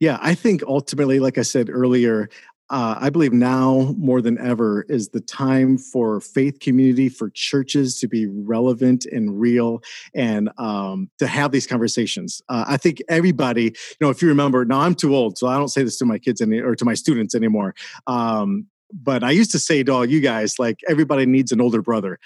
Yeah, 0.00 0.18
I 0.20 0.34
think 0.34 0.62
ultimately, 0.64 1.18
like 1.20 1.38
I 1.38 1.42
said 1.42 1.68
earlier, 1.70 2.28
uh, 2.68 2.96
I 2.98 3.10
believe 3.10 3.32
now 3.32 3.94
more 3.96 4.20
than 4.20 4.38
ever 4.38 4.84
is 4.88 5.10
the 5.10 5.20
time 5.20 5.78
for 5.78 6.20
faith 6.20 6.58
community, 6.58 7.08
for 7.08 7.30
churches 7.30 8.00
to 8.00 8.08
be 8.08 8.26
relevant 8.26 9.06
and 9.06 9.40
real, 9.40 9.82
and 10.14 10.50
um, 10.58 11.08
to 11.18 11.28
have 11.28 11.52
these 11.52 11.66
conversations. 11.66 12.42
Uh, 12.48 12.64
I 12.66 12.76
think 12.76 13.00
everybody, 13.08 13.64
you 13.64 13.96
know, 14.00 14.10
if 14.10 14.20
you 14.20 14.28
remember, 14.28 14.64
now 14.64 14.80
I'm 14.80 14.96
too 14.96 15.14
old, 15.14 15.38
so 15.38 15.46
I 15.46 15.56
don't 15.56 15.68
say 15.68 15.84
this 15.84 15.96
to 15.98 16.04
my 16.04 16.18
kids 16.18 16.40
any, 16.40 16.58
or 16.58 16.74
to 16.74 16.84
my 16.84 16.94
students 16.94 17.34
anymore. 17.36 17.74
Um, 18.08 18.66
but 18.92 19.22
I 19.22 19.30
used 19.30 19.52
to 19.52 19.58
say 19.60 19.84
to 19.84 19.92
all 19.92 20.04
you 20.04 20.20
guys, 20.20 20.58
like 20.58 20.80
everybody 20.88 21.24
needs 21.26 21.52
an 21.52 21.60
older 21.60 21.82
brother. 21.82 22.18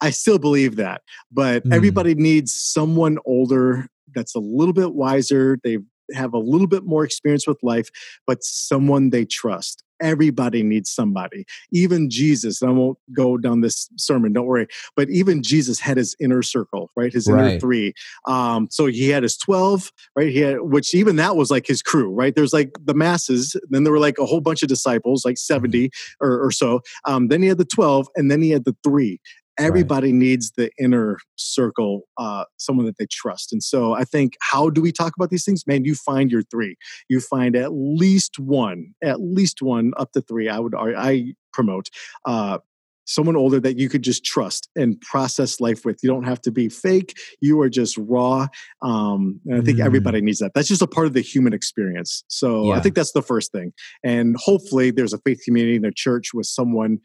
I 0.00 0.10
still 0.10 0.38
believe 0.38 0.76
that, 0.76 1.02
but 1.30 1.64
Mm. 1.64 1.72
everybody 1.72 2.14
needs 2.16 2.52
someone 2.52 3.18
older 3.24 3.86
that's 4.12 4.34
a 4.34 4.40
little 4.40 4.74
bit 4.74 4.94
wiser. 4.94 5.58
They 5.62 5.78
have 6.12 6.34
a 6.34 6.38
little 6.38 6.66
bit 6.66 6.84
more 6.84 7.04
experience 7.04 7.46
with 7.46 7.58
life, 7.62 7.88
but 8.26 8.42
someone 8.42 9.10
they 9.10 9.24
trust. 9.24 9.82
Everybody 10.02 10.62
needs 10.64 10.90
somebody. 10.90 11.44
Even 11.72 12.10
Jesus, 12.10 12.60
and 12.60 12.70
I 12.70 12.74
won't 12.74 12.98
go 13.16 13.38
down 13.38 13.60
this 13.60 13.88
sermon, 13.96 14.32
don't 14.32 14.46
worry, 14.46 14.66
but 14.96 15.08
even 15.08 15.42
Jesus 15.42 15.78
had 15.78 15.96
his 15.96 16.16
inner 16.20 16.42
circle, 16.42 16.90
right? 16.96 17.12
His 17.12 17.28
inner 17.28 17.44
Right. 17.44 17.60
three. 17.60 17.94
Um, 18.26 18.66
so 18.70 18.86
he 18.86 19.08
had 19.08 19.22
his 19.22 19.36
12, 19.36 19.92
right? 20.16 20.28
He 20.28 20.40
had, 20.40 20.62
which 20.62 20.94
even 20.94 21.16
that 21.16 21.36
was 21.36 21.50
like 21.50 21.66
his 21.66 21.80
crew, 21.80 22.10
right? 22.12 22.34
There's 22.34 22.52
like 22.52 22.72
the 22.84 22.92
masses, 22.94 23.56
then 23.70 23.84
there 23.84 23.92
were 23.92 24.00
like 24.00 24.18
a 24.18 24.26
whole 24.26 24.40
bunch 24.40 24.62
of 24.62 24.68
disciples, 24.68 25.24
like 25.24 25.38
70 25.38 25.90
or, 26.20 26.44
or 26.44 26.50
so. 26.50 26.80
Um, 27.06 27.28
then 27.28 27.40
he 27.40 27.48
had 27.48 27.58
the 27.58 27.64
12, 27.64 28.08
and 28.16 28.30
then 28.30 28.42
he 28.42 28.50
had 28.50 28.64
the 28.64 28.76
three 28.82 29.20
everybody 29.58 30.12
needs 30.12 30.52
the 30.56 30.70
inner 30.78 31.18
circle 31.36 32.02
uh, 32.18 32.44
someone 32.56 32.86
that 32.86 32.98
they 32.98 33.06
trust. 33.10 33.52
And 33.52 33.62
so 33.62 33.92
i 33.94 34.04
think 34.04 34.34
how 34.40 34.70
do 34.70 34.80
we 34.80 34.92
talk 34.92 35.12
about 35.16 35.30
these 35.30 35.44
things? 35.44 35.66
Man 35.66 35.84
you 35.84 35.94
find 35.94 36.30
your 36.30 36.42
three. 36.42 36.76
You 37.08 37.20
find 37.20 37.54
at 37.56 37.70
least 37.72 38.38
one 38.38 38.94
at 39.02 39.20
least 39.20 39.62
one 39.62 39.92
up 39.96 40.12
to 40.12 40.20
three 40.20 40.48
i 40.48 40.58
would 40.58 40.74
i 40.74 41.34
promote 41.52 41.88
uh, 42.26 42.58
someone 43.06 43.36
older 43.36 43.60
that 43.60 43.78
you 43.78 43.88
could 43.88 44.02
just 44.02 44.24
trust 44.24 44.68
and 44.74 44.98
process 45.02 45.60
life 45.60 45.84
with. 45.84 45.98
You 46.02 46.08
don't 46.08 46.24
have 46.24 46.40
to 46.40 46.50
be 46.50 46.70
fake. 46.70 47.14
You 47.42 47.60
are 47.60 47.68
just 47.68 47.98
raw 47.98 48.46
um, 48.82 49.40
and 49.46 49.60
i 49.60 49.64
think 49.64 49.78
Mm. 49.78 49.84
everybody 49.84 50.20
needs 50.20 50.38
that. 50.38 50.52
That's 50.54 50.68
just 50.68 50.82
a 50.82 50.86
part 50.86 51.06
of 51.06 51.12
the 51.12 51.20
human 51.20 51.52
experience. 51.52 52.24
So 52.28 52.70
i 52.72 52.80
think 52.80 52.94
that's 52.94 53.12
the 53.12 53.22
first 53.22 53.52
thing. 53.52 53.72
And 54.02 54.36
hopefully 54.38 54.90
there's 54.90 55.12
a 55.12 55.18
faith 55.18 55.40
community 55.44 55.76
in 55.76 55.84
a 55.84 55.92
church 55.92 56.32
with 56.34 56.46
someone 56.46 56.98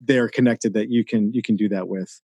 they're 0.00 0.28
connected 0.28 0.74
that 0.74 0.90
you 0.90 1.04
can 1.04 1.32
you 1.32 1.42
can 1.42 1.56
do 1.56 1.68
that 1.68 1.88
with. 1.88 2.20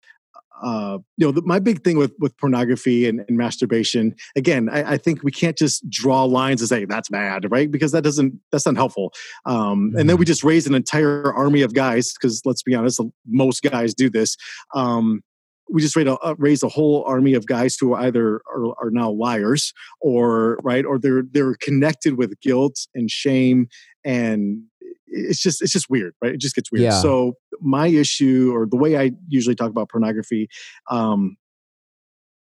Uh, 0.61 0.99
you 1.17 1.25
know 1.25 1.31
the, 1.31 1.41
my 1.43 1.61
big 1.61 1.85
thing 1.85 1.97
with 1.97 2.13
with 2.19 2.37
pornography 2.37 3.09
and, 3.09 3.25
and 3.29 3.39
masturbation 3.39 4.13
again 4.35 4.69
I, 4.69 4.95
I 4.95 4.97
think 4.97 5.23
we 5.23 5.31
can't 5.31 5.57
just 5.57 5.89
draw 5.89 6.25
lines 6.25 6.61
and 6.61 6.69
say 6.69 6.85
that's 6.85 7.09
bad 7.09 7.49
right? 7.49 7.71
Because 7.71 7.93
that 7.93 8.03
doesn't 8.03 8.35
that's 8.51 8.67
not 8.67 8.75
helpful. 8.75 9.13
Um, 9.47 9.93
and 9.97 10.11
then 10.11 10.17
we 10.17 10.25
just 10.25 10.43
raise 10.43 10.67
an 10.67 10.75
entire 10.75 11.33
army 11.33 11.63
of 11.63 11.75
guys 11.75 12.13
because 12.13 12.43
let's 12.45 12.65
be 12.65 12.75
honest 12.75 13.01
most 13.29 13.63
guys 13.63 13.95
do 13.95 14.11
this. 14.11 14.37
Um, 14.75 15.23
we 15.71 15.83
just 15.83 15.97
raise 15.97 16.07
a, 16.07 16.17
uh, 16.19 16.35
raise 16.39 16.63
a 16.63 16.69
whole 16.69 17.05
army 17.05 17.35
of 17.35 17.47
guys 17.47 17.77
who 17.79 17.93
are 17.93 18.03
either 18.03 18.41
are, 18.53 18.67
are 18.83 18.91
now 18.91 19.11
liars 19.11 19.73
or 20.01 20.59
right 20.63 20.85
or 20.85 20.99
they're 20.99 21.23
they're 21.31 21.55
connected 21.61 22.17
with 22.17 22.39
guilt 22.41 22.87
and 22.95 23.11
shame 23.11 23.69
and 24.05 24.63
it's 25.11 25.41
just 25.43 25.63
it's 25.63 25.73
just 25.73 25.89
weird 25.91 26.15
right? 26.23 26.35
It 26.35 26.41
just 26.41 26.55
gets 26.55 26.71
weird. 26.71 26.85
Yeah. 26.85 27.01
so 27.01 27.35
my 27.61 27.87
issue 27.89 28.53
or 28.55 28.67
the 28.67 28.77
way 28.77 28.97
i 28.97 29.11
usually 29.29 29.57
talk 29.57 29.71
about 29.71 29.89
pornography 29.91 30.49
um 30.91 31.37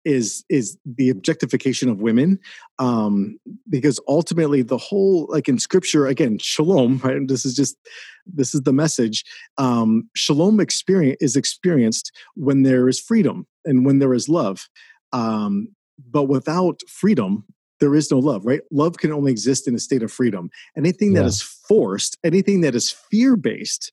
is 0.05 0.43
is 0.49 0.77
the 0.85 1.09
objectification 1.09 1.89
of 1.89 2.01
women 2.01 2.39
um 2.79 3.37
because 3.69 3.99
ultimately 4.07 4.61
the 4.61 4.77
whole 4.77 5.27
like 5.29 5.47
in 5.47 5.57
scripture 5.59 6.07
again 6.07 6.37
shalom 6.37 6.97
right? 7.03 7.27
This 7.27 7.45
is 7.45 7.55
just 7.55 7.77
this 8.25 8.53
is 8.55 8.61
the 8.61 8.73
message. 8.73 9.23
Um 9.57 10.09
shalom 10.15 10.59
experience 10.59 11.17
is 11.21 11.35
experienced 11.35 12.11
when 12.35 12.63
there 12.63 12.89
is 12.89 12.99
freedom 12.99 13.47
and 13.65 13.85
when 13.85 13.99
there 13.99 14.13
is 14.13 14.27
love. 14.27 14.67
Um 15.11 15.69
but 16.11 16.23
without 16.23 16.81
freedom 16.87 17.45
there 17.83 17.93
is 17.95 18.09
no 18.09 18.17
love 18.19 18.45
right 18.45 18.61
love 18.71 18.95
can 18.97 19.11
only 19.11 19.29
exist 19.31 19.67
in 19.67 19.75
a 19.75 19.79
state 19.79 20.01
of 20.03 20.11
freedom 20.11 20.49
anything 20.77 21.13
that 21.13 21.21
Yeah. 21.23 21.27
is 21.33 21.41
forced 21.41 22.17
anything 22.23 22.61
that 22.61 22.73
is 22.75 22.89
fear 23.11 23.35
based 23.35 23.91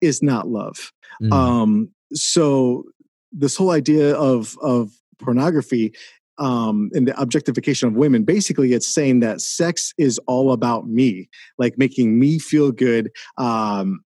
is 0.00 0.22
not 0.22 0.46
love 0.48 0.92
Mm. 1.22 1.32
um 1.32 1.70
so 2.12 2.84
this 3.32 3.56
whole 3.56 3.70
idea 3.70 4.14
of 4.14 4.56
of 4.62 4.92
pornography 5.18 5.92
um 6.38 6.90
and 6.94 7.08
the 7.08 7.20
objectification 7.20 7.88
of 7.88 7.94
women 7.94 8.22
basically 8.24 8.72
it's 8.74 8.86
saying 8.98 9.20
that 9.20 9.40
sex 9.40 9.92
is 9.98 10.20
all 10.26 10.52
about 10.52 10.86
me 10.86 11.28
like 11.62 11.74
making 11.78 12.18
me 12.18 12.38
feel 12.38 12.70
good 12.70 13.10
um 13.38 14.00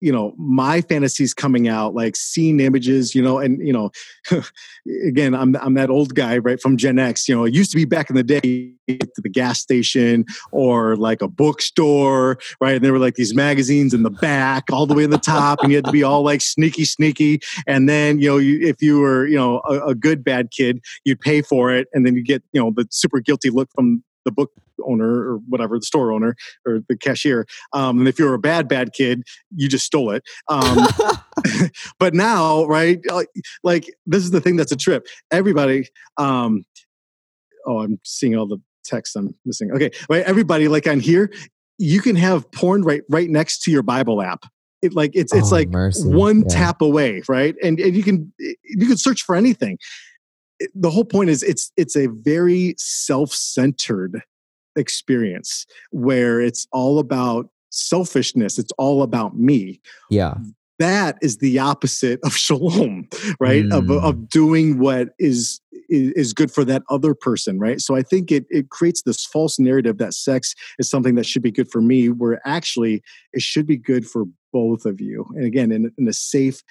you 0.00 0.12
know 0.12 0.34
my 0.36 0.80
fantasies 0.82 1.34
coming 1.34 1.68
out 1.68 1.94
like 1.94 2.16
seeing 2.16 2.60
images 2.60 3.14
you 3.14 3.22
know 3.22 3.38
and 3.38 3.66
you 3.66 3.72
know 3.72 3.90
again 5.06 5.34
i'm 5.34 5.56
i'm 5.56 5.74
that 5.74 5.90
old 5.90 6.14
guy 6.14 6.38
right 6.38 6.60
from 6.60 6.76
gen 6.76 6.98
x 6.98 7.28
you 7.28 7.34
know 7.34 7.44
it 7.44 7.54
used 7.54 7.70
to 7.70 7.76
be 7.76 7.84
back 7.84 8.08
in 8.08 8.16
the 8.16 8.22
day 8.22 8.72
to 8.88 9.20
the 9.22 9.28
gas 9.28 9.60
station 9.60 10.24
or 10.52 10.96
like 10.96 11.20
a 11.20 11.28
bookstore 11.28 12.38
right 12.60 12.76
and 12.76 12.84
there 12.84 12.92
were 12.92 12.98
like 12.98 13.14
these 13.14 13.34
magazines 13.34 13.92
in 13.92 14.02
the 14.02 14.10
back 14.10 14.64
all 14.72 14.86
the 14.86 14.94
way 14.94 15.04
in 15.04 15.10
the 15.10 15.18
top 15.18 15.60
and 15.62 15.70
you 15.70 15.76
had 15.76 15.84
to 15.84 15.92
be 15.92 16.02
all 16.02 16.22
like 16.22 16.40
sneaky 16.40 16.84
sneaky 16.84 17.40
and 17.66 17.88
then 17.88 18.18
you 18.20 18.28
know 18.28 18.38
you, 18.38 18.60
if 18.66 18.80
you 18.80 19.00
were 19.00 19.26
you 19.26 19.36
know 19.36 19.60
a, 19.68 19.88
a 19.88 19.94
good 19.94 20.22
bad 20.22 20.50
kid 20.50 20.80
you'd 21.04 21.20
pay 21.20 21.42
for 21.42 21.70
it 21.72 21.88
and 21.92 22.06
then 22.06 22.14
you 22.14 22.22
get 22.22 22.42
you 22.52 22.60
know 22.60 22.72
the 22.74 22.86
super 22.90 23.20
guilty 23.20 23.50
look 23.50 23.68
from 23.74 24.02
the 24.24 24.30
book 24.30 24.52
owner 24.86 25.32
or 25.32 25.36
whatever 25.48 25.78
the 25.78 25.84
store 25.84 26.12
owner 26.12 26.34
or 26.66 26.80
the 26.88 26.96
cashier 26.96 27.46
um, 27.72 27.98
and 27.98 28.08
if 28.08 28.18
you're 28.18 28.34
a 28.34 28.38
bad 28.38 28.68
bad 28.68 28.92
kid 28.92 29.22
you 29.54 29.68
just 29.68 29.84
stole 29.86 30.10
it 30.10 30.22
um, 30.48 30.86
but 31.98 32.14
now 32.14 32.64
right 32.66 33.00
like, 33.10 33.28
like 33.62 33.94
this 34.06 34.22
is 34.24 34.30
the 34.30 34.40
thing 34.40 34.56
that's 34.56 34.72
a 34.72 34.76
trip 34.76 35.06
everybody 35.30 35.86
um 36.16 36.64
oh 37.66 37.78
i'm 37.80 37.98
seeing 38.04 38.36
all 38.36 38.46
the 38.46 38.58
text 38.84 39.16
i'm 39.16 39.34
missing 39.44 39.70
okay 39.72 39.90
right 40.08 40.24
everybody 40.24 40.68
like 40.68 40.86
on 40.86 41.00
here 41.00 41.30
you 41.78 42.00
can 42.00 42.16
have 42.16 42.50
porn 42.52 42.82
right 42.82 43.02
right 43.08 43.28
next 43.30 43.62
to 43.62 43.70
your 43.70 43.82
bible 43.82 44.20
app 44.22 44.44
it 44.82 44.94
like 44.94 45.10
it's 45.14 45.32
it's 45.34 45.52
Oh, 45.52 45.56
like 45.56 45.68
mercy. 45.68 46.08
one 46.08 46.40
Yeah. 46.42 46.56
tap 46.56 46.80
away 46.82 47.22
right 47.28 47.54
and, 47.62 47.78
and 47.80 47.94
you 47.96 48.02
can 48.02 48.32
you 48.64 48.86
can 48.86 48.96
search 48.96 49.22
for 49.22 49.34
anything 49.36 49.78
the 50.74 50.90
whole 50.90 51.04
point 51.04 51.30
is 51.30 51.42
it's 51.42 51.70
it's 51.76 51.96
a 51.96 52.06
very 52.08 52.74
self-centered 52.78 54.22
experience 54.78 55.66
where 55.90 56.40
it's 56.40 56.66
all 56.72 56.98
about 56.98 57.50
selfishness 57.70 58.58
it's 58.58 58.72
all 58.78 59.02
about 59.02 59.36
me 59.36 59.80
Yeah. 60.10 60.34
that 60.78 61.18
is 61.20 61.38
the 61.38 61.58
opposite 61.58 62.18
of 62.24 62.32
shalom 62.46 63.08
right 63.40 63.64
of, 63.72 63.84
Mm. 63.84 64.02
of 64.02 64.28
doing 64.28 64.78
what 64.78 65.08
is 65.18 65.60
is 65.90 66.12
is 66.16 66.32
good 66.34 66.50
for 66.50 66.64
that 66.66 66.82
other 66.90 67.14
person 67.14 67.58
right 67.58 67.80
so 67.80 67.94
i 67.96 68.02
think 68.02 68.30
it 68.30 68.44
it 68.50 68.68
creates 68.70 69.02
this 69.02 69.24
false 69.24 69.58
narrative 69.58 69.98
that 69.98 70.14
sex 70.14 70.54
is 70.78 70.88
something 70.88 71.14
that 71.14 71.26
should 71.26 71.42
be 71.42 71.50
good 71.50 71.70
for 71.70 71.80
me 71.80 72.08
where 72.08 72.40
actually 72.46 73.02
it 73.32 73.42
should 73.42 73.66
be 73.66 73.76
good 73.76 74.06
for 74.06 74.24
both 74.52 74.84
of 74.86 75.00
you 75.00 75.26
and 75.34 75.44
again 75.44 75.70
in, 75.72 75.90
in 75.98 76.08
a 76.08 76.12
safe 76.12 76.62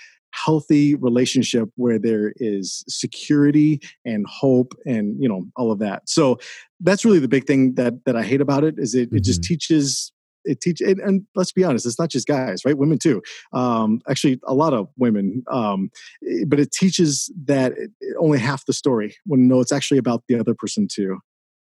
healthy 0.45 0.95
relationship 0.95 1.69
where 1.75 1.99
there 1.99 2.33
is 2.37 2.83
security 2.87 3.79
and 4.05 4.25
hope 4.27 4.73
and 4.85 5.15
you 5.21 5.27
know 5.29 5.45
all 5.55 5.71
of 5.71 5.79
that. 5.79 6.07
So 6.09 6.37
that's 6.81 7.03
really 7.05 7.19
the 7.19 7.27
big 7.27 7.45
thing 7.45 7.73
that 7.75 7.93
that 8.05 8.15
i 8.15 8.23
hate 8.23 8.41
about 8.41 8.63
it 8.63 8.75
is 8.77 8.93
it, 8.93 9.09
it 9.11 9.23
just 9.23 9.41
Mhm. 9.41 9.47
teaches 9.47 10.11
it 10.45 10.61
teach 10.61 10.79
and, 10.79 10.99
and 10.99 11.23
let's 11.35 11.51
be 11.51 11.63
honest 11.63 11.85
it's 11.85 11.99
not 11.99 12.09
just 12.09 12.27
guys 12.27 12.63
right? 12.65 12.77
Women 12.77 12.99
too. 12.99 13.21
Um 13.51 13.99
actually 14.09 14.39
a 14.45 14.53
lot 14.53 14.73
of 14.73 14.87
women 14.97 15.43
um 15.51 15.89
eh, 16.29 16.43
but 16.47 16.59
it 16.59 16.71
teaches 16.71 17.31
that 17.45 17.73
it, 17.73 17.91
only 18.19 18.39
half 18.39 18.65
the 18.65 18.73
story 18.73 19.15
when 19.25 19.47
no 19.47 19.59
it's 19.59 19.71
actually 19.73 19.97
about 19.97 20.23
the 20.29 20.39
other 20.39 20.53
person 20.53 20.87
too. 20.91 21.17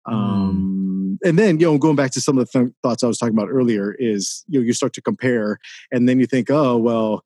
Um 0.07 1.19
and 1.25 1.39
then 1.39 1.59
you 1.61 1.67
know 1.67 1.79
going 1.79 1.97
back 1.97 2.11
to 2.13 2.21
some 2.21 2.37
of 2.39 2.49
the 2.51 2.59
th- 2.59 2.73
thoughts 2.83 3.03
i 3.03 3.07
was 3.07 3.19
talking 3.19 3.35
about 3.37 3.49
earlier 3.51 3.95
is 3.99 4.45
you 4.49 4.59
know 4.61 4.65
you 4.65 4.73
start 4.73 4.93
to 4.93 5.03
compare 5.03 5.59
and 5.91 6.09
then 6.09 6.21
you 6.21 6.27
think 6.27 6.51
oh 6.51 6.77
well 6.77 7.25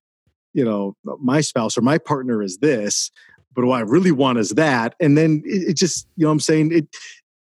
you 0.55 0.65
know 0.65 0.97
my 1.21 1.41
spouse 1.41 1.77
or 1.79 1.83
my 1.83 1.99
partner 1.99 2.43
is 2.43 2.59
this 2.59 3.11
but 3.55 3.65
what 3.65 3.77
i 3.79 3.81
really 3.81 4.13
want 4.13 4.39
is 4.39 4.51
that. 4.51 4.95
And 5.01 5.19
then 5.19 5.43
it, 5.45 5.71
it 5.71 5.77
just 5.77 6.07
you 6.17 6.23
know 6.25 6.29
what 6.29 6.35
i'm 6.35 6.41
saying? 6.41 6.73
It 6.73 6.87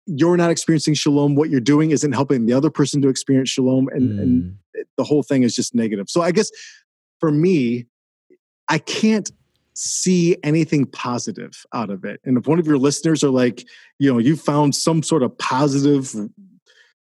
you're 0.06 0.36
not 0.36 0.50
experiencing 0.50 0.92
shalom. 0.94 1.34
What 1.34 1.48
you're 1.50 1.60
doing 1.60 1.90
isn't 1.90 2.12
helping 2.12 2.44
the 2.46 2.52
other 2.52 2.68
person 2.68 3.00
to 3.02 3.08
experience 3.08 3.48
shalom 3.48 3.88
and, 3.88 4.18
and 4.20 4.42
Mm. 4.42 4.56
it- 4.74 4.88
the 4.98 5.04
whole 5.04 5.22
thing 5.22 5.42
is 5.44 5.54
just 5.54 5.74
negative. 5.74 6.10
So 6.10 6.20
i 6.22 6.30
guess 6.32 6.50
for 7.20 7.30
me 7.30 7.86
i 8.68 8.78
can't 8.78 9.30
see 9.74 10.36
anything 10.44 10.84
positive 10.86 11.64
out 11.72 11.90
of 11.90 12.04
it. 12.04 12.20
And 12.24 12.38
if 12.38 12.46
one 12.46 12.58
of 12.60 12.66
your 12.66 12.78
listeners 12.78 13.24
are 13.24 13.30
like 13.30 13.64
you 13.98 14.12
know 14.12 14.18
you 14.18 14.36
found 14.36 14.74
some 14.74 15.02
sort 15.02 15.22
of 15.22 15.36
positive 15.38 16.14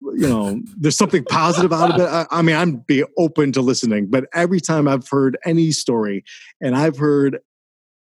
you 0.01 0.29
know 0.29 0.61
there's 0.77 0.97
something 0.97 1.25
positive 1.25 1.73
out 1.73 1.95
of 1.95 2.01
it. 2.01 2.07
I, 2.07 2.27
I 2.31 2.43
mean 2.43 2.57
i'm 2.57 2.77
be 2.77 3.05
open 3.17 3.53
to 3.53 3.61
listening 3.61 4.07
but 4.07 4.27
every 4.35 4.61
time 4.61 4.87
i've 4.87 5.09
heard 5.09 5.37
any 5.45 5.73
story 5.73 6.25
and 6.61 6.77
i've 6.77 6.97
heard 6.97 7.39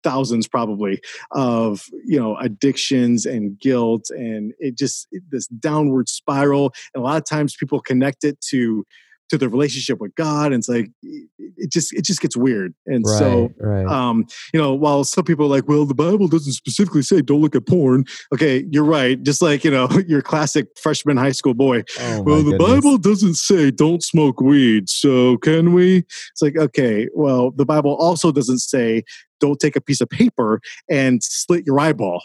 thousands 0.04 0.48
probably 0.48 1.02
of 1.32 1.84
you 2.06 2.20
know 2.20 2.38
addictions 2.38 3.26
and 3.26 3.60
guilt 3.60 4.06
and 4.12 4.54
it 4.60 4.78
just 4.78 5.08
this 5.30 5.48
downward 5.48 6.08
spiral 6.08 6.74
and 6.94 7.02
a 7.02 7.06
lot 7.06 7.18
of 7.18 7.26
times 7.26 7.56
people 7.56 7.80
connect 7.80 8.24
it 8.24 8.40
to 8.42 8.86
to 9.30 9.38
their 9.38 9.50
relationship 9.50 10.00
with 10.00 10.14
god 10.16 10.48
and 10.48 10.56
it's 10.56 10.70
like 10.70 10.88
it 11.02 11.72
just 11.72 11.94
it 11.94 12.04
just 12.06 12.22
gets 12.22 12.38
weird 12.38 12.74
and 12.86 13.04
Right. 13.08 13.20
so 13.20 13.52
right. 13.60 13.86
um, 13.88 14.26
you 14.54 14.62
know, 14.62 14.74
while 14.76 15.04
some 15.04 15.24
people 15.24 15.46
are 15.46 15.50
like, 15.50 15.68
well, 15.68 15.86
the 15.86 15.96
Bible 15.96 16.28
doesn't 16.28 16.54
specifically 16.54 17.02
say 17.02 17.22
don't 17.22 17.42
look 17.42 17.56
at 17.56 17.66
porn. 17.66 18.06
Okay, 18.34 18.66
you're 18.72 18.84
right. 18.84 19.22
Just 19.24 19.42
like, 19.42 19.64
you 19.64 19.72
know, 19.72 19.88
your 20.08 20.22
classic 20.22 20.68
freshman 20.82 21.18
high 21.18 21.32
school 21.32 21.54
boy. 21.54 21.84
oh 22.00 22.22
well, 22.24 22.44
the 22.44 22.52
goodness. 22.58 22.68
Bible 22.68 22.98
doesn't 22.98 23.36
say 23.36 23.72
don't 23.72 24.04
smoke 24.04 24.42
weed. 24.42 24.90
So 24.90 25.38
can 25.38 25.74
we? 25.74 25.98
It's 26.00 26.42
like, 26.42 26.58
okay, 26.58 27.08
well, 27.14 27.52
the 27.52 27.66
Bible 27.66 27.96
also 27.96 28.32
doesn't 28.32 28.60
say 28.60 29.04
don't 29.40 29.60
take 29.60 29.76
a 29.76 29.82
piece 29.82 30.02
of 30.02 30.10
paper 30.10 30.60
and 30.90 31.24
slit 31.24 31.66
your 31.66 31.80
eyeball. 31.80 32.22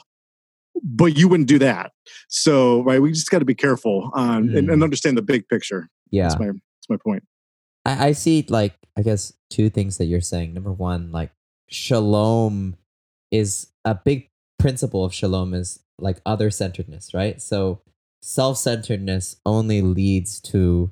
But 0.83 1.17
you 1.17 1.29
wouldn't 1.29 1.49
do 1.49 1.59
that. 1.61 1.93
So, 2.29 2.83
right, 2.85 3.01
we 3.03 3.11
just 3.13 3.31
got 3.31 3.41
to 3.41 3.45
be 3.45 3.55
careful 3.55 4.11
on 4.15 4.49
and, 4.57 4.69
and 4.71 4.81
Mm. 4.81 4.85
understand 4.85 5.17
the 5.19 5.23
big 5.23 5.49
picture. 5.49 5.89
Yeah. 6.11 6.35
My 6.39 6.51
my 6.91 6.97
point. 6.97 7.25
I, 7.87 8.09
I 8.09 8.13
see 8.13 8.45
like 8.49 8.75
I 8.97 9.03
guess 9.03 9.33
two 9.49 9.71
things 9.71 9.99
that 9.99 10.07
you're 10.07 10.21
saying. 10.21 10.53
Number 10.55 10.73
one, 10.73 11.13
like 11.13 11.31
shalom 11.69 12.77
is 13.31 13.69
a 13.85 13.95
big 13.95 14.29
principle 14.59 15.05
of 15.05 15.15
shalom 15.15 15.55
is 15.55 15.81
like 15.99 16.21
other 16.27 16.51
centeredness, 16.51 17.15
right? 17.15 17.41
So 17.41 17.81
self 18.23 18.59
centeredness 18.59 19.37
only 19.47 19.81
leads 19.83 20.41
to 20.43 20.91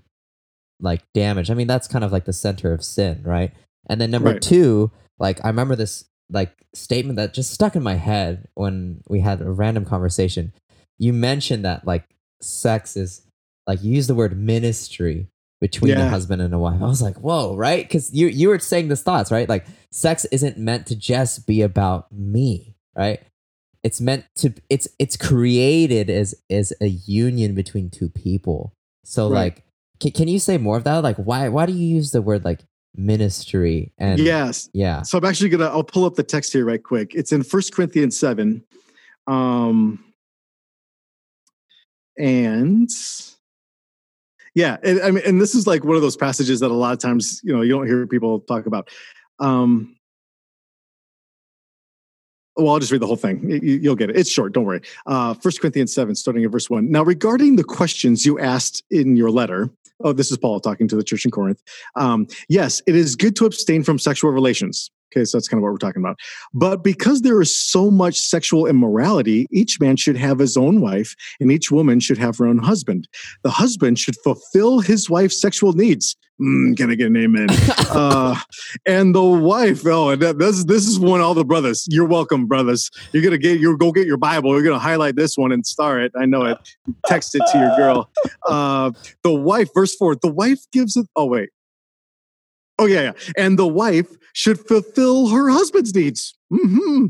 like 0.80 1.02
damage. 1.12 1.50
I 1.50 1.54
mean, 1.54 1.66
that's 1.66 1.88
kind 1.88 2.04
of 2.04 2.12
like 2.12 2.24
the 2.24 2.32
center 2.32 2.72
of 2.72 2.84
sin, 2.84 3.22
right? 3.24 3.52
And 3.88 4.00
then 4.00 4.10
number 4.10 4.32
Right. 4.32 4.42
two, 4.42 4.90
like 5.18 5.44
I 5.44 5.48
remember 5.48 5.76
this 5.76 6.04
like 6.30 6.52
statement 6.74 7.16
that 7.16 7.34
just 7.34 7.50
stuck 7.50 7.74
in 7.74 7.82
my 7.82 7.94
head 7.94 8.48
when 8.54 9.02
we 9.08 9.20
had 9.20 9.40
a 9.40 9.50
random 9.50 9.84
conversation. 9.84 10.52
You 10.98 11.12
mentioned 11.12 11.64
that 11.64 11.86
like 11.86 12.04
sex 12.40 12.96
is 12.96 13.22
like 13.66 13.82
you 13.82 13.92
use 13.92 14.06
the 14.06 14.14
word 14.14 14.38
ministry 14.38 15.28
between 15.60 15.96
a 15.96 16.08
husband 16.08 16.40
and 16.42 16.54
a 16.54 16.58
wife. 16.58 16.80
I 16.82 16.86
was 16.86 17.02
like, 17.02 17.16
whoa, 17.16 17.56
right? 17.56 17.84
Because 17.84 18.12
you 18.14 18.28
you 18.28 18.48
were 18.48 18.58
saying 18.58 18.88
this 18.88 19.02
thoughts, 19.02 19.30
right? 19.30 19.48
Like 19.48 19.66
sex 19.90 20.24
isn't 20.26 20.58
meant 20.58 20.86
to 20.86 20.96
just 20.96 21.46
be 21.46 21.62
about 21.62 22.10
me, 22.12 22.76
right? 22.96 23.20
It's 23.82 24.00
meant 24.00 24.24
to 24.36 24.52
it's 24.68 24.88
it's 24.98 25.16
created 25.16 26.10
as 26.10 26.34
as 26.50 26.72
a 26.80 26.86
union 26.86 27.54
between 27.54 27.90
two 27.90 28.08
people. 28.08 28.74
So 29.04 29.28
Right. 29.30 29.54
like 29.54 29.64
can, 30.00 30.12
can 30.12 30.28
you 30.28 30.38
say 30.38 30.58
more 30.58 30.76
of 30.76 30.84
that? 30.84 31.02
Like 31.02 31.16
why 31.16 31.48
why 31.48 31.66
do 31.66 31.72
you 31.72 31.86
use 31.96 32.10
the 32.12 32.22
word 32.22 32.44
like 32.44 32.60
ministry 32.94 33.92
and 33.98 34.18
yes. 34.18 34.68
yeah. 34.72 35.02
So 35.02 35.18
I'm 35.18 35.24
actually 35.24 35.48
gonna 35.50 35.66
I'll 35.66 35.84
pull 35.84 36.04
up 36.04 36.14
the 36.14 36.22
text 36.22 36.52
here 36.52 36.64
right 36.64 36.82
quick. 36.82 37.14
It's 37.14 37.32
in 37.32 37.42
First 37.42 37.72
Corinthians 37.72 38.18
seven, 38.18 38.64
um, 39.26 40.04
and 42.16 42.90
yeah, 44.58 44.76
and, 44.82 45.00
I 45.00 45.10
mean, 45.12 45.22
and 45.24 45.40
this 45.40 45.54
is 45.54 45.68
like 45.68 45.84
one 45.84 45.94
of 45.94 46.02
those 46.02 46.16
passages 46.16 46.58
that 46.60 46.70
a 46.72 46.74
lot 46.74 46.92
of 46.92 46.98
times 46.98 47.40
you 47.44 47.54
know 47.54 47.62
you 47.62 47.70
don't 47.70 47.86
hear 47.86 48.04
people 48.08 48.40
talk 48.40 48.66
about. 48.66 48.88
Um, 49.38 49.94
well, 52.56 52.70
I'll 52.70 52.80
just 52.80 52.90
read 52.90 53.00
the 53.00 53.06
whole 53.06 53.14
thing. 53.16 53.48
You- 53.48 53.60
you- 53.62 53.78
You'll 53.78 53.94
get 53.94 54.10
it. 54.10 54.16
It's 54.16 54.28
short. 54.28 54.52
Don't 54.52 54.64
worry. 54.64 54.80
Uh, 55.06 55.32
First 55.34 55.60
Corinthians 55.60 55.94
seven, 55.94 56.16
starting 56.16 56.44
at 56.44 56.50
verse 56.50 56.68
one. 56.68 56.90
Now, 56.90 57.04
regarding 57.04 57.54
the 57.54 57.62
questions 57.62 58.26
you 58.26 58.38
asked 58.40 58.82
in 58.90 59.16
your 59.16 59.30
letter. 59.30 59.70
Oh, 60.04 60.12
this 60.12 60.30
is 60.30 60.38
Paul 60.38 60.60
talking 60.60 60.88
to 60.88 60.96
the 60.96 61.02
church 61.02 61.24
in 61.24 61.30
Corinth. 61.30 61.62
Um, 61.96 62.26
yes, 62.48 62.80
it 62.86 62.94
is 62.94 63.16
good 63.16 63.34
to 63.36 63.46
abstain 63.46 63.82
from 63.82 63.98
sexual 63.98 64.30
relations. 64.30 64.90
Okay, 65.10 65.24
so 65.24 65.38
that's 65.38 65.48
kind 65.48 65.58
of 65.58 65.62
what 65.62 65.72
we're 65.72 65.78
talking 65.78 66.02
about. 66.02 66.18
But 66.52 66.84
because 66.84 67.22
there 67.22 67.40
is 67.40 67.56
so 67.56 67.90
much 67.90 68.18
sexual 68.18 68.66
immorality, 68.66 69.46
each 69.50 69.80
man 69.80 69.96
should 69.96 70.16
have 70.16 70.38
his 70.38 70.56
own 70.56 70.80
wife, 70.80 71.14
and 71.40 71.50
each 71.50 71.70
woman 71.70 71.98
should 71.98 72.18
have 72.18 72.36
her 72.38 72.46
own 72.46 72.58
husband. 72.58 73.08
The 73.42 73.50
husband 73.50 73.98
should 73.98 74.16
fulfill 74.22 74.80
his 74.80 75.08
wife's 75.08 75.40
sexual 75.40 75.72
needs. 75.72 76.14
Mm, 76.40 76.76
can 76.76 76.90
I 76.90 76.94
get 76.94 77.08
an 77.08 77.16
amen? 77.16 77.48
uh, 77.90 78.38
and 78.86 79.14
the 79.14 79.22
wife, 79.22 79.84
oh, 79.86 80.10
and 80.10 80.22
that, 80.22 80.38
this 80.38 80.64
this 80.64 80.86
is 80.86 80.98
one 80.98 81.20
all 81.20 81.34
the 81.34 81.44
brothers. 81.44 81.84
You're 81.90 82.06
welcome, 82.06 82.46
brothers. 82.46 82.90
You're 83.12 83.24
gonna 83.24 83.38
get 83.38 83.58
you 83.58 83.76
go 83.76 83.90
get 83.90 84.06
your 84.06 84.18
Bible. 84.18 84.52
You're 84.52 84.62
gonna 84.62 84.78
highlight 84.78 85.16
this 85.16 85.36
one 85.36 85.50
and 85.50 85.66
star 85.66 86.00
it. 86.00 86.12
I 86.16 86.26
know 86.26 86.44
it. 86.44 86.58
Text 87.06 87.34
it 87.34 87.42
to 87.52 87.58
your 87.58 87.76
girl. 87.76 88.10
Uh, 88.48 88.92
the 89.24 89.32
wife, 89.32 89.68
verse 89.74 89.94
four. 89.94 90.14
The 90.14 90.30
wife 90.32 90.60
gives 90.72 90.96
it. 90.96 91.06
Oh 91.16 91.26
wait. 91.26 91.50
Oh 92.78 92.86
yeah, 92.86 93.02
yeah. 93.02 93.12
And 93.36 93.58
the 93.58 93.66
wife 93.66 94.08
should 94.32 94.58
fulfill 94.58 95.28
her 95.28 95.50
husband's 95.50 95.94
needs. 95.94 96.36
hmm 96.50 97.06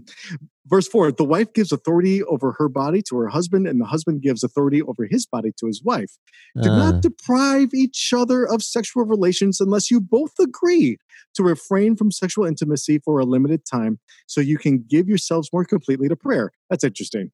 Verse 0.69 0.87
four. 0.87 1.11
The 1.11 1.25
wife 1.25 1.53
gives 1.55 1.73
authority 1.73 2.23
over 2.25 2.53
her 2.59 2.69
body 2.69 3.01
to 3.09 3.17
her 3.17 3.29
husband, 3.29 3.67
and 3.67 3.81
the 3.81 3.87
husband 3.87 4.23
gives 4.23 4.45
authority 4.45 4.83
over 4.83 5.07
his 5.07 5.25
body 5.25 5.51
to 5.59 5.67
his 5.67 5.83
wife. 5.83 6.19
Do 6.63 6.71
Uh, 6.71 6.77
not 6.77 7.03
deprive 7.03 7.71
each 7.75 8.13
other 8.15 8.45
of 8.45 8.63
sexual 8.63 9.05
relations 9.05 9.61
unless 9.61 9.91
you 9.91 10.01
both 10.01 10.33
agree 10.39 10.99
to 11.35 11.43
refrain 11.43 11.97
from 11.97 12.11
sexual 12.11 12.45
intimacy 12.45 12.99
for 12.99 13.19
a 13.19 13.25
limited 13.25 13.65
time 13.65 13.99
so 14.27 14.41
you 14.41 14.59
can 14.59 14.85
give 14.89 15.09
yourselves 15.09 15.49
more 15.53 15.65
completely 15.65 16.09
to 16.09 16.17
prayer. 16.17 16.51
That's 16.69 16.85
interesting. 16.85 17.31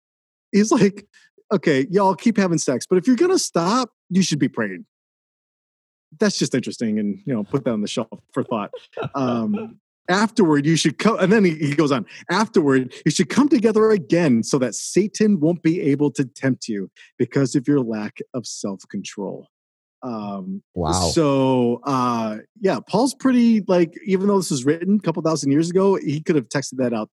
He's 0.53 0.70
like, 0.70 1.07
okay, 1.53 1.87
y'all 1.91 2.14
keep 2.14 2.37
having 2.37 2.59
sex, 2.59 2.87
but 2.89 2.99
if 2.99 3.07
you're 3.07 3.16
going 3.16 3.32
to 3.32 3.39
stop, 3.39 3.91
you 4.11 4.22
should 4.22 4.39
be 4.39 4.49
praying. 4.49 4.87
That's 6.20 6.39
just 6.39 6.55
interesting. 6.55 7.01
And, 7.01 7.20
you 7.26 7.35
know, 7.35 7.43
put 7.43 7.64
that 7.64 7.72
on 7.72 7.80
the 7.80 7.89
shelf 7.89 8.20
for 8.32 8.45
thought. 8.45 8.70
Um, 9.16 9.80
afterward, 10.09 10.66
you 10.66 10.76
should 10.76 10.98
come. 10.98 11.18
And 11.18 11.32
then 11.32 11.44
he, 11.44 11.55
he 11.55 11.74
goes 11.74 11.92
on, 11.92 12.07
afterward, 12.30 12.92
you 13.05 13.11
should 13.11 13.28
come 13.28 13.48
together 13.48 13.90
again 13.90 14.42
so 14.42 14.59
that 14.59 14.74
Satan 14.74 15.40
won't 15.40 15.62
be 15.62 15.80
able 15.80 16.11
to 16.12 16.24
tempt 16.24 16.68
you 16.68 16.90
because 17.18 17.55
of 17.55 17.66
your 17.66 17.80
lack 17.80 18.18
of 18.32 18.46
self 18.46 18.82
control. 18.90 19.48
Um, 20.02 20.62
wow. 20.74 20.92
So, 20.92 21.80
uh, 21.84 22.38
yeah, 22.61 22.78
Paul's 22.86 23.14
pretty 23.14 23.62
like, 23.66 23.94
even 24.05 24.26
though 24.26 24.36
this 24.36 24.50
was 24.50 24.64
written 24.64 24.96
a 24.96 25.00
couple 25.00 25.22
thousand 25.22 25.50
years 25.50 25.70
ago, 25.70 25.94
he 25.96 26.20
could 26.20 26.36
have 26.36 26.48
texted 26.48 26.76
that 26.76 26.92
out 26.92 27.09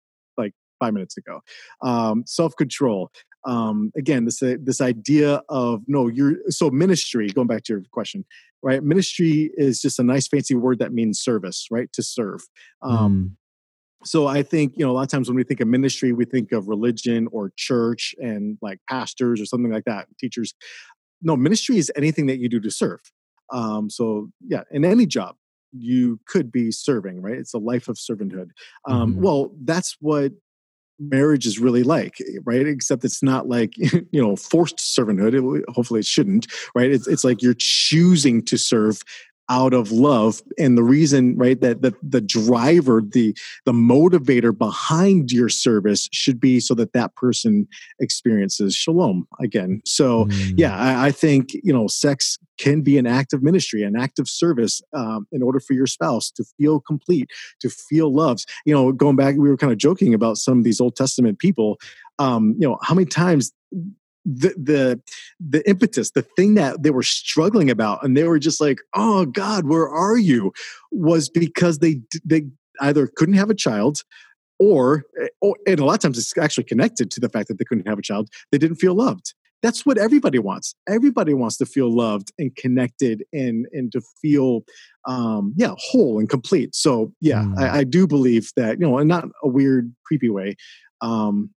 five 0.79 0.93
minutes 0.93 1.17
ago. 1.17 1.41
Um, 1.81 2.23
Self 2.25 2.55
control. 2.55 3.11
Um, 3.45 3.91
again, 3.97 4.25
this 4.25 4.41
uh, 4.41 4.55
this 4.61 4.81
idea 4.81 5.41
of 5.49 5.81
no, 5.87 6.07
you're 6.07 6.35
so 6.49 6.69
ministry. 6.69 7.27
Going 7.29 7.47
back 7.47 7.63
to 7.63 7.73
your 7.73 7.83
question, 7.91 8.25
right? 8.61 8.83
Ministry 8.83 9.51
is 9.55 9.81
just 9.81 9.99
a 9.99 10.03
nice 10.03 10.27
fancy 10.27 10.55
word 10.55 10.79
that 10.79 10.93
means 10.93 11.19
service, 11.19 11.67
right? 11.71 11.91
To 11.93 12.03
serve. 12.03 12.41
Um, 12.81 13.37
so 14.03 14.27
I 14.27 14.43
think 14.43 14.73
you 14.77 14.85
know 14.85 14.91
a 14.91 14.93
lot 14.93 15.03
of 15.03 15.07
times 15.09 15.29
when 15.29 15.35
we 15.35 15.43
think 15.43 15.59
of 15.61 15.67
ministry, 15.67 16.11
we 16.13 16.25
think 16.25 16.51
of 16.51 16.67
religion 16.67 17.27
or 17.31 17.51
church 17.55 18.13
and 18.19 18.57
like 18.61 18.79
pastors 18.89 19.41
or 19.41 19.45
something 19.45 19.71
like 19.71 19.85
that, 19.85 20.07
teachers. 20.19 20.53
No, 21.21 21.35
ministry 21.35 21.77
is 21.77 21.91
anything 21.95 22.27
that 22.27 22.39
you 22.39 22.47
do 22.47 22.59
to 22.61 22.71
serve. 22.71 22.99
Um, 23.51 23.89
so 23.89 24.29
yeah, 24.47 24.63
in 24.71 24.85
any 24.85 25.05
job, 25.05 25.35
you 25.71 26.19
could 26.27 26.51
be 26.51 26.71
serving, 26.71 27.21
right? 27.21 27.37
It's 27.37 27.53
a 27.53 27.57
life 27.57 27.87
of 27.87 27.97
servanthood. 27.97 28.49
Um, 28.87 29.15
Mhm. 29.15 29.17
Well, 29.17 29.51
that's 29.63 29.97
what 29.99 30.31
marriage 30.99 31.45
is 31.45 31.59
really 31.59 31.83
like, 31.83 32.17
right? 32.43 32.67
Except 32.67 33.05
it's 33.05 33.23
not 33.23 33.47
like 33.47 33.77
you 33.77 34.21
know 34.21 34.35
forced 34.35 34.77
servanthood. 34.77 35.59
It, 35.59 35.65
hopefully, 35.69 36.01
it 36.01 36.05
shouldn't, 36.05 36.47
right? 36.75 36.91
It's 36.91 37.07
it's 37.07 37.23
like 37.23 37.41
you're 37.41 37.55
choosing 37.57 38.43
to 38.45 38.57
serve 38.57 39.01
out 39.49 39.73
of 39.73 39.91
love. 39.91 40.41
And 40.57 40.77
the 40.77 40.83
reason 40.83 41.35
right 41.37 41.59
that 41.61 41.81
the, 41.81 41.93
the 42.03 42.21
driver 42.21 43.01
the 43.05 43.35
the 43.65 43.71
motivator 43.71 44.55
behind 44.57 45.31
your 45.31 45.49
service 45.49 46.07
should 46.11 46.39
be 46.39 46.59
so 46.59 46.73
that 46.75 46.93
that 46.93 47.15
person 47.15 47.67
experiences 47.99 48.75
shalom 48.75 49.27
again. 49.39 49.81
So 49.85 50.25
Mm. 50.25 50.53
yeah 50.57 50.77
I, 50.77 51.07
I 51.07 51.11
think 51.11 51.49
you 51.63 51.73
know 51.73 51.87
sex 51.87 52.37
can 52.57 52.81
be 52.81 52.97
an 52.97 53.07
act 53.07 53.33
of 53.33 53.41
ministry 53.41 53.83
an 53.83 53.95
act 53.95 54.19
of 54.19 54.27
service 54.29 54.81
um, 54.93 55.27
in 55.31 55.41
order 55.41 55.59
for 55.59 55.73
your 55.73 55.87
spouse 55.87 56.29
to 56.31 56.43
feel 56.57 56.79
complete 56.79 57.29
to 57.61 57.69
feel 57.69 58.13
loved. 58.13 58.45
You 58.65 58.73
know 58.73 58.91
going 58.91 59.15
back 59.15 59.35
we 59.37 59.49
were 59.49 59.57
kind 59.57 59.71
of 59.71 59.77
joking 59.79 60.13
about 60.13 60.37
some 60.37 60.57
of 60.59 60.63
these 60.63 60.79
old 60.81 60.95
testament 60.95 61.39
people. 61.39 61.77
Um, 62.19 62.55
you 62.59 62.67
know 62.67 62.77
how 62.83 62.93
many 62.95 63.05
times 63.05 63.51
the 64.25 64.49
the 64.57 65.01
the 65.39 65.67
impetus 65.67 66.11
the 66.11 66.21
thing 66.21 66.55
that 66.55 66.83
they 66.83 66.91
were 66.91 67.03
struggling 67.03 67.69
about 67.69 68.03
and 68.03 68.15
they 68.17 68.23
were 68.23 68.39
just 68.39 68.59
like 68.59 68.79
oh 68.95 69.25
god 69.25 69.65
where 69.67 69.87
are 69.87 70.17
you? 70.17 70.51
was 70.91 71.29
because 71.29 71.79
they 71.79 72.01
they 72.25 72.43
either 72.81 73.07
couldn't 73.15 73.35
have 73.35 73.49
a 73.49 73.55
child 73.55 74.01
or, 74.59 75.03
or 75.41 75.55
and 75.65 75.79
a 75.79 75.85
lot 75.85 75.93
of 75.93 75.99
times 75.99 76.17
it's 76.17 76.37
actually 76.37 76.65
connected 76.65 77.09
to 77.11 77.19
the 77.19 77.29
fact 77.29 77.47
that 77.47 77.57
they 77.57 77.65
couldn't 77.65 77.87
have 77.87 77.99
a 77.99 78.01
child 78.01 78.29
they 78.51 78.57
didn't 78.57 78.77
feel 78.77 78.95
loved. 78.95 79.33
That's 79.61 79.85
what 79.85 79.97
everybody 79.97 80.39
wants. 80.39 80.73
Everybody 80.87 81.33
wants 81.33 81.57
to 81.57 81.65
feel 81.65 81.93
loved 81.93 82.31
and 82.39 82.55
connected 82.55 83.23
and 83.33 83.65
and 83.71 83.91
to 83.91 84.01
feel 84.21 84.61
um 85.07 85.53
yeah 85.55 85.73
whole 85.77 86.19
and 86.19 86.29
complete. 86.29 86.75
So 86.75 87.13
yeah 87.21 87.43
Mm. 87.43 87.59
I, 87.59 87.79
I 87.79 87.83
do 87.83 88.07
believe 88.07 88.51
that 88.55 88.79
you 88.79 88.85
know 88.85 88.97
in 88.99 89.07
not 89.07 89.25
a 89.43 89.47
weird 89.47 89.93
creepy 90.05 90.29
way 90.29 90.55
um 91.01 91.49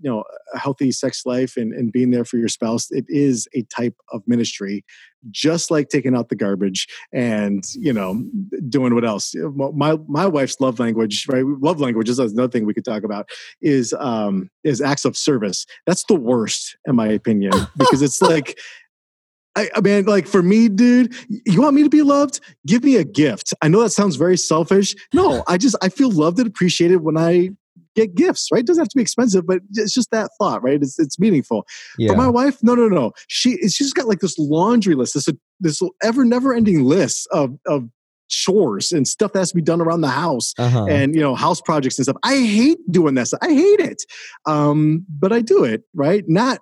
you 0.00 0.10
know 0.10 0.24
a 0.52 0.58
healthy 0.58 0.90
sex 0.90 1.24
life 1.24 1.56
and, 1.56 1.72
and 1.72 1.92
being 1.92 2.10
there 2.10 2.24
for 2.24 2.36
your 2.36 2.48
spouse 2.48 2.90
it 2.90 3.04
is 3.08 3.48
a 3.54 3.62
type 3.62 3.94
of 4.12 4.22
ministry 4.26 4.84
just 5.30 5.70
like 5.70 5.88
taking 5.88 6.14
out 6.14 6.28
the 6.28 6.36
garbage 6.36 6.86
and 7.12 7.64
you 7.74 7.92
know 7.92 8.22
doing 8.68 8.94
what 8.94 9.04
else 9.04 9.34
my 9.74 9.96
my 10.08 10.26
wife's 10.26 10.60
love 10.60 10.78
language 10.78 11.26
right 11.28 11.44
love 11.44 11.80
language 11.80 12.08
is 12.08 12.18
another 12.18 12.48
thing 12.48 12.66
we 12.66 12.74
could 12.74 12.84
talk 12.84 13.02
about 13.02 13.28
is 13.62 13.94
um 13.98 14.50
is 14.64 14.80
acts 14.80 15.04
of 15.04 15.16
service 15.16 15.66
that's 15.86 16.04
the 16.04 16.14
worst 16.14 16.76
in 16.86 16.96
my 16.96 17.08
opinion 17.08 17.52
because 17.76 18.02
it's 18.02 18.20
like 18.30 18.58
I, 19.56 19.70
I 19.76 19.80
mean, 19.82 20.04
like 20.06 20.26
for 20.26 20.42
me, 20.42 20.68
dude, 20.68 21.14
you 21.28 21.62
want 21.62 21.76
me 21.76 21.84
to 21.84 21.88
be 21.88 22.02
loved? 22.02 22.40
Give 22.66 22.82
me 22.82 22.96
a 22.96 23.04
gift. 23.04 23.54
I 23.62 23.68
know 23.68 23.82
that 23.82 23.90
sounds 23.90 24.16
very 24.16 24.36
selfish. 24.36 24.96
No, 25.12 25.44
I 25.46 25.58
just 25.58 25.76
I 25.80 25.90
feel 25.90 26.10
loved 26.10 26.38
and 26.38 26.48
appreciated 26.48 26.96
when 26.96 27.16
I 27.16 27.50
get 27.94 28.14
gifts. 28.14 28.48
Right? 28.52 28.60
It 28.60 28.66
doesn't 28.66 28.80
have 28.80 28.88
to 28.88 28.96
be 28.96 29.02
expensive, 29.02 29.46
but 29.46 29.60
it's 29.74 29.92
just 29.92 30.10
that 30.10 30.30
thought. 30.38 30.62
Right? 30.62 30.80
It's 30.82 30.98
it's 30.98 31.18
meaningful. 31.18 31.66
yeah. 31.98 32.10
For 32.10 32.16
my 32.16 32.28
wife, 32.28 32.62
no, 32.62 32.74
no, 32.74 32.88
no. 32.88 33.12
She 33.28 33.56
she's 33.68 33.92
got 33.92 34.08
like 34.08 34.20
this 34.20 34.38
laundry 34.38 34.94
list, 34.94 35.14
this 35.14 35.28
this 35.60 35.80
ever 36.02 36.24
never 36.24 36.54
ending 36.54 36.84
list 36.84 37.28
of 37.32 37.58
of 37.66 37.88
chores 38.28 38.92
and 38.92 39.06
stuff 39.06 39.32
that 39.32 39.40
has 39.40 39.50
to 39.50 39.54
be 39.54 39.62
done 39.62 39.80
around 39.80 40.00
the 40.00 40.08
house 40.08 40.54
uh-huh. 40.58 40.86
and 40.86 41.14
you 41.14 41.20
know 41.20 41.34
house 41.34 41.60
projects 41.60 41.98
and 41.98 42.04
stuff. 42.04 42.16
I 42.22 42.36
hate 42.36 42.78
doing 42.90 43.14
that. 43.14 43.28
stuff. 43.28 43.40
I 43.42 43.52
hate 43.52 43.80
it, 43.80 44.02
um, 44.46 45.04
but 45.08 45.32
I 45.32 45.40
do 45.40 45.64
it 45.64 45.82
right, 45.94 46.24
not 46.28 46.58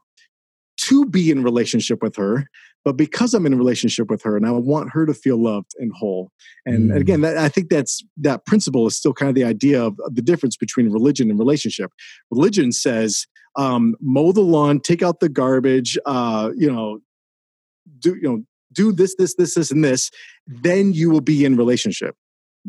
to 0.78 1.06
be 1.06 1.30
in 1.30 1.42
relationship 1.42 2.02
with 2.02 2.16
her, 2.16 2.48
but 2.84 2.96
because 2.96 3.34
I'm 3.34 3.46
in 3.46 3.52
a 3.52 3.56
relationship 3.56 4.10
with 4.10 4.22
her 4.22 4.36
and 4.36 4.46
I 4.46 4.50
want 4.50 4.90
her 4.92 5.06
to 5.06 5.14
feel 5.14 5.42
loved 5.42 5.72
and 5.78 5.92
whole. 5.94 6.30
And 6.66 6.90
Mm. 6.90 7.00
again, 7.00 7.20
that, 7.20 7.38
I 7.38 7.48
think 7.48 7.68
that's 7.68 8.02
that 8.18 8.44
principle 8.46 8.86
is 8.86 8.96
still 8.96 9.12
kind 9.12 9.28
of 9.28 9.34
the 9.34 9.44
idea 9.44 9.82
of, 9.82 9.96
the 10.08 10.22
difference 10.22 10.56
between 10.56 10.90
religion 10.90 11.30
and 11.30 11.38
relationship. 11.38 11.92
Religion 12.30 12.72
says 12.72 13.26
um, 13.56 13.94
mow 14.00 14.32
the 14.32 14.40
lawn, 14.40 14.80
take 14.80 15.02
out 15.02 15.20
the 15.20 15.28
garbage, 15.28 15.98
uh, 16.06 16.50
you 16.56 16.70
know, 16.72 17.00
do 17.98 18.14
you 18.14 18.22
know 18.22 18.44
do 18.72 18.92
this, 18.92 19.14
this, 19.16 19.34
this, 19.34 19.54
this, 19.54 19.70
and 19.70 19.84
this, 19.84 20.10
then 20.46 20.92
you 20.94 21.10
will 21.10 21.20
be 21.20 21.44
in 21.44 21.56
relationship. 21.56 22.16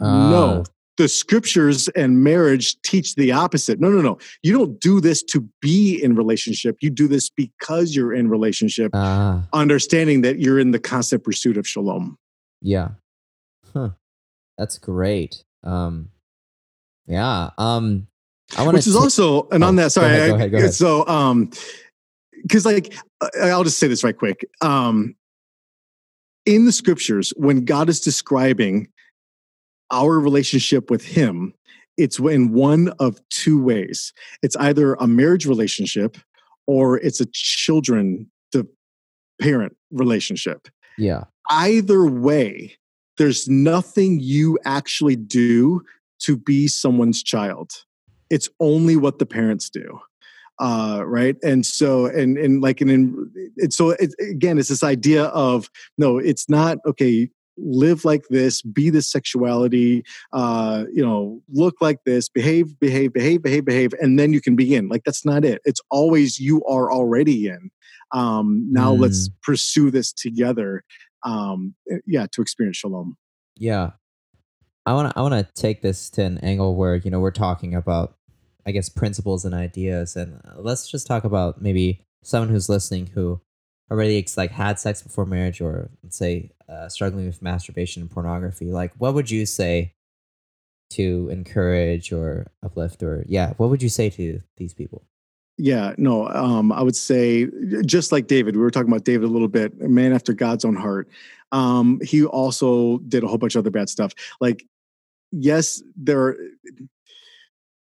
Ah. 0.01 0.29
no, 0.29 0.63
the 0.97 1.07
scriptures 1.07 1.87
and 1.89 2.23
marriage 2.23 2.79
teach 2.83 3.15
the 3.15 3.31
opposite. 3.31 3.79
No, 3.79 3.89
no, 3.89 4.01
no. 4.01 4.17
You 4.43 4.53
don't 4.53 4.79
do 4.79 5.01
this 5.01 5.23
to 5.23 5.47
be 5.61 5.99
in 6.03 6.15
relationship. 6.15 6.77
You 6.81 6.89
do 6.91 7.07
this 7.07 7.29
because 7.29 7.95
you're 7.95 8.13
in 8.13 8.29
relationship, 8.29 8.91
Ah, 8.93 9.47
understanding 9.53 10.21
that 10.21 10.39
you're 10.39 10.59
in 10.59 10.71
the 10.71 10.79
constant 10.79 11.23
pursuit 11.23 11.57
of 11.57 11.67
shalom. 11.67 12.17
yeah. 12.61 12.89
Huh. 13.73 13.89
That's 14.57 14.77
great. 14.77 15.43
Um, 15.63 16.09
yeah. 17.07 17.49
Um, 17.57 18.05
I 18.55 18.61
want 18.63 18.75
Which 18.75 18.85
is 18.85 18.95
also, 18.95 19.47
and 19.49 19.63
Oh, 19.63 19.67
on 19.69 19.77
that, 19.77 19.85
go 19.85 19.87
sorry. 19.89 20.13
ahead, 20.13 20.29
go 20.29 20.35
ahead, 20.35 20.51
go 20.51 20.57
ahead. 20.59 20.73
So, 20.75 21.07
um, 21.07 21.49
because 22.43 22.65
like, 22.65 22.93
I'll 23.41 23.63
just 23.63 23.79
say 23.79 23.87
this 23.87 24.03
right 24.03 24.15
quick. 24.15 24.45
Um, 24.61 25.15
in 26.45 26.65
the 26.65 26.71
scriptures, 26.71 27.33
when 27.35 27.65
God 27.65 27.89
is 27.89 27.99
describing 27.99 28.89
our 29.91 30.19
relationship 30.19 30.89
with 30.89 31.03
Him, 31.05 31.53
it's 31.97 32.19
in 32.19 32.53
one 32.53 32.89
of 32.99 33.19
two 33.29 33.61
ways. 33.61 34.13
It's 34.41 34.55
either 34.57 34.95
a 34.95 35.07
marriage 35.07 35.45
relationship 35.45 36.17
or 36.65 36.97
it's 36.97 37.19
a 37.19 37.27
children 37.33 38.31
to 38.51 38.67
parent 39.41 39.75
relationship. 39.91 40.67
yeah. 40.97 41.25
Either 41.49 42.05
way, 42.05 42.77
there's 43.17 43.49
nothing 43.49 44.19
you 44.21 44.57
actually 44.65 45.17
do 45.17 45.81
to 46.19 46.37
be 46.37 46.67
someone's 46.69 47.21
child. 47.21 47.71
It's 48.29 48.49
only 48.61 48.95
what 48.95 49.19
the 49.19 49.25
parents 49.25 49.69
do. 49.69 49.99
Uh, 50.59 51.03
right. 51.05 51.35
And 51.43 51.65
so, 51.65 52.05
and, 52.05 52.37
and 52.37 52.61
like, 52.61 52.79
and 52.79 52.89
in, 52.89 53.31
it's 53.57 53.75
so 53.75 53.89
it, 53.89 54.15
again, 54.19 54.57
it's 54.57 54.69
this 54.69 54.83
idea 54.83 55.25
of 55.25 55.69
no, 55.97 56.17
it's 56.17 56.47
not 56.49 56.77
okay. 56.85 57.29
Live 57.57 58.05
like 58.05 58.23
this, 58.29 58.61
be 58.61 58.89
this 58.89 59.11
sexuality, 59.11 60.03
uh, 60.31 60.85
you 60.91 61.05
know, 61.05 61.41
look 61.49 61.75
like 61.81 62.03
this, 62.05 62.29
behave, 62.29 62.79
behave, 62.79 63.13
behave, 63.13 63.41
behave, 63.41 63.65
behave, 63.65 63.93
and 63.99 64.17
then 64.17 64.33
you 64.33 64.41
can 64.41 64.55
be 64.55 64.75
in. 64.75 64.89
Like 64.89 65.03
that's 65.03 65.25
not 65.25 65.45
it. 65.45 65.61
It's 65.65 65.81
always 65.91 66.39
you 66.39 66.63
are 66.65 66.91
already 66.91 67.47
in. 67.47 67.69
Um, 68.11 68.67
now 68.71 68.91
let's 68.91 69.29
pursue 69.41 69.91
this 69.91 70.13
together. 70.13 70.83
Um, 71.23 71.73
yeah, 72.05 72.27
to 72.31 72.41
experience 72.41 72.77
shalom. 72.77 73.17
Yeah. 73.57 73.91
I 74.85 74.93
want 74.93 75.11
to 75.11 75.17
I 75.17 75.21
want 75.21 75.33
to 75.33 75.61
take 75.61 75.81
this 75.81 76.09
to 76.11 76.23
an 76.23 76.37
angle 76.39 76.75
where, 76.75 76.95
you 76.95 77.09
know, 77.09 77.19
we're 77.19 77.31
talking 77.31 77.73
about 77.73 78.17
I 78.65 78.71
guess 78.71 78.89
principles 78.89 79.45
and 79.45 79.53
ideas 79.53 80.15
and 80.15 80.41
uh, 80.45 80.59
let's 80.59 80.89
just 80.89 81.07
talk 81.07 81.23
about 81.23 81.61
maybe 81.61 82.05
someone 82.23 82.49
who's 82.49 82.69
listening 82.69 83.07
who 83.07 83.41
already 83.93 84.17
ex- 84.17 84.37
like 84.37 84.51
had 84.51 84.79
sex 84.79 85.03
before 85.03 85.25
marriage 85.25 85.61
or 85.61 85.89
let's 86.03 86.17
say 86.17 86.49
uh, 86.67 86.89
struggling 86.89 87.27
with 87.27 87.43
masturbation 87.43 88.01
and 88.01 88.09
pornography. 88.09 88.65
Like 88.65 88.91
what 88.97 89.13
would 89.13 89.29
you 89.29 89.45
say 89.45 89.93
to 90.89 91.29
encourage 91.31 92.11
or 92.11 92.47
uplift 92.63 93.03
or 93.03 93.23
yeah, 93.27 93.53
what 93.57 93.69
would 93.69 93.83
you 93.83 93.89
say 93.89 94.09
to 94.09 94.41
these 94.57 94.73
people? 94.73 95.03
Yeah, 95.59 95.93
no, 95.97 96.27
um, 96.29 96.71
I 96.71 96.81
would 96.81 96.95
say 96.95 97.47
just 97.85 98.11
like 98.11 98.25
David, 98.25 98.55
we 98.55 98.63
were 98.63 98.71
talking 98.71 98.91
about 98.91 99.03
David 99.03 99.29
a 99.29 99.31
little 99.31 99.47
bit, 99.47 99.71
a 99.83 99.87
man 99.87 100.11
after 100.11 100.33
God's 100.33 100.65
own 100.65 100.75
heart. 100.75 101.07
Um, 101.51 101.99
he 102.03 102.25
also 102.25 102.97
did 103.07 103.23
a 103.23 103.27
whole 103.27 103.37
bunch 103.37 103.53
of 103.53 103.59
other 103.59 103.69
bad 103.69 103.87
stuff. 103.87 104.13
Like, 104.41 104.65
yes, 105.31 105.83
there 105.95 106.19
are. 106.19 106.37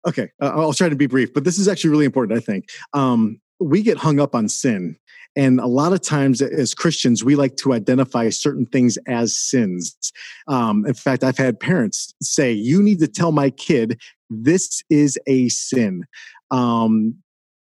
Okay, 0.08 0.30
uh, 0.40 0.52
I'll 0.54 0.72
try 0.72 0.88
to 0.88 0.96
be 0.96 1.06
brief, 1.06 1.34
but 1.34 1.44
this 1.44 1.58
is 1.58 1.68
actually 1.68 1.90
really 1.90 2.06
important, 2.06 2.38
I 2.38 2.40
think. 2.40 2.70
Um, 2.94 3.38
we 3.60 3.82
get 3.82 3.98
hung 3.98 4.18
up 4.18 4.34
on 4.34 4.48
sin. 4.48 4.96
And 5.36 5.60
a 5.60 5.66
lot 5.66 5.92
of 5.92 6.02
times, 6.02 6.42
as 6.42 6.74
Christians, 6.74 7.22
we 7.22 7.36
like 7.36 7.56
to 7.58 7.72
identify 7.72 8.28
certain 8.30 8.66
things 8.66 8.98
as 9.06 9.34
sins. 9.36 9.96
Um, 10.48 10.84
in 10.86 10.94
fact, 10.94 11.22
I've 11.22 11.38
had 11.38 11.60
parents 11.60 12.14
say, 12.20 12.52
You 12.52 12.82
need 12.82 12.98
to 13.00 13.08
tell 13.08 13.32
my 13.32 13.50
kid 13.50 14.00
this 14.28 14.82
is 14.90 15.18
a 15.26 15.48
sin. 15.48 16.04
Um, 16.50 17.16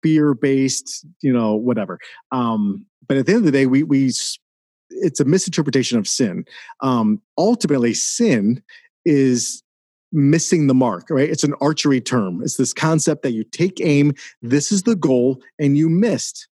fear 0.03 0.35
based, 0.35 1.07
you 1.21 1.33
know, 1.33 1.55
whatever. 1.55 1.99
Um, 2.33 2.87
but 3.07 3.19
at 3.19 3.27
the 3.27 3.33
end 3.33 3.41
of 3.41 3.45
the 3.45 3.53
day, 3.53 3.67
we 3.67 3.83
we 3.83 4.13
it's 4.91 5.21
a 5.21 5.25
misinterpretation 5.25 5.99
of 5.99 6.09
sin. 6.09 6.45
Um, 6.81 7.21
ultimately, 7.39 7.95
sin 7.95 8.63
is 9.05 9.63
missing 10.13 10.67
the 10.67 10.75
mark, 10.75 11.07
right? 11.11 11.29
It's 11.29 11.45
an 11.45 11.55
archery 11.61 12.01
term. 12.01 12.43
It's 12.43 12.57
this 12.57 12.73
concept 12.73 13.23
that 13.23 13.33
you 13.33 13.45
take 13.45 13.81
aim, 13.81 14.15
this 14.43 14.73
is 14.73 14.83
the 14.83 14.97
goal, 14.97 15.41
and 15.59 15.79
you 15.79 15.89
missed. 15.89 16.49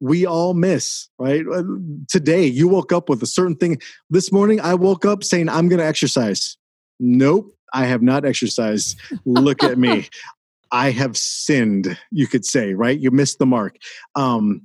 We 0.00 0.26
all 0.26 0.54
miss, 0.54 1.08
right? 1.18 1.44
Uh, 1.50 1.62
Today, 2.08 2.46
you 2.46 2.68
woke 2.68 2.92
up 2.92 3.08
with 3.08 3.22
a 3.22 3.26
certain 3.26 3.56
thing. 3.56 3.80
This 4.10 4.32
morning, 4.32 4.60
I 4.60 4.74
woke 4.74 5.04
up 5.04 5.24
saying, 5.24 5.48
I'm 5.48 5.68
going 5.68 5.78
to 5.78 5.86
exercise. 5.86 6.56
Nope. 7.00 7.54
I 7.72 7.86
have 7.86 8.02
not 8.02 8.24
exercised. 8.24 8.98
Look 9.24 9.62
at 9.62 9.78
me. 9.78 10.08
I 10.70 10.90
have 10.90 11.16
sinned, 11.16 11.96
you 12.10 12.26
could 12.26 12.44
say, 12.44 12.74
right? 12.74 12.98
You 12.98 13.10
missed 13.10 13.38
the 13.38 13.46
mark. 13.46 13.76
Um, 14.16 14.62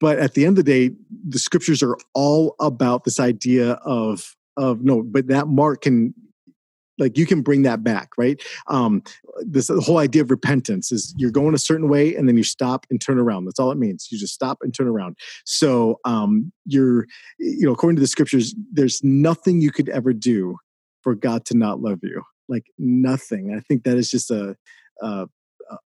but 0.00 0.18
at 0.18 0.34
the 0.34 0.44
end 0.44 0.58
of 0.58 0.64
the 0.64 0.88
day, 0.88 0.94
the 1.28 1.38
scriptures 1.38 1.82
are 1.82 1.96
all 2.14 2.54
about 2.60 3.04
this 3.04 3.20
idea 3.20 3.72
of 3.84 4.36
of 4.56 4.82
no, 4.82 5.02
but 5.02 5.28
that 5.28 5.48
mark 5.48 5.82
can 5.82 6.14
like 7.02 7.18
you 7.18 7.26
can 7.26 7.42
bring 7.42 7.62
that 7.62 7.82
back 7.82 8.10
right? 8.16 8.42
Um 8.68 9.02
this 9.42 9.68
whole 9.68 9.98
idea 9.98 10.22
of 10.22 10.30
repentance 10.30 10.92
is 10.92 11.14
you're 11.16 11.30
going 11.30 11.54
a 11.54 11.58
certain 11.58 11.88
way 11.88 12.14
and 12.14 12.28
then 12.28 12.36
you 12.36 12.44
stop 12.44 12.86
and 12.90 13.00
turn 13.00 13.18
around. 13.18 13.44
That's 13.44 13.58
all 13.58 13.70
it 13.70 13.78
means. 13.78 14.08
You 14.10 14.18
just 14.18 14.34
stop 14.34 14.58
and 14.62 14.74
turn 14.74 14.88
around. 14.88 15.16
So 15.44 15.98
um 16.04 16.52
you're 16.64 17.06
you 17.38 17.66
know 17.66 17.72
according 17.72 17.96
to 17.96 18.00
the 18.02 18.06
scriptures 18.06 18.54
there's 18.72 19.02
nothing 19.02 19.60
you 19.60 19.70
could 19.70 19.88
ever 19.88 20.12
do 20.12 20.56
for 21.02 21.14
god 21.14 21.44
to 21.46 21.56
not 21.56 21.80
love 21.80 22.00
you. 22.02 22.22
Like 22.48 22.66
nothing. 22.78 23.54
I 23.56 23.60
think 23.60 23.84
that 23.84 23.96
is 23.96 24.10
just 24.10 24.30
a 24.30 24.56
a, 25.00 25.26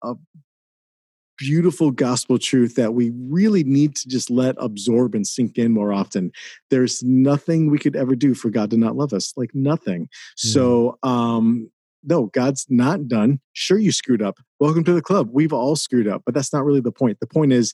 a 0.02 0.14
beautiful 1.39 1.91
gospel 1.91 2.39
truth 2.39 2.74
that 2.76 2.95
we 2.95 3.12
really 3.28 3.64
need 3.64 3.97
to 3.97 4.09
just 4.09 4.30
let 4.30 4.55
absorb 4.59 5.14
and 5.14 5.26
sink 5.26 5.59
in 5.59 5.72
more 5.72 5.93
often. 5.93 6.33
There's 6.70 7.03
nothing 7.03 7.70
we 7.70 7.78
could 7.78 7.97
ever 7.97 8.14
do 8.14 8.35
for 8.35 8.51
God 8.51 8.70
to 8.70 8.76
not 8.76 8.97
love 8.97 9.12
us, 9.12 9.33
like 9.37 9.55
nothing. 9.55 10.05
Mm. 10.05 10.53
So, 10.53 10.99
um, 11.03 11.70
no, 12.05 12.26
God's 12.26 12.66
not 12.68 13.07
done. 13.07 13.41
Sure, 13.53 13.78
you 13.78 13.93
screwed 13.93 14.22
up. 14.22 14.39
Welcome 14.59 14.85
to 14.85 14.93
the 14.93 15.03
club. 15.03 15.30
We've 15.33 15.53
all 15.53 15.76
screwed 15.76 16.09
up, 16.09 16.22
but 16.24 16.35
that's 16.35 16.53
not 16.53 16.64
really 16.64 16.80
the 16.80 16.93
point. 16.93 17.18
The 17.20 17.26
point 17.26 17.53
is, 17.53 17.72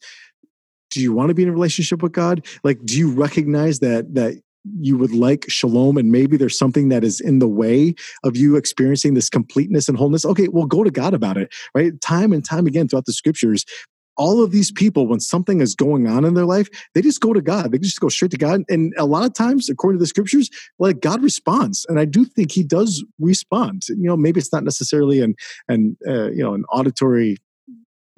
do 0.91 1.01
you 1.01 1.13
want 1.13 1.29
to 1.29 1.35
be 1.35 1.43
in 1.43 1.49
a 1.49 1.53
relationship 1.53 2.03
with 2.03 2.13
God? 2.13 2.47
Like, 2.65 2.79
do 2.85 2.99
you 2.99 3.11
recognize 3.11 3.79
that 3.81 4.15
that 4.15 4.41
you 4.81 4.99
would 4.99 5.13
like 5.13 5.45
shalom 5.49 5.97
and 5.97 6.11
maybe 6.11 6.37
there's 6.37 6.59
something 6.59 6.89
that 6.89 7.05
is 7.05 7.21
in 7.21 7.39
the 7.39 7.49
way 7.49 7.95
of 8.25 8.37
you 8.37 8.57
experiencing 8.57 9.15
this 9.15 9.29
completeness 9.29 9.89
and 9.89 9.97
wholeness 9.97 10.25
okay 10.25 10.49
well 10.49 10.67
go 10.67 10.85
to 10.85 10.91
god 10.91 11.15
about 11.15 11.37
it 11.37 11.53
right? 11.75 12.01
Time 12.01 12.33
and 12.33 12.45
time 12.45 12.67
again 12.67 12.89
throughout 12.89 13.07
the 13.07 13.13
scriptures 13.13 13.65
all 14.19 14.43
of 14.43 14.51
these 14.51 14.73
people 14.73 15.07
when 15.07 15.21
something 15.21 15.61
is 15.61 15.75
going 15.75 16.09
on 16.09 16.25
in 16.25 16.35
their 16.35 16.45
life 16.45 16.69
they 16.95 17.01
just 17.01 17.21
go 17.21 17.33
to 17.33 17.41
god. 17.41 17.73
They 17.73 17.79
just 17.79 18.01
go 18.01 18.09
straight 18.09 18.33
to 18.33 18.37
god. 18.37 18.63
And 18.69 18.93
a 18.99 19.07
lot 19.07 19.25
of 19.25 19.33
times 19.33 19.71
according 19.71 19.99
to 19.99 20.03
the 20.03 20.09
scriptures 20.09 20.51
like 20.79 21.01
god 21.01 21.23
responds. 21.23 21.87
And 21.89 21.99
i 21.99 22.05
do 22.05 22.25
think 22.25 22.53
he 22.53 22.65
does 22.65 23.05
respond. 23.19 23.85
You 23.89 24.09
know 24.09 24.17
maybe 24.17 24.41
it's 24.41 24.53
not 24.53 24.65
necessarily 24.65 25.21
an 25.21 25.35
an 25.69 25.97
uh, 26.07 26.31
you 26.31 26.43
know 26.43 26.55
an 26.55 26.65
auditory 26.71 27.37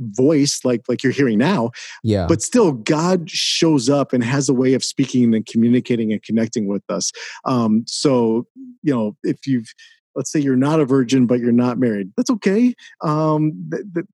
voice 0.01 0.61
like 0.65 0.83
like 0.89 1.03
you're 1.03 1.13
hearing 1.13 1.39
now 1.39 1.71
yeah. 2.03 2.27
but 2.27 2.43
still 2.43 2.73
god 2.73 3.31
shows 3.31 3.89
up 3.89 4.13
and 4.13 4.25
has 4.25 4.49
a 4.49 4.55
way 4.55 4.75
of 4.75 4.83
speaking 4.83 5.35
and 5.35 5.47
communicating 5.47 6.13
and 6.13 6.23
connecting 6.23 6.67
with 6.67 6.83
us. 6.89 7.13
Um 7.45 7.85
so 7.87 8.47
you 8.83 8.95
know 8.95 9.17
if 9.23 9.47
you've 9.47 9.73
let's 10.17 10.33
say 10.33 10.41
you're 10.41 10.57
not 10.57 10.81
a 10.81 10.85
virgin 10.85 11.27
but 11.27 11.41
you're 11.41 11.53
not 11.53 11.79
married 11.79 12.11
that's 12.17 12.31
okay. 12.31 12.75
Um 13.03 13.69
th- 13.71 13.85
th- 13.95 14.07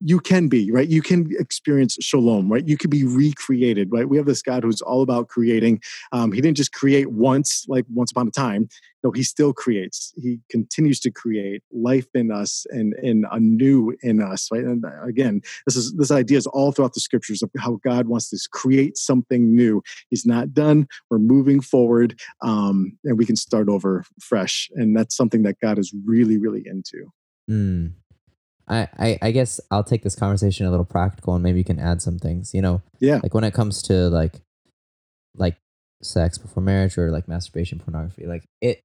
you 0.00 0.18
can 0.18 0.48
be 0.48 0.70
right? 0.70 0.88
You 0.88 1.02
can 1.02 1.28
experience 1.38 1.96
shalom 2.00 2.50
right? 2.50 2.66
You 2.66 2.76
can 2.76 2.90
be 2.90 3.04
recreated 3.04 3.88
right? 3.92 4.08
We 4.08 4.16
have 4.16 4.26
this 4.26 4.42
god 4.42 4.64
who's 4.64 4.80
all 4.80 5.02
about 5.02 5.28
creating. 5.28 5.80
Um, 6.12 6.32
he 6.32 6.40
didn't 6.40 6.56
just 6.56 6.72
create 6.72 7.10
once 7.10 7.64
like 7.68 7.84
once 7.92 8.10
upon 8.10 8.28
a 8.28 8.30
time. 8.30 8.68
No 9.04 9.12
he 9.12 9.22
still 9.22 9.52
creates. 9.52 10.12
He 10.16 10.40
continues 10.50 10.98
to 11.00 11.10
create 11.10 11.62
life 11.72 12.08
in 12.14 12.32
us 12.32 12.66
and 12.70 12.94
and 12.94 13.26
anew 13.30 13.94
in 14.02 14.20
us 14.20 14.48
right? 14.52 14.64
And 14.64 14.84
uh, 14.84 15.04
again 15.04 15.42
this 15.66 15.76
is 15.76 15.94
this 15.94 16.10
idea 16.10 16.38
is 16.38 16.46
all 16.46 16.72
throughout 16.72 16.94
the 16.94 17.00
scriptures 17.00 17.42
of 17.42 17.50
how 17.58 17.78
god 17.84 18.08
wants 18.08 18.30
to 18.30 18.48
create 18.50 18.96
something 18.96 19.54
new. 19.54 19.82
He's 20.10 20.26
not 20.26 20.52
done. 20.52 20.88
We're 21.10 21.18
moving 21.18 21.60
forward 21.60 22.20
um, 22.42 22.98
and 23.04 23.16
we 23.16 23.26
can 23.26 23.36
start 23.36 23.68
over 23.68 24.04
fresh. 24.20 24.68
And 24.74 24.96
that's 24.96 25.16
something 25.16 25.42
that 25.44 25.60
god 25.60 25.78
is 25.78 25.94
really 26.04 26.38
really 26.38 26.64
into. 26.66 27.12
Mm. 27.48 27.92
I, 28.68 28.88
I, 28.98 29.18
I 29.22 29.30
guess 29.30 29.60
I'll 29.70 29.84
take 29.84 30.02
this 30.02 30.14
conversation 30.14 30.66
a 30.66 30.70
little 30.70 30.84
practical 30.84 31.34
and 31.34 31.42
maybe 31.42 31.58
you 31.58 31.64
can 31.64 31.78
add 31.78 32.02
some 32.02 32.18
things. 32.18 32.52
You 32.54 32.62
know, 32.62 32.82
yeah. 33.00 33.20
Like 33.22 33.34
when 33.34 33.44
it 33.44 33.54
comes 33.54 33.82
to 33.82 34.08
like 34.08 34.40
like 35.34 35.56
sex 36.02 36.38
before 36.38 36.62
marriage 36.62 36.98
or 36.98 37.10
like 37.10 37.28
masturbation 37.28 37.78
pornography, 37.78 38.26
like 38.26 38.44
it 38.60 38.82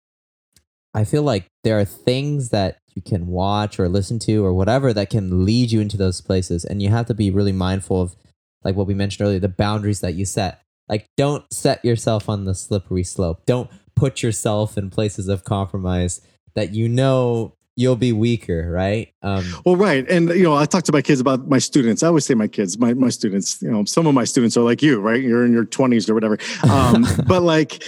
I 0.94 1.04
feel 1.04 1.24
like 1.24 1.48
there 1.64 1.80
are 1.80 1.86
things 1.86 2.50
that 2.50 2.78
you 2.96 3.02
can 3.02 3.28
watch 3.28 3.80
or 3.80 3.90
listen 3.90 4.20
to 4.20 4.46
or 4.46 4.54
whatever 4.54 4.94
that 4.94 5.10
can 5.10 5.46
lead 5.46 5.72
you 5.72 5.82
into 5.82 5.98
those 5.98 6.22
places. 6.22 6.64
And 6.64 6.82
you 6.82 6.90
have 6.90 7.08
to 7.08 7.14
be 7.14 7.32
really 7.32 7.52
mindful 7.52 8.02
of 8.02 8.16
like 8.64 8.76
what 8.76 8.88
we 8.88 8.94
mentioned 8.94 9.26
earlier, 9.26 9.40
the 9.40 9.50
boundaries 9.50 10.02
that 10.02 10.14
you 10.14 10.26
set. 10.26 10.62
Like 10.88 11.08
don't 11.18 11.52
set 11.52 11.84
yourself 11.84 12.30
on 12.30 12.46
the 12.46 12.54
slippery 12.54 13.04
slope. 13.04 13.46
Don't 13.46 13.70
put 13.96 14.22
yourself 14.22 14.78
in 14.78 14.90
places 14.90 15.28
of 15.28 15.44
compromise 15.44 16.22
that 16.56 16.74
you 16.74 16.88
know 16.88 17.56
you'll 17.76 17.96
be 17.96 18.14
weaker, 18.14 18.70
right? 18.70 19.14
Um, 19.22 19.46
well, 19.66 19.76
right. 19.76 20.08
And, 20.10 20.30
you 20.30 20.44
know, 20.44 20.56
I 20.56 20.66
talk 20.66 20.84
to 20.84 20.92
my 20.92 21.02
kids 21.02 21.20
about 21.20 21.48
my 21.48 21.60
students. 21.60 22.04
I 22.04 22.08
always 22.08 22.26
say 22.26 22.36
my 22.36 22.48
kids, 22.48 22.78
my, 22.78 22.94
my 22.94 23.10
students, 23.10 23.62
you 23.62 23.72
know, 23.72 23.84
some 23.86 24.06
of 24.06 24.14
my 24.14 24.26
students 24.26 24.56
are 24.58 24.64
like 24.64 24.82
you, 24.82 25.00
right? 25.00 25.22
You're 25.22 25.46
in 25.46 25.54
your 25.54 25.66
20s 25.66 26.10
or 26.10 26.14
whatever. 26.14 26.38
Um, 26.70 27.06
but 27.28 27.42
like, 27.42 27.84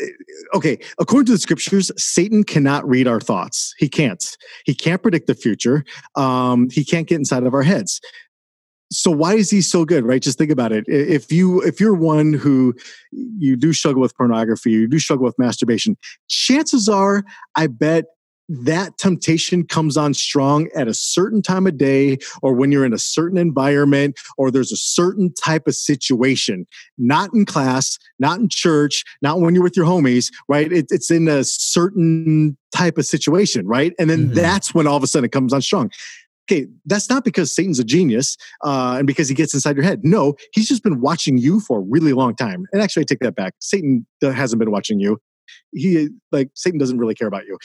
eh, 0.00 0.06
okay, 0.54 0.78
according 0.98 1.26
to 1.26 1.32
the 1.32 1.38
scriptures, 1.38 1.90
Satan 1.96 2.42
cannot 2.42 2.88
read 2.88 3.06
our 3.06 3.20
thoughts. 3.20 3.74
He 3.78 3.88
can't. 3.88 4.24
He 4.64 4.74
can't 4.74 5.02
predict 5.02 5.26
the 5.26 5.34
future. 5.34 5.84
Um, 6.16 6.70
he 6.70 6.84
can't 6.84 7.06
get 7.06 7.16
inside 7.16 7.44
of 7.44 7.52
our 7.52 7.62
heads. 7.62 8.00
So 8.90 9.10
why 9.10 9.34
is 9.34 9.50
he 9.50 9.60
so 9.60 9.84
good, 9.84 10.04
right? 10.04 10.22
Just 10.22 10.38
think 10.38 10.50
about 10.50 10.70
it. 10.70 10.84
If 10.86 11.32
you 11.32 11.60
if 11.62 11.80
you're 11.80 11.94
one 11.94 12.32
who 12.32 12.74
you 13.10 13.56
do 13.56 13.72
struggle 13.72 14.00
with 14.00 14.16
pornography, 14.16 14.70
you 14.70 14.86
do 14.86 14.98
struggle 14.98 15.24
with 15.24 15.34
masturbation, 15.38 15.96
chances 16.28 16.88
are, 16.88 17.24
I 17.56 17.66
bet 17.66 18.04
that 18.48 18.98
temptation 18.98 19.66
comes 19.66 19.96
on 19.96 20.14
strong 20.14 20.68
at 20.76 20.88
a 20.88 20.94
certain 20.94 21.42
time 21.42 21.66
of 21.66 21.78
day 21.78 22.18
or 22.42 22.52
when 22.54 22.70
you're 22.70 22.84
in 22.84 22.92
a 22.92 22.98
certain 22.98 23.38
environment 23.38 24.18
or 24.36 24.50
there's 24.50 24.72
a 24.72 24.76
certain 24.76 25.32
type 25.32 25.66
of 25.66 25.74
situation. 25.74 26.66
Not 26.98 27.30
in 27.34 27.44
class 27.44 27.98
not 28.18 28.38
in 28.38 28.48
church 28.48 29.04
not 29.22 29.40
when 29.40 29.54
you're 29.54 29.64
with 29.64 29.76
your 29.76 29.86
homies 29.86 30.32
right? 30.48 30.70
It, 30.72 30.86
it's 30.90 31.10
in 31.10 31.28
a 31.28 31.44
certain 31.44 32.56
type 32.74 32.98
of 32.98 33.06
situation 33.06 33.66
right? 33.66 33.92
And 33.98 34.10
then 34.10 34.26
mm-hmm. 34.26 34.34
that's 34.34 34.74
when 34.74 34.86
all 34.86 34.96
of 34.96 35.02
a 35.02 35.06
sudden 35.06 35.24
it 35.24 35.32
comes 35.32 35.52
on 35.52 35.62
strong. 35.62 35.90
Okay 36.50 36.66
that's 36.84 37.08
not 37.08 37.24
because 37.24 37.54
satan's 37.54 37.78
a 37.78 37.84
genius 37.84 38.36
uh, 38.62 38.96
and 38.98 39.06
because 39.06 39.28
he 39.28 39.34
gets 39.34 39.54
inside 39.54 39.76
your 39.76 39.84
head. 39.84 40.04
No 40.04 40.34
he's 40.52 40.68
just 40.68 40.82
been 40.82 41.00
watching 41.00 41.38
you 41.38 41.60
for 41.60 41.78
a 41.78 41.82
really 41.82 42.12
long 42.12 42.36
time. 42.36 42.66
And 42.72 42.82
actually 42.82 43.02
i 43.02 43.04
take 43.04 43.20
that 43.20 43.34
back. 43.34 43.54
Satan 43.60 44.06
hasn't 44.22 44.58
been 44.60 44.70
watching 44.70 45.00
you. 45.00 45.18
He 45.72 46.08
like 46.30 46.50
satan 46.54 46.78
doesn't 46.78 46.98
really 46.98 47.14
care 47.14 47.28
about 47.28 47.46
you 47.46 47.58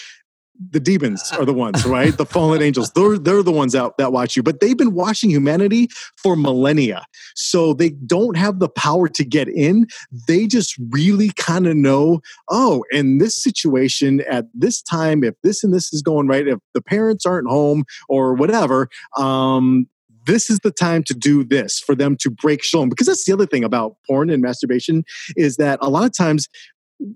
the 0.72 0.80
demons 0.80 1.32
are 1.32 1.46
the 1.46 1.54
ones, 1.54 1.86
right? 1.86 2.16
the 2.18 2.26
fallen 2.26 2.62
angels. 2.62 2.92
They're 2.92 3.18
they're 3.18 3.44
the 3.44 3.52
ones 3.52 3.76
out 3.76 3.98
that 3.98 4.12
watch 4.12 4.36
you. 4.36 4.44
But 4.44 4.60
they've 4.60 4.78
been 4.78 4.94
watching 4.94 5.30
humanity 5.30 5.88
for 6.18 6.36
millennia. 6.36 7.06
So 7.36 7.74
they 7.74 7.92
don't 7.92 8.36
have 8.36 8.60
the 8.60 8.70
power 8.70 9.08
to 9.08 9.24
get 9.24 9.48
in. 9.48 9.88
They 10.28 10.48
just 10.48 10.76
really 10.90 11.32
kind 11.38 11.68
of 11.68 11.76
know, 11.76 12.22
oh, 12.50 12.84
in 12.92 13.20
this 13.20 13.42
situation 13.42 14.22
at 14.30 14.48
this 14.54 14.82
time, 14.82 15.24
if 15.24 15.36
this 15.44 15.64
and 15.64 15.74
this 15.74 15.94
is 15.94 16.02
going 16.02 16.28
right, 16.28 16.48
if 16.48 16.60
the 16.74 16.82
parents 16.82 17.26
aren't 17.26 17.48
home 17.48 17.86
or 18.10 18.34
whatever, 18.34 18.90
um, 19.18 19.88
this 20.26 20.50
is 20.50 20.60
the 20.60 20.72
time 20.72 21.04
to 21.04 21.14
do 21.14 21.44
this 21.44 21.80
for 21.80 21.96
them 21.96 22.16
to 22.18 22.30
break 22.30 22.64
shalom 22.64 22.90
because 22.90 23.08
that's 23.08 23.26
the 23.26 23.34
other 23.34 23.48
thing 23.48 23.64
about 23.64 23.96
porn 24.06 24.30
and 24.30 24.44
masturbation 24.44 25.04
is 25.36 25.56
that 25.58 25.80
a 25.82 25.90
lot 25.90 26.06
of 26.06 26.14
times 26.14 26.48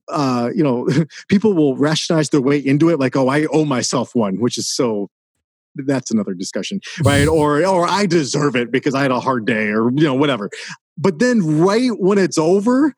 uh, 0.08 0.50
you 0.56 0.64
know, 0.64 0.88
people 1.30 1.54
will 1.54 1.76
rationalize 1.76 2.30
their 2.30 2.42
way 2.42 2.58
into 2.58 2.90
it, 2.90 3.00
like, 3.00 3.16
"Oh, 3.16 3.28
I 3.28 3.46
owe 3.48 3.66
myself 3.66 4.16
one," 4.16 4.40
which 4.40 4.58
is 4.58 4.68
so. 4.68 5.10
That's 5.76 6.12
another 6.12 6.36
discussion, 6.36 6.82
right? 7.04 7.28
or, 7.28 7.66
or 7.66 7.88
I 7.88 8.06
deserve 8.06 8.56
it 8.56 8.72
because 8.72 8.94
I 8.94 9.02
had 9.02 9.10
a 9.10 9.20
hard 9.20 9.48
day, 9.48 9.70
or 9.70 9.92
you 9.92 10.04
know, 10.04 10.14
whatever. 10.14 10.50
But 10.98 11.18
then, 11.18 11.60
right 11.62 11.90
when 11.98 12.20
it's 12.20 12.38
over, 12.38 12.94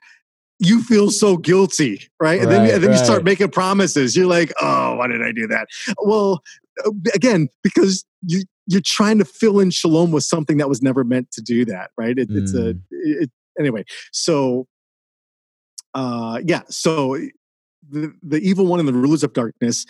you 0.60 0.84
feel 0.84 1.10
so 1.10 1.38
guilty, 1.38 2.02
right? 2.20 2.42
And 2.42 2.52
then, 2.52 2.70
and 2.70 2.84
then 2.84 2.92
right. 2.92 3.00
you 3.00 3.06
start 3.06 3.24
making 3.24 3.52
promises. 3.52 4.16
You're 4.16 4.28
like, 4.28 4.52
"Oh, 4.62 4.96
why 4.96 5.08
did 5.08 5.22
I 5.22 5.32
do 5.32 5.48
that?" 5.48 5.68
Well, 6.04 6.44
uh, 6.86 6.92
again, 7.14 7.48
because 7.64 8.04
you 8.24 8.44
you're 8.68 8.82
trying 8.84 9.20
to 9.20 9.26
fill 9.26 9.60
in 9.60 9.70
shalom 9.70 10.12
with 10.12 10.24
something 10.24 10.58
that 10.58 10.68
was 10.68 10.82
never 10.82 11.04
meant 11.04 11.32
to 11.32 11.42
do 11.42 11.66
that, 11.66 11.92
right? 11.98 12.18
It, 12.18 12.30
mm. 12.30 12.42
It's 12.42 12.54
a 12.54 12.74
mm. 12.74 12.82
it, 12.92 13.32
anyway. 13.60 13.86
So 14.12 14.68
uh, 15.96 16.42
yeah, 16.46 16.62
so 16.70 17.18
the, 17.90 18.14
the 18.24 18.38
evil 18.38 18.66
one 18.66 18.80
and 18.80 18.88
the 18.88 18.94
rulers 18.94 19.24
of 19.24 19.34
darkness, 19.34 19.86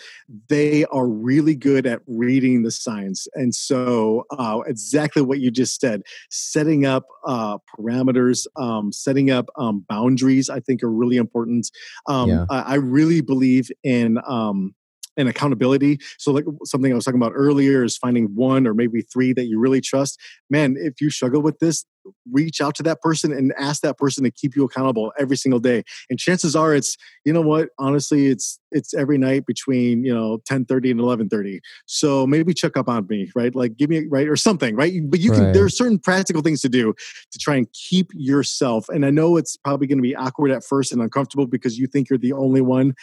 they 0.48 0.84
are 0.86 1.06
really 1.06 1.54
good 1.54 1.86
at 1.86 2.00
reading 2.06 2.62
the 2.62 2.70
signs. 2.70 3.26
And 3.34 3.54
so, 3.54 4.24
uh, 4.30 4.60
exactly 4.66 5.22
what 5.22 5.40
you 5.40 5.50
just 5.50 5.80
said, 5.80 6.02
setting 6.30 6.86
up 6.86 7.04
uh, 7.26 7.58
parameters, 7.76 8.46
um, 8.56 8.92
setting 8.92 9.30
up 9.30 9.48
um, 9.56 9.84
boundaries, 9.88 10.48
I 10.48 10.60
think 10.60 10.82
are 10.82 10.90
really 10.90 11.16
important. 11.16 11.70
Um, 12.06 12.30
yeah. 12.30 12.46
I, 12.50 12.60
I, 12.60 12.74
really 12.74 13.20
believe 13.20 13.70
in. 13.82 14.18
Um, 14.26 14.74
and 15.18 15.30
accountability. 15.30 15.98
So, 16.18 16.30
like 16.30 16.44
something 16.64 16.92
I 16.92 16.94
was 16.94 17.06
talking 17.06 17.18
about 17.18 17.32
earlier 17.34 17.82
is 17.82 17.96
finding 17.96 18.26
one 18.34 18.66
or 18.66 18.74
maybe 18.74 19.00
three 19.00 19.32
that 19.32 19.46
you 19.46 19.58
really 19.58 19.80
trust. 19.80 20.20
Man, 20.50 20.76
if 20.78 21.00
you 21.00 21.08
struggle 21.08 21.40
with 21.40 21.58
this, 21.58 21.86
reach 22.30 22.60
out 22.60 22.74
to 22.76 22.82
that 22.82 23.00
person 23.00 23.32
and 23.32 23.52
ask 23.58 23.82
that 23.82 23.98
person 23.98 24.24
to 24.24 24.30
keep 24.30 24.56
you 24.56 24.64
accountable 24.64 25.12
every 25.18 25.36
single 25.36 25.60
day. 25.60 25.82
And 26.10 26.18
chances 26.18 26.56
are 26.56 26.74
it's 26.74 26.96
you 27.24 27.32
know 27.32 27.40
what 27.40 27.68
honestly 27.78 28.26
it's 28.26 28.58
it's 28.70 28.94
every 28.94 29.18
night 29.18 29.46
between 29.46 30.04
you 30.04 30.14
know 30.14 30.38
10 30.46 30.64
30 30.64 30.92
and 30.92 31.00
11 31.00 31.28
30 31.28 31.60
so 31.86 32.26
maybe 32.26 32.52
check 32.52 32.76
up 32.76 32.88
on 32.88 33.06
me 33.08 33.30
right? 33.34 33.54
Like 33.54 33.76
give 33.76 33.90
me 33.90 34.06
right 34.08 34.28
or 34.28 34.36
something 34.36 34.74
right? 34.74 34.92
But 35.08 35.20
you 35.20 35.32
can 35.32 35.52
there 35.52 35.64
are 35.64 35.68
certain 35.68 35.98
practical 35.98 36.42
things 36.42 36.60
to 36.62 36.68
do 36.68 36.94
to 37.32 37.38
try 37.38 37.56
and 37.56 37.66
keep 37.72 38.10
yourself. 38.14 38.88
And 38.88 39.04
i 39.04 39.10
know 39.10 39.36
it's 39.36 39.56
probably 39.56 39.86
going 39.86 39.98
to 39.98 40.02
be 40.02 40.16
awkward 40.16 40.50
at 40.50 40.64
first 40.64 40.92
and 40.92 41.00
uncomfortable 41.00 41.46
because 41.46 41.78
you 41.78 41.86
think 41.86 42.10
you're 42.10 42.18
the 42.18 42.32
only 42.32 42.60
one. 42.60 42.94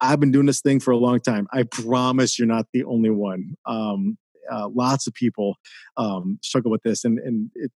I've 0.00 0.20
been 0.20 0.30
doing 0.30 0.46
this 0.46 0.60
thing 0.60 0.78
for 0.78 0.92
a 0.92 0.96
long 0.96 1.18
time. 1.18 1.48
I 1.52 1.64
promise 1.64 2.38
you're 2.38 2.46
not 2.46 2.66
the 2.72 2.84
only 2.84 3.10
one. 3.10 3.54
Um 3.66 4.16
uh, 4.50 4.68
lots 4.74 5.06
of 5.06 5.14
people 5.14 5.56
um, 5.96 6.38
struggle 6.42 6.70
with 6.70 6.82
this, 6.82 7.04
and 7.04 7.18
and 7.18 7.50
it, 7.54 7.70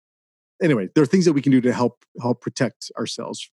anyway, 0.61 0.89
there 0.93 1.03
are 1.03 1.07
things 1.07 1.25
that 1.25 1.33
we 1.33 1.41
can 1.41 1.51
do 1.51 1.61
to 1.61 1.73
help 1.73 2.03
help 2.21 2.41
protect 2.41 2.91
ourselves. 2.97 3.49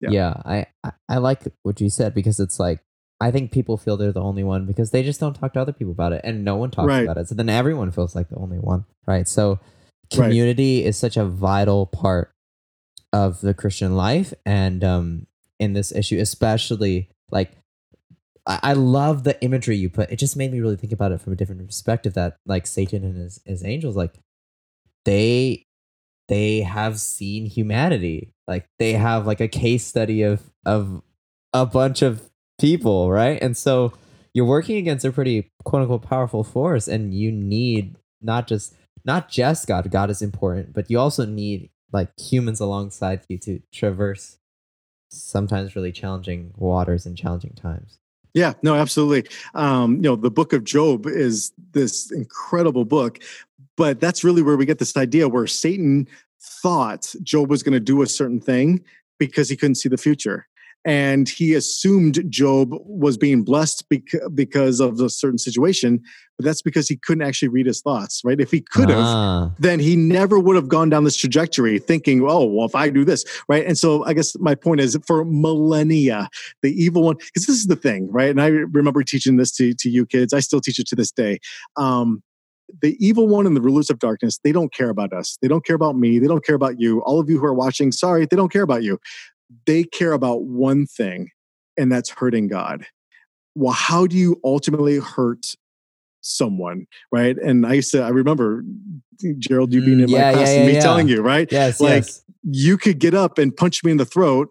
Yeah. 0.00 0.10
Yeah, 0.10 0.34
I, 0.44 0.66
I 1.08 1.18
like 1.18 1.42
what 1.62 1.80
you 1.80 1.88
said 1.88 2.14
because 2.14 2.38
it's 2.38 2.60
like 2.60 2.80
I 3.20 3.30
think 3.30 3.50
people 3.50 3.78
feel 3.78 3.96
they're 3.96 4.12
the 4.12 4.20
only 4.22 4.44
one 4.44 4.66
because 4.66 4.90
they 4.90 5.02
just 5.02 5.18
don't 5.20 5.34
talk 5.34 5.54
to 5.54 5.60
other 5.60 5.72
people 5.72 5.92
about 5.92 6.12
it, 6.12 6.20
and 6.24 6.44
no 6.44 6.56
one 6.56 6.70
talks 6.70 6.88
Right. 6.88 7.02
about 7.04 7.16
it. 7.16 7.28
So 7.28 7.34
then 7.34 7.48
everyone 7.48 7.90
feels 7.90 8.14
like 8.14 8.28
the 8.28 8.36
only 8.36 8.58
one, 8.58 8.84
right? 9.06 9.26
So 9.26 9.58
Right. 10.14 10.28
community 10.28 10.84
is 10.84 10.96
such 10.96 11.16
a 11.16 11.24
vital 11.24 11.86
part 11.86 12.30
of 13.12 13.40
the 13.40 13.54
Christian 13.54 13.96
life, 13.96 14.34
and 14.44 14.84
um, 14.84 15.26
in 15.58 15.72
this 15.72 15.92
issue, 15.92 16.18
especially 16.20 17.08
like 17.30 17.52
I, 18.46 18.60
I 18.62 18.72
love 18.74 19.24
the 19.24 19.42
imagery 19.42 19.76
you 19.76 19.88
put. 19.90 20.10
It 20.10 20.16
just 20.16 20.36
made 20.36 20.52
me 20.52 20.60
really 20.60 20.76
think 20.76 20.92
about 20.92 21.10
it 21.12 21.20
from 21.20 21.32
a 21.32 21.36
different 21.36 21.66
perspective. 21.66 22.14
That 22.14 22.36
like 22.46 22.66
Satan 22.66 23.02
and 23.02 23.16
his 23.16 23.40
his 23.46 23.64
angels, 23.64 23.96
like 23.96 24.14
they 25.04 25.65
they 26.28 26.60
have 26.60 26.98
seen 26.98 27.46
humanity. 27.46 28.32
Like 28.46 28.68
they 28.78 28.92
have 28.94 29.26
like 29.26 29.40
a 29.40 29.48
case 29.48 29.86
study 29.86 30.22
of 30.22 30.42
of 30.64 31.02
a 31.52 31.66
bunch 31.66 32.02
of 32.02 32.30
people, 32.60 33.10
right? 33.10 33.40
And 33.42 33.56
so 33.56 33.92
you're 34.34 34.44
working 34.44 34.76
against 34.76 35.04
a 35.04 35.12
pretty 35.12 35.50
quote 35.64 35.82
unquote 35.82 36.02
powerful 36.02 36.44
force, 36.44 36.88
and 36.88 37.14
you 37.14 37.32
need 37.32 37.96
not 38.20 38.46
just 38.46 38.74
not 39.04 39.28
just 39.28 39.66
God. 39.66 39.90
God 39.90 40.10
is 40.10 40.22
important, 40.22 40.72
but 40.72 40.90
you 40.90 40.98
also 40.98 41.24
need 41.24 41.70
like 41.92 42.10
humans 42.18 42.60
alongside 42.60 43.22
you 43.28 43.38
to 43.38 43.60
traverse 43.72 44.38
sometimes 45.10 45.76
really 45.76 45.92
challenging 45.92 46.52
waters 46.56 47.06
and 47.06 47.16
challenging 47.16 47.54
times. 47.54 47.98
Yeah, 48.36 48.52
no, 48.60 48.74
absolutely. 48.74 49.30
Um, 49.54 49.96
you 49.96 50.02
know, 50.02 50.14
the 50.14 50.30
book 50.30 50.52
of 50.52 50.62
Job 50.62 51.06
is 51.06 51.52
this 51.72 52.12
incredible 52.12 52.84
book, 52.84 53.18
but 53.76 53.98
that's 53.98 54.22
really 54.22 54.42
where 54.42 54.58
we 54.58 54.66
get 54.66 54.78
this 54.78 54.94
idea 54.94 55.26
where 55.26 55.46
Satan 55.46 56.06
thought 56.38 57.14
Job 57.22 57.48
was 57.48 57.62
going 57.62 57.72
to 57.72 57.80
do 57.80 58.02
a 58.02 58.06
certain 58.06 58.38
thing 58.38 58.84
because 59.18 59.48
he 59.48 59.56
couldn't 59.56 59.76
see 59.76 59.88
the 59.88 59.96
future. 59.96 60.46
And 60.86 61.28
he 61.28 61.52
assumed 61.54 62.22
Job 62.30 62.70
was 62.70 63.18
being 63.18 63.42
blessed 63.42 63.88
bec- 63.90 64.20
because 64.34 64.78
of 64.78 65.00
a 65.00 65.10
certain 65.10 65.36
situation, 65.38 66.00
but 66.38 66.44
that's 66.44 66.62
because 66.62 66.88
he 66.88 66.96
couldn't 66.96 67.26
actually 67.26 67.48
read 67.48 67.66
his 67.66 67.80
thoughts, 67.82 68.22
right? 68.24 68.40
If 68.40 68.52
he 68.52 68.60
could 68.60 68.88
have, 68.88 68.98
Ah, 68.98 69.50
then 69.58 69.80
he 69.80 69.96
never 69.96 70.38
would 70.38 70.54
have 70.54 70.68
gone 70.68 70.88
down 70.88 71.02
this 71.02 71.16
trajectory 71.16 71.80
thinking, 71.80 72.22
oh, 72.22 72.44
well, 72.44 72.66
if 72.66 72.76
I 72.76 72.88
do 72.88 73.04
this, 73.04 73.24
right? 73.48 73.66
And 73.66 73.76
so 73.76 74.04
I 74.04 74.12
guess 74.14 74.38
my 74.38 74.54
point 74.54 74.80
is 74.80 74.96
for 75.06 75.24
millennia, 75.24 76.28
the 76.62 76.70
evil 76.72 77.02
one, 77.02 77.16
because 77.16 77.46
this 77.46 77.56
is 77.56 77.66
the 77.66 77.76
thing, 77.76 78.08
right? 78.12 78.30
And 78.30 78.40
I 78.40 78.46
remember 78.46 79.02
teaching 79.02 79.36
this 79.38 79.50
to, 79.56 79.74
to 79.74 79.90
you 79.90 80.06
kids. 80.06 80.32
I 80.32 80.40
still 80.40 80.60
teach 80.60 80.78
it 80.78 80.86
to 80.88 80.94
this 80.94 81.10
day. 81.10 81.40
Um, 81.76 82.22
the 82.82 82.96
evil 83.04 83.28
one 83.28 83.46
and 83.46 83.56
the 83.56 83.60
rulers 83.60 83.90
of 83.90 83.98
darkness, 83.98 84.38
they 84.42 84.52
don't 84.52 84.72
care 84.72 84.90
about 84.90 85.12
us. 85.12 85.38
They 85.40 85.48
don't 85.48 85.64
care 85.64 85.76
about 85.76 85.96
me. 85.96 86.18
They 86.18 86.26
don't 86.26 86.44
care 86.44 86.56
about 86.56 86.80
you. 86.80 87.00
All 87.02 87.20
of 87.20 87.30
you 87.30 87.38
who 87.38 87.46
are 87.46 87.54
watching, 87.54 87.92
sorry, 87.92 88.26
they 88.26 88.36
don't 88.36 88.52
care 88.52 88.62
about 88.62 88.82
you. 88.82 88.98
They 89.66 89.84
care 89.84 90.12
about 90.12 90.44
one 90.44 90.86
thing, 90.86 91.30
and 91.76 91.90
that's 91.90 92.10
hurting 92.10 92.48
God. 92.48 92.86
Well, 93.54 93.72
how 93.72 94.06
do 94.06 94.16
you 94.16 94.40
ultimately 94.44 94.98
hurt 94.98 95.46
someone, 96.20 96.86
right? 97.12 97.36
And 97.38 97.66
I 97.66 97.74
used 97.74 97.92
to, 97.92 98.02
I 98.02 98.08
remember 98.08 98.64
Gerald, 99.38 99.72
you 99.72 99.80
being 99.80 99.98
Mm, 99.98 100.04
in 100.04 100.10
yeah, 100.10 100.18
my 100.18 100.32
yeah, 100.32 100.32
class 100.32 100.50
yeah, 100.50 100.56
and 100.56 100.66
me 100.66 100.72
yeah. 100.74 100.82
telling 100.82 101.08
you, 101.08 101.22
right? 101.22 101.50
yes, 101.50 101.80
like, 101.80 102.04
yes. 102.04 102.22
You 102.42 102.76
could 102.76 102.98
get 102.98 103.14
up 103.14 103.38
and 103.38 103.56
punch 103.56 103.82
me 103.82 103.90
in 103.92 103.96
the 103.96 104.04
throat, 104.04 104.48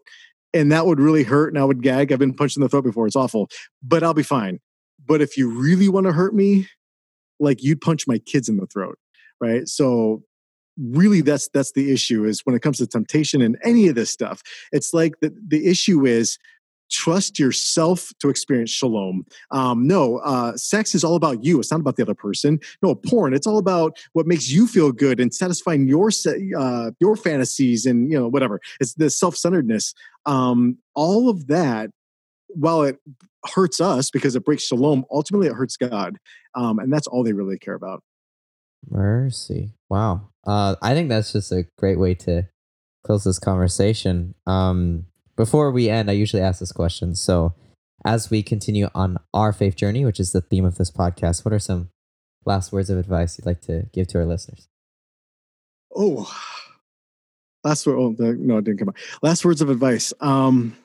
and 0.53 0.71
that 0.71 0.85
would 0.85 0.99
really 0.99 1.23
hurt, 1.23 1.49
and 1.49 1.57
I 1.59 1.65
would 1.65 1.81
gag. 1.81 2.11
I've 2.11 2.19
been 2.19 2.33
punched 2.33 2.57
in 2.57 2.63
the 2.63 2.69
throat 2.69 2.83
before; 2.83 3.07
it's 3.07 3.15
awful, 3.15 3.49
but 3.83 4.03
I'll 4.03 4.13
be 4.13 4.23
fine. 4.23 4.59
But 5.05 5.21
if 5.21 5.37
you 5.37 5.49
really 5.49 5.87
want 5.87 6.07
to 6.07 6.13
hurt 6.13 6.33
me, 6.33 6.67
like 7.39 7.63
you'd 7.63 7.81
punch 7.81 8.07
my 8.07 8.17
kids 8.17 8.49
in 8.49 8.57
the 8.57 8.65
throat, 8.65 8.97
right? 9.39 9.67
So 9.67 10.23
really 10.77 11.21
that's 11.21 11.47
that's 11.49 11.71
the 11.71 11.91
issue 11.91 12.25
is 12.25 12.41
when 12.45 12.55
it 12.55 12.61
comes 12.61 12.77
to 12.77 12.87
temptation 12.87 13.41
and 13.41 13.57
any 13.63 13.87
of 13.87 13.95
this 13.95 14.11
stuff 14.11 14.41
it's 14.71 14.93
like 14.93 15.13
the, 15.21 15.33
the 15.47 15.67
issue 15.67 16.05
is 16.05 16.37
trust 16.91 17.39
yourself 17.39 18.11
to 18.19 18.29
experience 18.29 18.69
shalom. 18.69 19.25
Um, 19.51 19.87
no 19.87 20.17
uh, 20.19 20.55
sex 20.55 20.93
is 20.93 21.03
all 21.03 21.15
about 21.15 21.43
you 21.43 21.59
it's 21.59 21.71
not 21.71 21.79
about 21.79 21.95
the 21.95 22.03
other 22.03 22.13
person. 22.13 22.59
No 22.81 22.95
porn 22.95 23.33
it's 23.33 23.47
all 23.47 23.57
about 23.57 23.97
what 24.13 24.27
makes 24.27 24.49
you 24.49 24.67
feel 24.67 24.91
good 24.91 25.19
and 25.19 25.33
satisfying 25.33 25.87
your 25.87 26.09
uh, 26.57 26.91
your 26.99 27.15
fantasies 27.15 27.85
and 27.85 28.11
you 28.11 28.19
know 28.19 28.27
whatever. 28.27 28.59
It's 28.79 28.93
the 28.93 29.09
self-centeredness. 29.09 29.93
Um, 30.25 30.77
all 30.93 31.29
of 31.29 31.47
that 31.47 31.91
while 32.49 32.83
it 32.83 32.97
hurts 33.53 33.81
us 33.81 34.09
because 34.09 34.35
it 34.35 34.45
breaks 34.45 34.63
shalom 34.63 35.05
ultimately 35.11 35.47
it 35.47 35.53
hurts 35.53 35.77
god 35.77 36.17
um, 36.55 36.79
and 36.79 36.91
that's 36.91 37.05
all 37.05 37.23
they 37.23 37.33
really 37.33 37.59
care 37.59 37.75
about 37.75 38.01
Mercy. 38.89 39.73
Wow. 39.89 40.29
Uh, 40.45 40.75
I 40.81 40.93
think 40.93 41.09
that's 41.09 41.33
just 41.33 41.51
a 41.51 41.65
great 41.77 41.99
way 41.99 42.13
to 42.15 42.47
close 43.05 43.23
this 43.23 43.39
conversation. 43.39 44.35
Um, 44.45 45.05
before 45.35 45.71
we 45.71 45.89
end, 45.89 46.09
I 46.09 46.13
usually 46.13 46.41
ask 46.41 46.59
this 46.59 46.71
question. 46.71 47.15
So, 47.15 47.53
as 48.05 48.29
we 48.29 48.43
continue 48.43 48.89
on 48.93 49.17
our 49.33 49.51
faith 49.51 49.75
journey, 49.75 50.05
which 50.05 50.19
is 50.19 50.31
the 50.31 50.41
theme 50.41 50.65
of 50.65 50.77
this 50.77 50.91
podcast, 50.91 51.43
what 51.43 51.53
are 51.53 51.59
some 51.59 51.89
last 52.45 52.71
words 52.71 52.89
of 52.89 52.97
advice 52.97 53.37
you'd 53.37 53.45
like 53.45 53.61
to 53.61 53.87
give 53.93 54.07
to 54.09 54.19
our 54.19 54.25
listeners? 54.25 54.67
Oh, 55.95 56.31
last 57.63 57.85
word. 57.87 57.97
Oh, 57.97 58.15
no, 58.19 58.57
it 58.57 58.65
didn't 58.65 58.79
come 58.79 58.89
out. 58.89 58.97
Last 59.21 59.43
words 59.43 59.61
of 59.61 59.69
advice. 59.69 60.13
Um, 60.19 60.77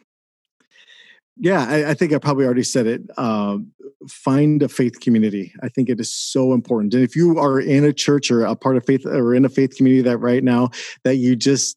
yeah, 1.37 1.67
I, 1.69 1.91
I 1.91 1.95
think 1.95 2.13
I 2.13 2.19
probably 2.19 2.45
already 2.45 2.63
said 2.63 2.87
it. 2.87 3.03
Um, 3.17 3.73
find 4.09 4.63
a 4.63 4.69
faith 4.69 5.01
community. 5.01 5.53
I 5.63 5.69
think 5.69 5.89
it 5.89 6.01
is 6.01 6.13
so 6.13 6.53
important. 6.53 6.95
And 6.95 7.03
if 7.03 7.15
you 7.15 7.39
are 7.39 7.61
in 7.61 7.85
a 7.85 7.93
church 7.93 8.31
or 8.31 8.45
a 8.45 8.57
part 8.57 8.77
of 8.77 8.87
faith 8.87 9.05
or 9.07 9.35
in 9.35 9.45
a 9.45 9.49
faith 9.49 9.77
community 9.77 10.03
that 10.03 10.19
right 10.19 10.43
now 10.43 10.71
that 11.05 11.17
you 11.17 11.37
just 11.37 11.77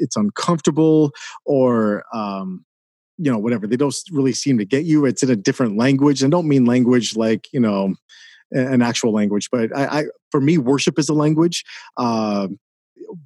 it's 0.00 0.16
uncomfortable 0.16 1.12
or 1.44 2.04
um, 2.12 2.64
you 3.18 3.30
know 3.30 3.38
whatever 3.38 3.66
they 3.66 3.76
don't 3.76 3.94
really 4.10 4.32
seem 4.32 4.58
to 4.58 4.64
get 4.64 4.84
you. 4.84 5.04
It's 5.04 5.22
in 5.22 5.30
a 5.30 5.36
different 5.36 5.76
language, 5.76 6.22
and 6.22 6.30
don't 6.30 6.48
mean 6.48 6.64
language 6.64 7.16
like 7.16 7.46
you 7.52 7.60
know 7.60 7.94
an 8.50 8.80
actual 8.80 9.12
language, 9.12 9.48
but 9.50 9.76
I, 9.76 10.00
I 10.00 10.04
for 10.30 10.40
me 10.40 10.58
worship 10.58 10.98
is 10.98 11.08
a 11.08 11.14
language. 11.14 11.64
Uh, 11.96 12.48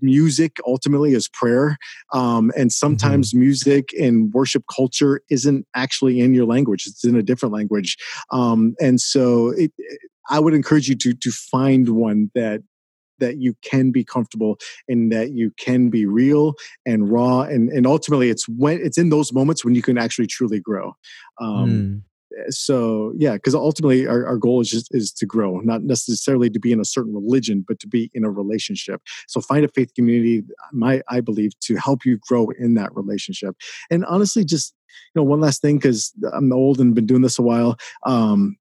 music 0.00 0.56
ultimately 0.66 1.12
is 1.14 1.28
prayer 1.28 1.76
um, 2.12 2.52
and 2.56 2.72
sometimes 2.72 3.34
music 3.34 3.90
and 4.00 4.32
worship 4.32 4.64
culture 4.74 5.20
isn't 5.30 5.66
actually 5.74 6.20
in 6.20 6.34
your 6.34 6.46
language 6.46 6.84
it's 6.86 7.04
in 7.04 7.16
a 7.16 7.22
different 7.22 7.52
language. 7.52 7.96
Um, 8.30 8.74
and 8.80 9.00
so 9.00 9.50
it, 9.50 9.72
i 10.30 10.38
would 10.38 10.54
encourage 10.54 10.88
you 10.88 10.94
to 10.94 11.12
to 11.14 11.30
find 11.30 11.88
one 11.90 12.30
that 12.34 12.62
that 13.22 13.38
you 13.38 13.54
can 13.62 13.92
be 13.92 14.04
comfortable 14.04 14.58
and 14.88 15.12
that 15.12 15.30
you 15.30 15.52
can 15.58 15.88
be 15.88 16.04
real 16.06 16.54
and 16.84 17.10
raw 17.10 17.42
and 17.42 17.70
and 17.70 17.86
ultimately 17.86 18.28
it's 18.30 18.48
when 18.48 18.80
it's 18.84 18.98
in 18.98 19.10
those 19.10 19.32
moments 19.32 19.64
when 19.64 19.74
you 19.74 19.82
can 19.82 19.96
actually 19.96 20.26
truly 20.26 20.60
grow. 20.60 20.92
Um, 21.40 21.68
Mm, 21.70 22.02
so 22.48 23.12
yeah 23.16 23.34
because 23.34 23.54
ultimately 23.54 24.06
our, 24.06 24.26
our 24.26 24.36
goal 24.36 24.60
is 24.60 24.70
just 24.70 24.94
is 24.94 25.12
to 25.12 25.26
grow 25.26 25.60
not 25.60 25.82
necessarily 25.82 26.50
to 26.50 26.58
be 26.58 26.72
in 26.72 26.80
a 26.80 26.84
certain 26.84 27.14
religion 27.14 27.64
but 27.66 27.78
to 27.80 27.86
be 27.86 28.10
in 28.14 28.24
a 28.24 28.30
relationship. 28.30 29.00
So 29.28 29.40
find 29.40 29.64
a 29.64 29.68
faith 29.68 29.92
community 29.94 30.42
my 30.72 31.02
i 31.08 31.20
believe 31.20 31.58
to 31.60 31.76
help 31.76 32.04
you 32.04 32.18
grow 32.28 32.48
in 32.58 32.74
that 32.74 32.94
relationship. 32.94 33.56
And 33.90 34.04
honestly 34.06 34.44
just 34.44 34.74
you 35.14 35.20
know 35.20 35.24
one 35.24 35.40
last 35.40 35.62
thing 35.62 35.78
because 35.78 36.12
i'm 36.32 36.52
old 36.52 36.80
and 36.80 36.94
been 36.94 37.06
doing 37.06 37.22
this 37.22 37.38
a 37.38 37.42
while 37.42 37.76
um 38.04 38.56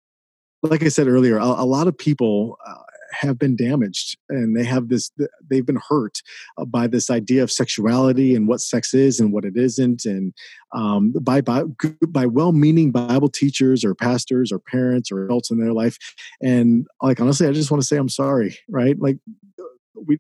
like 0.63 0.84
i 0.84 0.88
said 0.88 1.07
earlier 1.07 1.38
a, 1.38 1.45
a 1.45 1.65
lot 1.65 1.88
of 1.88 1.97
people 1.97 2.57
uh, 2.65 2.76
have 3.12 3.38
been 3.38 3.55
damaged 3.55 4.18
and 4.30 4.55
they 4.57 4.64
have 4.64 4.89
this 4.89 5.12
they've 5.49 5.66
been 5.66 5.80
hurt 5.89 6.22
uh, 6.57 6.66
by 6.66 6.88
this 6.88 7.09
idea 7.09 7.43
of 7.43 7.51
sexuality 7.51 8.36
and 8.36 8.47
what 8.47 8.62
sex 8.62 8.93
is 8.93 9.20
and 9.20 9.32
what 9.34 9.45
it 9.45 9.55
isn't 9.57 10.05
and 10.05 10.34
um, 10.74 11.12
by, 11.22 11.41
by 11.41 11.64
by 12.07 12.26
well-meaning 12.26 12.91
bible 12.91 13.30
teachers 13.30 13.84
or 13.84 13.93
pastors 13.93 14.51
or 14.51 14.59
parents 14.59 15.12
or 15.12 15.26
adults 15.26 15.51
in 15.51 15.59
their 15.59 15.74
life 15.74 15.97
and 16.41 16.88
like 17.01 17.20
honestly 17.20 17.47
i 17.47 17.51
just 17.51 17.72
want 17.72 17.82
to 17.82 17.88
say 17.88 17.97
i'm 17.97 18.09
sorry 18.09 18.57
right 18.70 18.99
like 18.99 19.18
we 20.07 20.18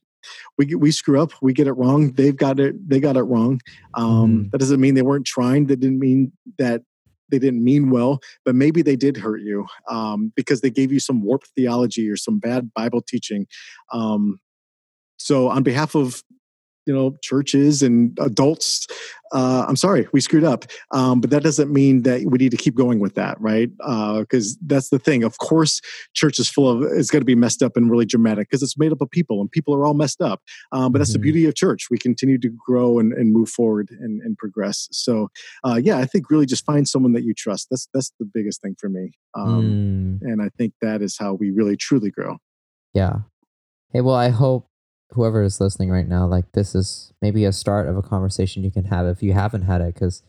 we 0.57 0.75
we 0.75 0.91
screw 0.91 1.19
up 1.19 1.31
we 1.41 1.53
get 1.53 1.67
it 1.67 1.73
wrong 1.73 2.11
they've 2.13 2.37
got 2.37 2.59
it 2.59 2.75
they 2.87 2.99
got 2.99 3.17
it 3.17 3.23
wrong 3.23 3.59
um, 3.95 4.45
Mhm. 4.45 4.51
that 4.51 4.57
doesn't 4.59 4.79
mean 4.81 4.93
they 4.93 5.01
weren't 5.01 5.25
trying 5.25 5.65
that 5.67 5.79
didn't 5.79 5.99
mean 5.99 6.31
that 6.57 6.83
they 7.31 7.39
didn't 7.39 7.63
mean 7.63 7.89
well, 7.89 8.19
but 8.45 8.53
maybe 8.53 8.81
they 8.83 8.95
did 8.95 9.17
hurt 9.17 9.41
you 9.41 9.65
um, 9.89 10.31
because 10.35 10.61
they 10.61 10.69
gave 10.69 10.91
you 10.91 10.99
some 10.99 11.23
warped 11.23 11.49
theology 11.55 12.07
or 12.09 12.17
some 12.17 12.37
bad 12.39 12.71
Bible 12.73 13.01
teaching. 13.01 13.47
Um, 13.91 14.39
So, 15.17 15.49
on 15.49 15.63
behalf 15.63 15.95
of 15.95 16.23
you 16.85 16.93
know 16.93 17.15
churches 17.21 17.81
and 17.81 18.17
adults 18.19 18.87
uh, 19.33 19.65
i'm 19.67 19.75
sorry 19.75 20.07
we 20.13 20.21
screwed 20.21 20.43
up. 20.43 20.65
Um, 20.91 21.21
but 21.21 21.29
that 21.29 21.43
doesn't 21.43 21.71
mean 21.71 22.03
that 22.03 22.23
we 22.25 22.37
need 22.37 22.51
to 22.51 22.57
keep 22.57 22.75
going 22.75 22.99
with 22.99 23.15
that 23.15 23.39
right? 23.39 23.69
Because 23.77 24.55
uh, 24.55 24.59
that's 24.65 24.89
the 24.89 24.99
thing. 24.99 25.23
Of 25.23 25.37
course 25.37 25.81
church 26.13 26.39
is 26.39 26.49
full 26.49 26.69
of 26.69 26.83
it's 26.91 27.09
going 27.09 27.21
to 27.21 27.25
be 27.25 27.35
messed 27.35 27.61
up 27.61 27.75
and 27.75 27.89
really 27.89 28.05
dramatic 28.05 28.49
because 28.49 28.63
it's 28.63 28.77
made 28.77 28.91
up 28.91 29.01
of 29.01 29.09
people 29.09 29.41
and 29.41 29.51
people 29.51 29.73
are 29.73 29.85
all 29.85 29.93
messed 29.93 30.21
up. 30.21 30.41
Um, 30.71 30.91
but 30.91 30.99
that's 30.99 31.11
mm-hmm. 31.11 31.19
the 31.19 31.23
beauty 31.23 31.45
of 31.45 31.55
church. 31.55 31.87
We 31.89 31.97
continue 31.97 32.37
to 32.39 32.49
grow 32.49 32.99
and, 32.99 33.13
and 33.13 33.33
move 33.33 33.49
forward 33.49 33.89
and, 33.91 34.21
and 34.21 34.37
progress. 34.37 34.87
So 34.91 35.29
uh, 35.63 35.79
yeah 35.81 35.97
i 35.97 36.05
think 36.05 36.29
really 36.29 36.45
just 36.45 36.65
find 36.65 36.87
someone 36.87 37.13
that 37.13 37.23
you 37.23 37.33
trust. 37.33 37.67
That's 37.69 37.87
that's 37.93 38.11
the 38.19 38.29
biggest 38.31 38.61
thing 38.61 38.75
for 38.79 38.89
me. 38.89 39.11
Um, 39.35 40.19
mm. 40.21 40.31
and 40.31 40.41
i 40.41 40.49
think 40.57 40.73
that 40.81 41.01
is 41.01 41.17
how 41.17 41.33
we 41.33 41.51
really 41.51 41.77
truly 41.77 42.11
grow. 42.11 42.37
Yeah. 42.93 43.19
Hey 43.93 44.01
well 44.01 44.15
i 44.15 44.29
hope 44.29 44.70
whoever 45.13 45.43
is 45.43 45.59
listening 45.59 45.89
right 45.89 46.07
now, 46.07 46.25
like 46.25 46.51
this 46.53 46.75
is 46.75 47.13
maybe 47.21 47.45
a 47.45 47.51
start 47.51 47.87
of 47.87 47.97
a 47.97 48.01
conversation 48.01 48.63
you 48.63 48.71
can 48.71 48.85
have 48.85 49.05
if 49.07 49.21
you 49.21 49.33
haven't 49.33 49.63
had 49.63 49.81
it. 49.81 49.93
Because 49.93 50.23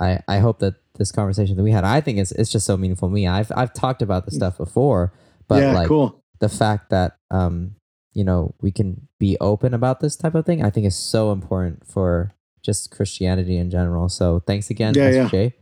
I 0.00 0.20
I 0.28 0.38
hope 0.38 0.58
that 0.60 0.74
this 0.94 1.12
conversation 1.12 1.56
that 1.56 1.62
we 1.62 1.72
had, 1.72 1.84
I 1.84 2.00
think 2.00 2.18
it's 2.18 2.32
it's 2.32 2.50
just 2.50 2.66
so 2.66 2.76
meaningful 2.76 3.08
to 3.08 3.14
me. 3.14 3.26
I've 3.26 3.52
I've 3.56 3.72
talked 3.72 4.02
about 4.02 4.24
this 4.24 4.34
stuff 4.34 4.58
before, 4.58 5.12
but 5.48 5.62
yeah, 5.62 5.72
like 5.72 5.88
cool. 5.88 6.22
the 6.40 6.48
fact 6.48 6.90
that 6.90 7.16
um 7.30 7.76
you 8.12 8.24
know 8.24 8.54
we 8.60 8.70
can 8.70 9.08
be 9.18 9.36
open 9.40 9.74
about 9.74 10.00
this 10.00 10.16
type 10.16 10.34
of 10.34 10.46
thing, 10.46 10.64
I 10.64 10.70
think 10.70 10.86
is 10.86 10.96
so 10.96 11.32
important 11.32 11.86
for 11.86 12.32
just 12.62 12.90
Christianity 12.90 13.56
in 13.56 13.70
general. 13.70 14.08
So 14.08 14.40
thanks 14.46 14.70
again, 14.70 14.94
yeah, 14.94 15.10
yeah. 15.10 15.28
Jay. 15.28 15.54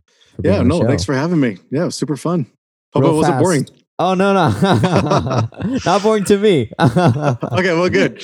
Yeah, 0.43 0.61
no, 0.63 0.83
thanks 0.85 1.05
for 1.05 1.13
having 1.13 1.39
me. 1.39 1.57
Yeah, 1.71 1.89
super 1.89 2.17
fun. 2.17 2.45
Hope 2.93 3.03
Real 3.03 3.13
it 3.13 3.15
wasn't 3.15 3.33
fast. 3.35 3.43
boring. 3.43 3.67
Oh 3.97 4.13
no 4.13 4.33
no, 4.33 4.49
not 5.85 6.03
boring 6.03 6.25
to 6.25 6.37
me. 6.37 6.69
okay, 6.79 7.73
well, 7.73 7.89
good. 7.89 8.21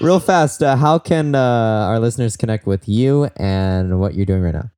Real 0.00 0.18
fast, 0.18 0.60
uh, 0.60 0.74
how 0.74 0.98
can 0.98 1.36
uh, 1.36 1.86
our 1.88 2.00
listeners 2.00 2.36
connect 2.36 2.66
with 2.66 2.88
you 2.88 3.30
and 3.36 4.00
what 4.00 4.14
you're 4.14 4.26
doing 4.26 4.42
right 4.42 4.54
now? 4.54 4.72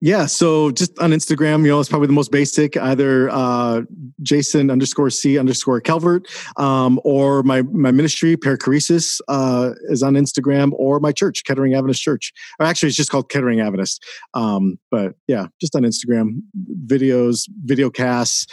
Yeah, 0.00 0.26
so 0.26 0.72
just 0.72 0.98
on 0.98 1.10
Instagram, 1.10 1.62
you 1.62 1.68
know, 1.68 1.78
it's 1.78 1.88
probably 1.88 2.08
the 2.08 2.12
most 2.12 2.32
basic. 2.32 2.76
Either 2.76 3.30
uh, 3.30 3.82
Jason 4.20 4.68
underscore 4.68 5.10
C 5.10 5.38
underscore 5.38 5.80
Calvert, 5.80 6.26
um, 6.56 6.98
or 7.04 7.42
my 7.44 7.62
my 7.62 7.92
ministry 7.92 8.36
Perichoresis 8.36 9.20
uh, 9.28 9.72
is 9.90 10.02
on 10.02 10.14
Instagram, 10.14 10.72
or 10.74 11.00
my 11.00 11.12
church 11.12 11.44
Kettering 11.44 11.74
Adventist 11.74 12.02
Church. 12.02 12.32
Or 12.58 12.66
actually, 12.66 12.88
it's 12.88 12.96
just 12.96 13.10
called 13.10 13.28
Kettering 13.28 13.60
Adventist. 13.60 14.02
Um, 14.34 14.78
but 14.90 15.14
yeah, 15.28 15.46
just 15.60 15.76
on 15.76 15.82
Instagram, 15.82 16.40
videos, 16.86 17.42
video 17.62 17.88
casts 17.88 18.46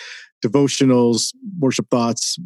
devotionals, 0.46 1.34
worship 1.60 1.88
thoughts, 1.90 2.38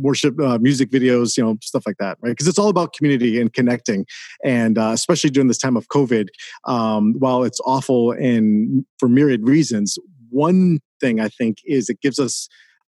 worship 0.00 0.38
uh, 0.40 0.58
music 0.58 0.90
videos, 0.90 1.36
you 1.36 1.42
know, 1.42 1.56
stuff 1.62 1.84
like 1.86 1.96
that, 1.98 2.18
right? 2.20 2.30
Because 2.30 2.48
it's 2.48 2.58
all 2.58 2.68
about 2.68 2.92
community 2.92 3.40
and 3.40 3.52
connecting, 3.52 4.06
and 4.44 4.78
uh, 4.78 4.90
especially 4.92 5.30
during 5.30 5.48
this 5.48 5.58
time 5.58 5.76
of 5.76 5.88
COVID, 5.88 6.28
um, 6.66 7.14
while 7.18 7.44
it's 7.44 7.60
awful 7.64 8.12
and 8.12 8.84
for 8.98 9.08
myriad 9.08 9.46
reasons, 9.46 9.98
one 10.30 10.80
thing 11.00 11.20
I 11.20 11.28
think 11.28 11.58
is 11.64 11.88
it 11.88 12.00
gives 12.00 12.18
us 12.18 12.48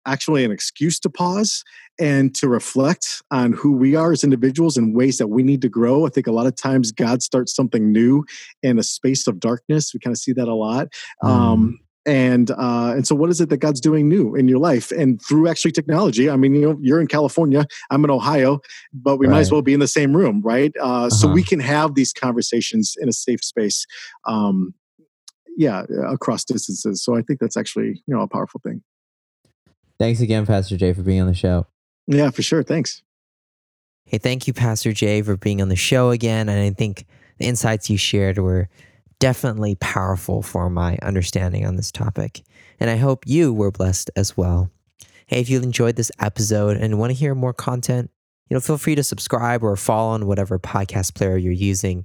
actually 0.06 0.44
an 0.44 0.50
excuse 0.50 0.98
to 1.00 1.10
pause 1.10 1.62
and 2.00 2.34
to 2.34 2.48
reflect 2.48 3.22
on 3.30 3.52
who 3.52 3.72
we 3.72 3.94
are 3.94 4.12
as 4.12 4.24
individuals 4.24 4.76
and 4.76 4.94
ways 4.94 5.18
that 5.18 5.28
we 5.28 5.42
need 5.42 5.62
to 5.62 5.68
grow. 5.68 6.06
I 6.06 6.10
think 6.10 6.26
a 6.26 6.32
lot 6.32 6.46
of 6.46 6.56
times 6.56 6.90
God 6.92 7.22
starts 7.22 7.54
something 7.54 7.92
new 7.92 8.24
in 8.62 8.78
a 8.78 8.82
space 8.82 9.26
of 9.26 9.38
darkness. 9.38 9.92
We 9.94 10.00
kind 10.00 10.12
of 10.12 10.18
see 10.18 10.32
that 10.32 10.48
a 10.48 10.54
lot. 10.54 10.88
Mm. 11.22 11.28
Um, 11.28 11.78
and 12.04 12.50
uh, 12.50 12.92
and 12.94 13.06
so 13.06 13.14
what 13.14 13.30
is 13.30 13.40
it 13.40 13.48
that 13.48 13.58
god's 13.58 13.80
doing 13.80 14.08
new 14.08 14.34
in 14.34 14.48
your 14.48 14.58
life? 14.58 14.90
And 14.90 15.20
through 15.22 15.48
actually 15.48 15.72
technology 15.72 16.28
i 16.28 16.36
mean 16.36 16.54
you 16.54 16.62
know 16.62 16.78
you're 16.80 17.00
in 17.00 17.06
california 17.06 17.66
i'm 17.90 18.04
in 18.04 18.10
ohio 18.10 18.60
but 18.92 19.18
we 19.18 19.26
right. 19.26 19.34
might 19.34 19.40
as 19.40 19.52
well 19.52 19.62
be 19.62 19.74
in 19.74 19.80
the 19.80 19.88
same 19.88 20.16
room 20.16 20.40
right? 20.42 20.72
Uh, 20.80 20.82
uh-huh. 20.82 21.10
so 21.10 21.28
we 21.28 21.42
can 21.42 21.60
have 21.60 21.94
these 21.94 22.12
conversations 22.12 22.96
in 23.00 23.08
a 23.08 23.12
safe 23.12 23.42
space 23.42 23.86
um, 24.26 24.74
yeah 25.56 25.84
across 26.08 26.44
distances. 26.44 27.02
So 27.02 27.16
i 27.16 27.22
think 27.22 27.40
that's 27.40 27.56
actually 27.56 28.02
you 28.06 28.14
know 28.14 28.22
a 28.22 28.28
powerful 28.28 28.60
thing. 28.64 28.82
Thanks 29.98 30.20
again 30.20 30.46
pastor 30.46 30.76
jay 30.76 30.92
for 30.92 31.02
being 31.02 31.20
on 31.20 31.26
the 31.26 31.34
show. 31.34 31.66
Yeah 32.06 32.30
for 32.30 32.42
sure. 32.42 32.62
Thanks. 32.62 33.02
Hey 34.04 34.18
thank 34.18 34.46
you 34.46 34.52
pastor 34.52 34.92
jay 34.92 35.22
for 35.22 35.36
being 35.36 35.62
on 35.62 35.68
the 35.68 35.76
show 35.76 36.10
again. 36.10 36.48
And 36.48 36.58
i 36.58 36.70
think 36.70 37.06
the 37.38 37.46
insights 37.46 37.88
you 37.88 37.96
shared 37.96 38.38
were 38.38 38.68
definitely 39.22 39.76
powerful 39.76 40.42
for 40.42 40.68
my 40.68 40.98
understanding 41.00 41.64
on 41.64 41.76
this 41.76 41.92
topic. 41.92 42.42
And 42.80 42.90
I 42.90 42.96
hope 42.96 43.24
you 43.24 43.52
were 43.52 43.70
blessed 43.70 44.10
as 44.16 44.36
well. 44.36 44.68
Hey, 45.28 45.38
if 45.38 45.48
you 45.48 45.62
enjoyed 45.62 45.94
this 45.94 46.10
episode 46.18 46.76
and 46.76 46.98
want 46.98 47.10
to 47.10 47.14
hear 47.14 47.32
more 47.36 47.52
content, 47.52 48.10
you 48.50 48.56
know, 48.56 48.60
feel 48.60 48.78
free 48.78 48.96
to 48.96 49.04
subscribe 49.04 49.62
or 49.62 49.76
follow 49.76 50.10
on 50.10 50.26
whatever 50.26 50.58
podcast 50.58 51.14
player 51.14 51.36
you're 51.36 51.52
using. 51.52 52.04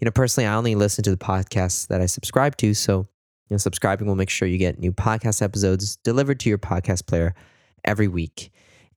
You 0.00 0.06
know, 0.06 0.10
personally, 0.10 0.46
I 0.46 0.54
only 0.54 0.74
listen 0.74 1.04
to 1.04 1.10
the 1.10 1.18
podcasts 1.18 1.86
that 1.88 2.00
I 2.00 2.06
subscribe 2.06 2.56
to. 2.56 2.72
So, 2.72 3.00
you 3.00 3.54
know, 3.54 3.58
subscribing 3.58 4.06
will 4.06 4.14
make 4.14 4.30
sure 4.30 4.48
you 4.48 4.56
get 4.56 4.78
new 4.78 4.90
podcast 4.90 5.42
episodes 5.42 5.96
delivered 5.96 6.40
to 6.40 6.48
your 6.48 6.56
podcast 6.56 7.06
player 7.06 7.34
every 7.84 8.08
week. 8.08 8.50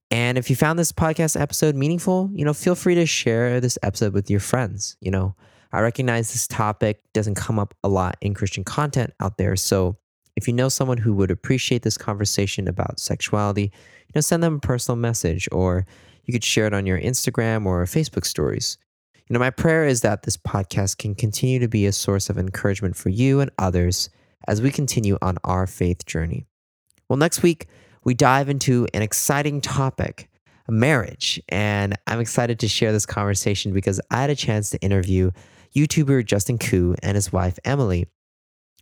And 0.10 0.38
if 0.38 0.50
you 0.50 0.56
found 0.56 0.80
this 0.80 0.94
podcast 0.94 1.38
episode 1.38 1.76
meaningful, 1.76 2.30
you 2.34 2.46
know, 2.46 2.54
feel 2.54 2.76
free 2.76 2.96
to 2.96 3.06
share 3.06 3.60
this 3.60 3.78
episode 3.84 4.14
with 4.14 4.30
your 4.30 4.40
friends. 4.40 4.96
You 5.02 5.12
know, 5.12 5.36
I 5.72 5.82
recognize 5.82 6.32
this 6.32 6.48
topic 6.48 7.02
doesn't 7.14 7.36
come 7.36 7.60
up 7.60 7.74
a 7.84 7.90
lot 7.90 8.18
in 8.22 8.34
Christian 8.34 8.64
content 8.64 9.14
out 9.20 9.38
there. 9.38 9.56
So 9.56 9.98
if 10.36 10.48
you 10.48 10.54
know 10.54 10.70
someone 10.70 10.98
who 10.98 11.14
would 11.16 11.32
appreciate 11.32 11.82
this 11.82 11.98
conversation 11.98 12.68
about 12.68 13.00
sexuality, 13.00 13.64
you 13.64 14.12
know, 14.16 14.22
send 14.22 14.44
them 14.44 14.56
a 14.56 14.60
personal 14.60 14.96
message 14.96 15.48
or 15.52 15.86
you 16.26 16.32
could 16.32 16.44
share 16.44 16.68
it 16.68 16.74
on 16.74 16.86
your 16.86 17.00
Instagram 17.00 17.66
or 17.66 17.84
Facebook 17.86 18.26
stories. 18.26 18.78
You 19.28 19.34
know, 19.34 19.40
my 19.40 19.50
prayer 19.50 19.86
is 19.86 20.02
that 20.02 20.24
this 20.24 20.38
podcast 20.38 20.98
can 21.00 21.16
continue 21.16 21.60
to 21.60 21.68
be 21.68 21.86
a 21.86 21.92
source 21.92 22.30
of 22.30 22.38
encouragement 22.38 22.96
for 22.96 23.10
you 23.10 23.40
and 23.40 23.52
others 23.58 24.10
as 24.48 24.62
we 24.62 24.72
continue 24.72 25.18
on 25.22 25.38
our 25.44 25.68
faith 25.68 26.06
journey. 26.06 26.46
Well, 27.10 27.18
next 27.18 27.44
week, 27.44 27.68
we 28.04 28.14
dive 28.14 28.48
into 28.48 28.88
an 28.94 29.02
exciting 29.02 29.60
topic 29.60 30.30
marriage. 30.70 31.42
And 31.50 31.98
I'm 32.08 32.20
excited 32.20 32.60
to 32.60 32.68
share 32.68 32.92
this 32.92 33.06
conversation 33.06 33.74
because 33.74 34.00
I 34.12 34.22
had 34.22 34.30
a 34.30 34.36
chance 34.36 34.70
to 34.72 34.82
interview 34.82 35.32
YouTuber 35.76 36.26
Justin 36.26 36.58
Koo 36.58 36.96
and 37.02 37.16
his 37.16 37.32
wife 37.32 37.58
Emily. 37.64 38.08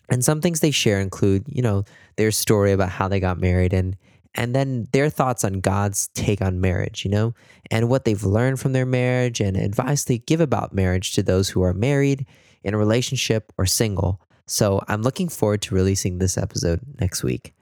And 0.09 0.23
some 0.23 0.41
things 0.41 0.59
they 0.59 0.71
share 0.71 0.99
include, 0.99 1.45
you 1.47 1.61
know, 1.61 1.83
their 2.17 2.31
story 2.31 2.71
about 2.71 2.89
how 2.89 3.07
they 3.07 3.19
got 3.19 3.39
married 3.39 3.73
and 3.73 3.95
and 4.37 4.53
then 4.53 4.87
their 4.91 5.09
thoughts 5.09 5.45
on 5.45 5.61
God's 5.61 6.09
take 6.09 6.41
on 6.41 6.59
marriage, 6.59 7.05
you 7.05 7.11
know, 7.11 7.33
and 7.71 7.89
what 7.89 8.03
they've 8.03 8.23
learned 8.23 8.59
from 8.59 8.73
their 8.73 8.85
marriage 8.85 9.39
and 9.39 9.55
advice 9.55 10.03
they 10.03 10.17
give 10.17 10.41
about 10.41 10.73
marriage 10.73 11.13
to 11.13 11.23
those 11.23 11.49
who 11.49 11.61
are 11.61 11.73
married, 11.73 12.25
in 12.63 12.73
a 12.73 12.77
relationship, 12.77 13.53
or 13.57 13.65
single. 13.65 14.19
So 14.47 14.81
I'm 14.87 15.03
looking 15.03 15.29
forward 15.29 15.61
to 15.63 15.75
releasing 15.75 16.17
this 16.17 16.37
episode 16.37 16.81
next 16.99 17.23
week. 17.23 17.53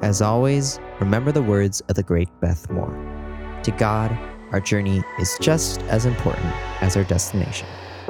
As 0.00 0.22
always, 0.22 0.78
remember 1.00 1.32
the 1.32 1.42
words 1.42 1.80
of 1.88 1.96
the 1.96 2.04
great 2.04 2.28
Beth 2.40 2.70
Moore 2.70 2.94
To 3.64 3.70
God, 3.72 4.16
our 4.52 4.60
journey 4.60 5.02
is 5.18 5.36
just 5.40 5.82
as 5.82 6.06
important 6.06 6.46
as 6.80 6.96
our 6.96 7.04
destination. 7.04 7.66